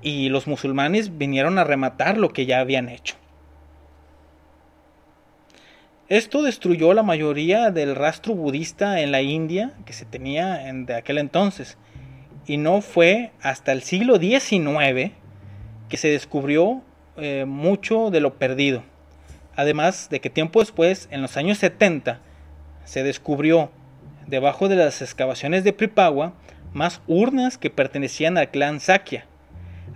y 0.02 0.28
los 0.28 0.46
musulmanes 0.46 1.18
vinieron 1.18 1.58
a 1.58 1.64
rematar 1.64 2.18
lo 2.18 2.32
que 2.32 2.46
ya 2.46 2.60
habían 2.60 2.88
hecho. 2.88 3.16
Esto 6.10 6.42
destruyó 6.42 6.92
la 6.92 7.04
mayoría 7.04 7.70
del 7.70 7.94
rastro 7.94 8.34
budista 8.34 8.98
en 9.00 9.12
la 9.12 9.22
India 9.22 9.74
que 9.84 9.92
se 9.92 10.04
tenía 10.04 10.68
en, 10.68 10.84
de 10.84 10.96
aquel 10.96 11.18
entonces. 11.18 11.78
Y 12.48 12.56
no 12.56 12.80
fue 12.80 13.30
hasta 13.40 13.70
el 13.70 13.84
siglo 13.84 14.16
XIX 14.18 15.12
que 15.88 15.96
se 15.96 16.08
descubrió 16.08 16.82
eh, 17.16 17.44
mucho 17.46 18.10
de 18.10 18.18
lo 18.18 18.34
perdido. 18.38 18.82
Además 19.54 20.08
de 20.10 20.20
que 20.20 20.30
tiempo 20.30 20.58
después, 20.58 21.06
en 21.12 21.22
los 21.22 21.36
años 21.36 21.58
70, 21.58 22.18
se 22.84 23.04
descubrió 23.04 23.70
debajo 24.26 24.68
de 24.68 24.74
las 24.74 25.02
excavaciones 25.02 25.62
de 25.62 25.72
Pripagua 25.72 26.34
más 26.72 27.02
urnas 27.06 27.56
que 27.56 27.70
pertenecían 27.70 28.36
al 28.36 28.50
clan 28.50 28.80
Sakya, 28.80 29.26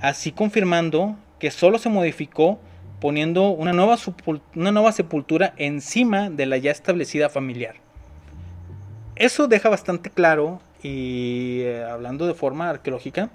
así 0.01 0.31
confirmando 0.31 1.17
que 1.41 1.51
solo 1.51 1.79
se 1.79 1.89
modificó 1.89 2.61
poniendo 3.05 3.51
una 3.51 3.75
nueva, 3.75 3.99
una 4.55 4.73
nueva 4.73 4.91
sepultura 4.91 5.53
encima 5.59 6.31
de 6.31 6.47
la 6.47 6.57
ya 6.57 6.71
establecida 6.71 7.29
familiar. 7.29 7.75
Eso 9.15 9.47
deja 9.47 9.69
bastante 9.69 10.09
claro, 10.09 10.63
y 10.83 11.61
eh, 11.65 11.85
hablando 11.85 12.27
de 12.27 12.33
forma 12.33 12.71
arqueológica 12.71 13.29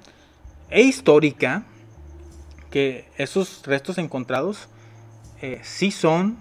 e 0.72 0.82
histórica, 0.82 1.66
que 2.72 3.06
esos 3.16 3.62
restos 3.64 4.00
encontrados 4.00 4.70
eh, 5.40 5.60
sí 5.62 5.92
son 5.92 6.40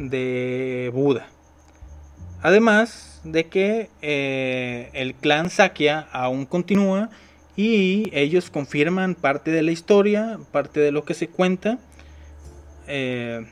de 0.00 0.90
Buda. 0.92 1.28
Además 2.42 3.20
de 3.22 3.46
que 3.46 3.88
eh, 4.02 4.90
el 4.94 5.14
clan 5.14 5.48
Sakya 5.48 6.08
aún 6.10 6.44
continúa 6.44 7.08
y 7.54 8.10
ellos 8.12 8.50
confirman 8.50 9.14
parte 9.14 9.52
de 9.52 9.62
la 9.62 9.70
historia, 9.70 10.40
parte 10.50 10.80
de 10.80 10.90
lo 10.90 11.04
que 11.04 11.14
se 11.14 11.28
cuenta 11.28 11.78
eh, 12.86 13.46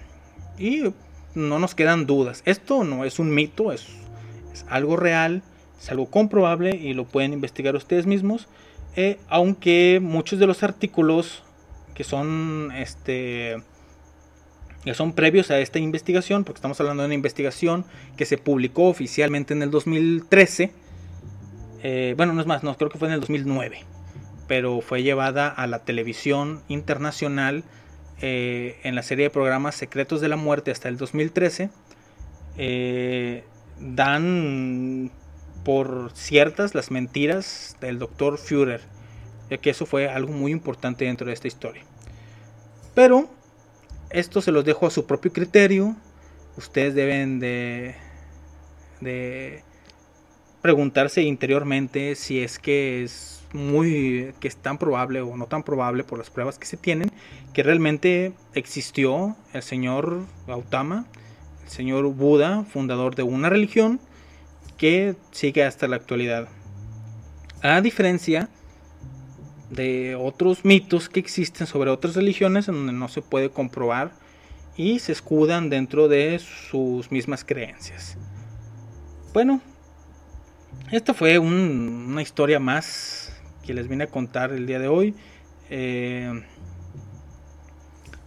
y 0.59 0.83
no 1.35 1.59
nos 1.59 1.75
quedan 1.75 2.07
dudas. 2.07 2.43
Esto 2.45 2.85
no 2.85 3.05
es 3.05 3.19
un 3.19 3.35
mito, 3.35 3.73
es, 3.73 3.87
algo 4.69 4.97
real, 4.97 5.43
es 5.81 5.91
algo 5.91 6.07
comprobable 6.07 6.77
y 6.77 6.95
lo 6.95 7.05
pueden 7.05 7.33
investigar 7.33 7.75
ustedes 7.77 8.07
mismos. 8.07 8.49
Eh, 8.97 9.19
aunque 9.29 10.01
muchos 10.01 10.39
de 10.39 10.47
los 10.47 10.63
artículos 10.63 11.43
que 11.95 12.05
son 12.05 12.71
este 12.77 13.57
que 14.85 14.95
son 14.95 15.15
previos 15.15 15.51
a 15.51 15.59
esta 15.61 15.79
investigación, 15.79 16.45
porque 16.45 16.59
estamos 16.59 16.79
hablando 16.79 17.03
de 17.03 17.07
una 17.07 17.15
investigación 17.15 17.87
que 18.19 18.27
se 18.27 18.37
publicó 18.37 18.89
oficialmente 18.89 19.55
en 19.55 19.63
el 19.63 19.71
2013. 19.71 20.73
Eh, 21.83 22.15
bueno, 22.19 22.35
no 22.35 22.41
es 22.43 22.47
más, 22.47 22.63
no, 22.63 22.77
creo 22.77 22.91
que 22.91 22.99
fue 22.99 23.09
en 23.09 23.15
el 23.15 23.21
2009 23.21 23.95
pero 24.47 24.81
fue 24.81 25.03
llevada 25.03 25.49
a 25.49 25.67
la 25.67 25.81
televisión 25.81 26.63
internacional 26.69 27.65
eh, 28.21 28.79
en 28.83 28.95
la 28.95 29.03
serie 29.03 29.25
de 29.25 29.31
programas 29.31 29.75
Secretos 29.75 30.21
de 30.21 30.29
la 30.29 30.37
Muerte 30.37 30.71
hasta 30.71 30.89
el 30.89 30.97
2013. 30.97 31.71
Eh, 32.57 33.45
dan 33.81 35.11
por 35.65 36.13
ciertas 36.15 36.75
las 36.75 36.91
mentiras 36.91 37.77
del 37.81 37.99
doctor 37.99 38.39
Führer, 38.39 38.83
ya 39.51 39.59
que 39.59 39.71
eso 39.71 39.87
fue 39.87 40.09
algo 40.09 40.33
muy 40.33 40.53
importante 40.53 41.07
dentro 41.07 41.27
de 41.27 41.33
esta 41.33 41.49
historia. 41.49 41.83
Pero 42.95 43.29
esto 44.11 44.41
se 44.41 44.53
los 44.53 44.65
dejo 44.65 44.87
a 44.87 44.91
su 44.91 45.07
propio 45.07 45.33
criterio. 45.33 45.97
Ustedes 46.57 46.95
deben 46.95 47.41
de, 47.41 47.97
de 49.01 49.65
preguntarse 50.63 51.23
interiormente 51.23 52.15
si 52.15 52.41
es 52.41 52.59
que 52.59 53.03
es 53.03 53.44
muy 53.55 54.35
que 54.41 54.49
es 54.49 54.57
tan 54.57 54.79
probable 54.79 55.21
o 55.23 55.37
no 55.37 55.47
tan 55.47 55.63
probable 55.63 56.05
por 56.05 56.19
las 56.19 56.29
pruebas 56.29 56.59
que 56.59 56.67
se 56.67 56.77
tienen 56.77 57.11
que 57.55 57.63
realmente 57.63 58.33
existió 58.53 59.37
el 59.53 59.63
señor 59.63 60.27
Gautama, 60.47 61.07
el 61.63 61.71
señor 61.71 62.05
Buda, 62.13 62.65
fundador 62.65 63.15
de 63.15 63.23
una 63.23 63.49
religión 63.49 64.01
que 64.77 65.15
sigue 65.31 65.65
hasta 65.65 65.87
la 65.87 65.97
actualidad. 65.97 66.49
A 67.63 67.81
diferencia 67.81 68.49
de 69.71 70.17
otros 70.17 70.65
mitos 70.65 71.09
que 71.09 71.21
existen 71.21 71.67
sobre 71.67 71.91
otras 71.91 72.17
religiones 72.17 72.69
en 72.69 72.75
donde 72.75 72.93
no 72.93 73.09
se 73.09 73.23
puede 73.23 73.51
comprobar 73.51 74.13
y 74.77 74.99
se 74.99 75.13
escudan 75.13 75.71
dentro 75.71 76.09
de 76.09 76.41
sus 76.41 77.13
mismas 77.13 77.45
creencias. 77.45 78.19
Bueno, 79.33 79.61
esta 80.91 81.15
fue 81.15 81.39
una 81.39 82.21
historia 82.21 82.59
más 82.59 83.24
que 83.65 83.75
les 83.75 83.89
vine 83.89 84.05
a 84.05 84.07
contar 84.07 84.53
el 84.53 84.67
día 84.67 84.79
de 84.79 84.89
hoy. 84.89 85.15
Eh, 85.71 86.43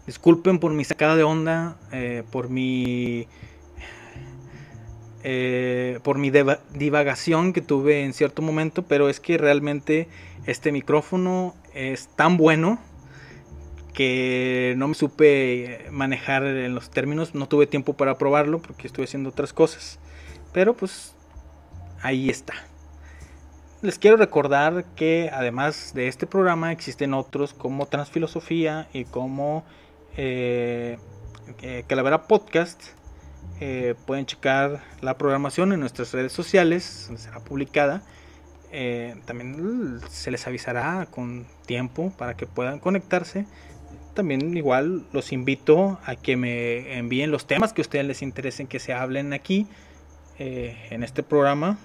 disculpen 0.06 0.60
por 0.60 0.74
mi 0.74 0.84
sacada 0.84 1.16
de 1.16 1.24
onda, 1.24 1.78
eh, 1.92 2.24
por 2.32 2.50
mi 2.50 3.28
eh, 5.24 6.00
por 6.04 6.18
mi 6.18 6.32
divagación 6.74 7.54
que 7.54 7.62
tuve 7.62 8.04
en 8.04 8.14
cierto 8.14 8.42
momento, 8.42 8.84
pero 8.84 9.10
es 9.10 9.20
que 9.20 9.38
realmente 9.38 10.08
este 10.46 10.72
micrófono 10.72 11.56
es 11.74 12.08
tan 12.16 12.38
bueno 12.38 12.80
que 13.94 14.76
no 14.78 14.88
me 14.88 14.94
supe 14.94 15.88
manejar 15.92 16.46
en 16.46 16.76
los 16.76 16.92
términos, 16.92 17.34
no 17.34 17.48
tuve 17.48 17.68
tiempo 17.68 17.94
para 17.94 18.18
probarlo 18.18 18.62
porque 18.62 18.88
estuve 18.88 19.06
haciendo 19.06 19.30
otras 19.30 19.54
cosas, 19.54 20.00
pero 20.54 20.76
pues 20.76 21.14
ahí 22.02 22.30
está 22.30 22.54
les 23.82 24.00
quiero 24.00 24.18
recordar 24.18 24.86
que 24.96 25.30
además 25.32 25.94
de 25.94 26.08
este 26.08 26.26
programa 26.26 26.72
existen 26.72 27.14
otros 27.14 27.54
como 27.54 27.86
Transfilosofía 27.86 28.88
y 28.92 29.06
como 29.06 29.64
eh, 30.16 30.98
eh, 31.62 31.84
Calavera 31.88 32.24
Podcast. 32.24 32.82
Eh, 33.60 33.96
pueden 34.06 34.26
checar 34.26 34.84
la 35.02 35.18
programación 35.18 35.74
en 35.74 35.80
nuestras 35.80 36.12
redes 36.12 36.32
sociales, 36.32 37.12
será 37.16 37.40
publicada. 37.40 38.04
también 39.26 40.00
se 40.10 40.32
les 40.32 40.46
avisará 40.48 41.08
con 41.10 41.46
tiempo 41.66 42.12
para 42.18 42.36
que 42.36 42.48
puedan 42.48 42.80
conectarse. 42.80 43.46
También 44.16 44.58
igual 44.58 45.06
los 45.14 45.32
invito 45.32 46.00
a 46.04 46.16
que 46.16 46.36
me 46.36 46.98
envíen 46.98 47.30
los 47.30 47.46
temas 47.46 47.74
que 47.74 47.82
a 47.82 47.84
ustedes 47.84 48.06
les 48.06 48.24
interesen 48.24 48.66
que 48.66 48.80
se 48.80 48.94
hablen 48.94 49.34
aquí 49.34 49.68
en 50.40 51.04
este 51.04 51.24
programa 51.24 51.78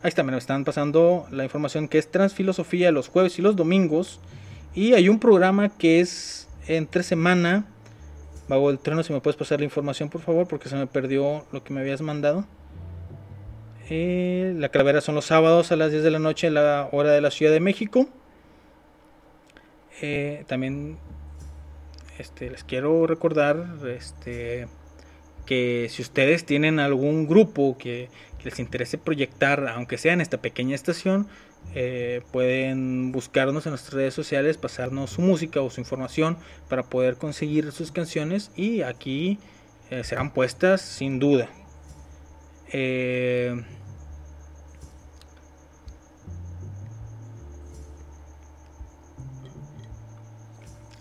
Ahí 0.00 0.10
está, 0.10 0.22
me 0.22 0.36
están 0.36 0.64
pasando 0.64 1.26
la 1.32 1.42
información 1.42 1.88
que 1.88 1.98
es 1.98 2.08
Transfilosofía 2.08 2.92
los 2.92 3.08
jueves 3.08 3.36
y 3.40 3.42
los 3.42 3.56
domingos. 3.56 4.20
Y 4.72 4.94
hay 4.94 5.08
un 5.08 5.18
programa 5.18 5.70
que 5.70 5.98
es 5.98 6.48
entre 6.68 7.02
semana. 7.02 7.66
Vago 8.46 8.68
del 8.68 8.78
Treno, 8.78 9.02
si 9.02 9.12
me 9.12 9.20
puedes 9.20 9.36
pasar 9.36 9.58
la 9.58 9.64
información, 9.64 10.08
por 10.08 10.20
favor, 10.20 10.46
porque 10.46 10.68
se 10.68 10.76
me 10.76 10.86
perdió 10.86 11.44
lo 11.50 11.64
que 11.64 11.72
me 11.72 11.80
habías 11.80 12.00
mandado. 12.00 12.46
Eh, 13.90 14.54
la 14.56 14.68
calavera 14.68 15.00
son 15.00 15.16
los 15.16 15.24
sábados 15.24 15.72
a 15.72 15.76
las 15.76 15.90
10 15.90 16.04
de 16.04 16.10
la 16.12 16.20
noche, 16.20 16.48
la 16.50 16.88
hora 16.92 17.10
de 17.10 17.20
la 17.20 17.32
Ciudad 17.32 17.50
de 17.50 17.58
México. 17.58 18.08
Eh, 20.00 20.44
también 20.46 20.96
este, 22.18 22.50
les 22.50 22.62
quiero 22.62 23.04
recordar 23.08 23.66
este, 23.88 24.68
que 25.48 25.88
si 25.88 26.02
ustedes 26.02 26.44
tienen 26.44 26.78
algún 26.78 27.26
grupo 27.26 27.78
que, 27.78 28.10
les 28.44 28.58
interese 28.60 28.98
proyectar, 28.98 29.66
aunque 29.68 29.96
sea 29.96 30.12
en 30.12 30.20
esta 30.20 30.42
pequeña 30.42 30.74
estación, 30.74 31.26
eh, 31.74 32.20
pueden 32.32 33.12
buscarnos 33.12 33.64
en 33.66 33.70
nuestras 33.70 33.94
redes 33.94 34.14
sociales, 34.14 34.58
pasarnos 34.58 35.10
su 35.10 35.22
música 35.22 35.62
o 35.62 35.70
su 35.70 35.80
información 35.80 36.36
para 36.68 36.82
poder 36.82 37.16
conseguir 37.16 37.72
sus 37.72 37.92
canciones 37.92 38.50
y 38.56 38.82
aquí 38.82 39.38
eh, 39.90 40.04
serán 40.04 40.32
puestas 40.32 40.82
sin 40.82 41.18
duda. 41.18 41.48
Eh, 42.72 43.60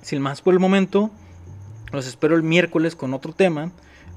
sin 0.02 0.22
más 0.22 0.42
por 0.42 0.54
el 0.54 0.60
momento, 0.60 1.12
los 1.92 2.08
espero 2.08 2.36
el 2.36 2.44
miércoles 2.44 2.96
con 2.96 3.14
otro 3.14 3.34
tema. 3.34 3.72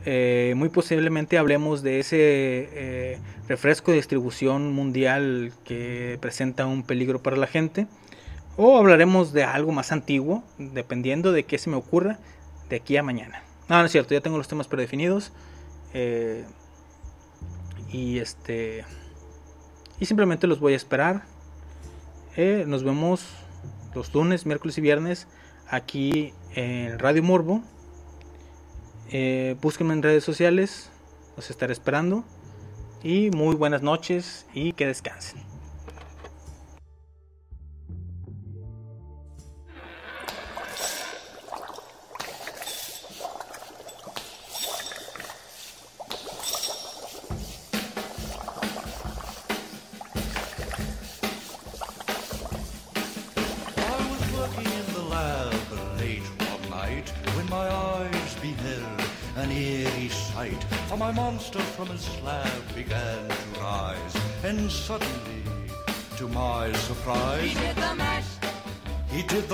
Eh, 0.07 0.55
muy 0.57 0.71
posiblemente 0.71 1.37
hablemos 1.37 1.83
de 1.83 2.01
ese 2.01 2.17
eh, 2.19 3.19
refresco 3.49 3.91
de 3.91 3.99
distribución 3.99 4.73
mundial 4.73 5.53
que 5.65 6.19
presenta 6.21 6.67
un 6.67 6.83
peligro 6.83 7.23
para 7.23 7.37
la 7.37 7.47
gente. 7.47 7.87
O 8.57 8.79
hablaremos 8.79 9.33
de 9.33 9.45
algo 9.45 9.73
más 9.73 9.93
antiguo, 9.93 10.43
dependiendo 10.59 11.33
de 11.33 11.45
qué 11.45 11.59
se 11.59 11.71
me 11.71 11.77
ocurra 11.77 12.19
de 12.69 12.77
aquí 12.77 12.97
a 12.97 13.03
mañana. 13.03 13.43
No, 13.69 13.79
no 13.79 13.85
es 13.85 13.93
cierto, 13.93 14.15
ya 14.15 14.21
tengo 14.21 14.39
los 14.39 14.49
temas 14.49 14.69
predefinidos. 14.69 15.33
Eh, 15.95 16.45
y 17.93 18.19
este. 18.19 18.85
Y 19.99 20.07
simplemente 20.07 20.47
los 20.47 20.61
voy 20.61 20.73
a 20.73 20.77
esperar. 20.77 21.23
nos 22.67 22.85
vemos 22.85 23.27
los 23.95 24.15
lunes, 24.15 24.47
miércoles 24.47 24.79
y 24.79 24.81
viernes 24.81 25.27
aquí 25.69 26.33
en 26.55 26.99
Radio 26.99 27.23
Morbo. 27.23 27.63
Eh, 29.13 29.57
búsquenme 29.61 29.93
en 29.93 30.03
redes 30.03 30.25
sociales, 30.25 30.91
los 31.37 31.51
estaré 31.51 31.73
esperando. 31.73 32.25
Y 33.03 33.31
muy 33.31 33.57
buenas 33.57 33.83
noches 33.83 34.47
y 34.53 34.73
que 34.73 34.87
descansen. 34.87 35.50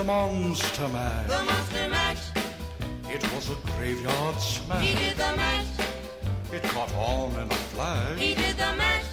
Monster 0.07 0.89
mash. 0.89 1.27
the 1.27 1.43
monster 1.45 1.89
mash. 1.89 2.25
It 3.11 3.23
was 3.35 3.51
a 3.51 3.57
graveyard 3.77 4.41
smash. 4.41 4.85
He 4.87 4.95
did 4.95 5.17
the 5.17 5.33
mash, 5.37 5.67
It 6.53 6.63
caught 6.65 6.93
on 6.95 7.31
in 7.41 7.51
a 7.51 7.55
flash. 7.75 8.19
he 8.19 8.35
did 8.35 8.57
the 8.57 8.73
mash. 8.77 9.05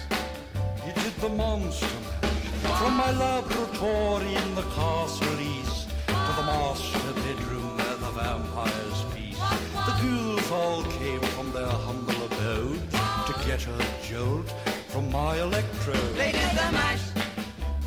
He 0.84 0.92
did 1.02 1.14
the 1.20 1.28
monster 1.30 1.86
mash. 2.04 2.78
From 2.80 2.94
my 2.96 3.10
laboratory 3.10 4.34
in 4.34 4.54
the 4.54 4.62
castle 4.78 5.40
east 5.40 5.88
to 6.06 6.32
the 6.38 6.44
master 6.52 7.12
bedroom 7.24 7.76
where 7.76 7.96
the 8.04 8.10
vampires 8.20 9.00
feast. 9.12 9.40
The 9.88 9.94
ghouls 10.00 10.50
all 10.52 10.82
came 11.00 11.20
from 11.34 11.52
their 11.52 11.66
humble 11.86 12.20
abode 12.28 12.80
to 13.26 13.32
get 13.46 13.66
a 13.66 13.78
jolt 14.08 14.48
from 14.88 15.10
my 15.10 15.38
electrode. 15.40 16.14
They 16.16 16.30
did 16.32 16.50
the 16.62 16.70
mash, 16.78 17.04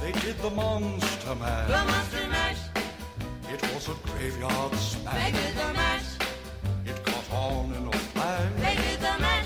They 0.01 0.11
did 0.11 0.37
the 0.39 0.49
monster 0.51 1.35
man. 1.35 1.67
the 1.69 1.83
monster 1.91 2.27
mash. 2.27 2.57
Was 3.87 3.95
a 3.95 4.07
graveyard 4.07 4.71
They 4.71 5.31
did 5.31 5.55
the 5.55 5.73
mash, 5.73 6.17
It 6.85 7.05
caught 7.05 7.31
on 7.31 7.73
in 7.73 7.87
a 7.87 7.91
flash. 7.91 8.51
they 8.57 8.75
did 8.75 8.99
the 8.99 9.15
mash. 9.19 9.45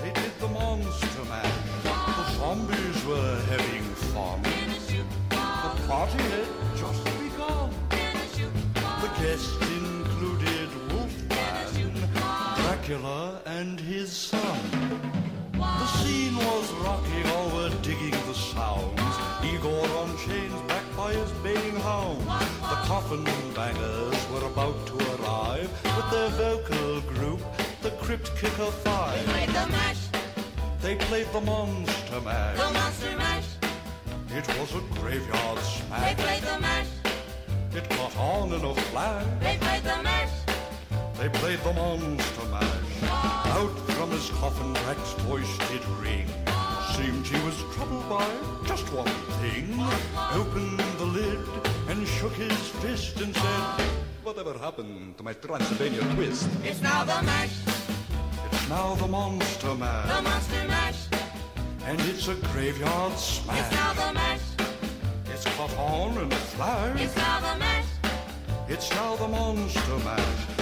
They 0.00 0.10
did 0.10 0.38
the 0.40 0.48
monster 0.48 1.24
mash. 1.28 1.52
The 1.82 2.30
zombies 2.38 3.04
were 3.04 3.40
having 3.50 3.82
fun. 4.12 4.42
The 5.28 5.86
party 5.86 6.22
had 6.32 6.48
just 6.76 7.04
begun. 7.04 7.70
The 9.02 9.10
guests 9.20 9.56
included 9.76 10.68
Wolfman, 10.90 12.08
Dracula, 12.56 13.42
and 13.44 13.78
his 13.80 14.12
son. 14.12 14.60
The 15.52 15.86
scene 15.98 16.36
was 16.36 16.72
rocking, 16.84 17.26
all 17.36 17.50
were 17.50 17.70
digging 17.82 18.16
the 18.28 18.34
sounds. 18.34 19.16
Igor 19.44 19.86
on 19.98 20.16
chains, 20.18 20.81
backed 21.08 21.42
by 21.42 21.52
his. 21.52 22.18
The 22.70 22.76
coffin 22.86 23.24
bangers 23.54 24.28
were 24.30 24.46
about 24.46 24.86
to 24.86 24.94
arrive 25.14 25.70
with 25.96 26.10
their 26.10 26.28
vocal 26.30 27.00
group, 27.02 27.40
the 27.82 27.90
Crypt 28.02 28.34
Kicker 28.36 28.70
Five. 28.84 29.26
They 29.26 29.32
played 29.32 29.48
the 29.48 29.66
mash, 29.68 30.06
They 30.80 30.94
played 30.96 31.26
the 31.32 31.40
Monster 31.40 32.20
mash. 32.20 32.56
the 32.56 32.70
monster 32.72 33.16
mash. 33.16 33.44
It 34.30 34.46
was 34.58 34.74
a 34.74 34.80
graveyard 35.00 35.58
smash. 35.58 36.16
They 36.16 36.22
played 36.22 36.42
the 36.42 36.58
mash, 36.60 36.86
It 37.74 37.88
caught 37.90 38.16
on 38.16 38.52
in 38.52 38.64
a 38.64 38.74
flash. 38.74 39.26
they 39.40 39.56
played 39.58 39.82
the 39.82 40.02
mash. 40.02 40.30
They 41.18 41.28
played 41.28 41.60
the 41.60 41.72
monster 41.72 42.44
mash. 42.50 43.02
Out 43.58 43.78
from 43.90 44.10
his 44.10 44.28
coffin, 44.30 44.72
Drax's 44.72 45.12
voice 45.24 45.58
did 45.68 45.84
ring. 46.00 46.26
Seemed 46.96 47.26
he 47.26 47.38
was 47.44 47.56
troubled 47.74 48.08
by 48.08 48.26
just 48.66 48.86
one 48.92 49.06
thing. 49.40 49.66
Opened 50.32 50.78
the 50.98 51.04
lid 51.06 51.38
and 51.88 52.06
shook 52.06 52.32
his 52.34 52.52
fist 52.82 53.20
and 53.20 53.34
said, 53.34 53.80
Whatever 54.22 54.56
happened 54.58 55.16
to 55.18 55.22
my 55.22 55.32
Transylvania 55.32 56.02
twist? 56.14 56.48
It's 56.64 56.80
now 56.82 57.04
the 57.04 57.20
mash, 57.22 57.56
It's 58.52 58.68
now 58.68 58.94
the 58.94 59.08
monster 59.08 59.74
mash. 59.74 60.08
the 60.16 60.22
monster 60.22 60.64
mash. 60.68 61.00
And 61.86 62.00
it's 62.02 62.28
a 62.28 62.34
graveyard 62.52 63.18
smash. 63.18 63.58
It's 63.58 63.72
now 63.72 63.92
the 63.94 64.12
mash, 64.14 64.40
It's 65.32 65.44
caught 65.56 65.76
on 65.76 66.18
in 66.18 66.30
a 66.32 66.36
flash. 66.54 67.00
it's 67.00 67.16
now 67.16 67.40
the 67.40 67.58
mash. 67.58 67.86
It's 68.68 68.90
now 68.92 69.16
the 69.16 69.28
Monster 69.28 69.98
Mash. 70.04 70.61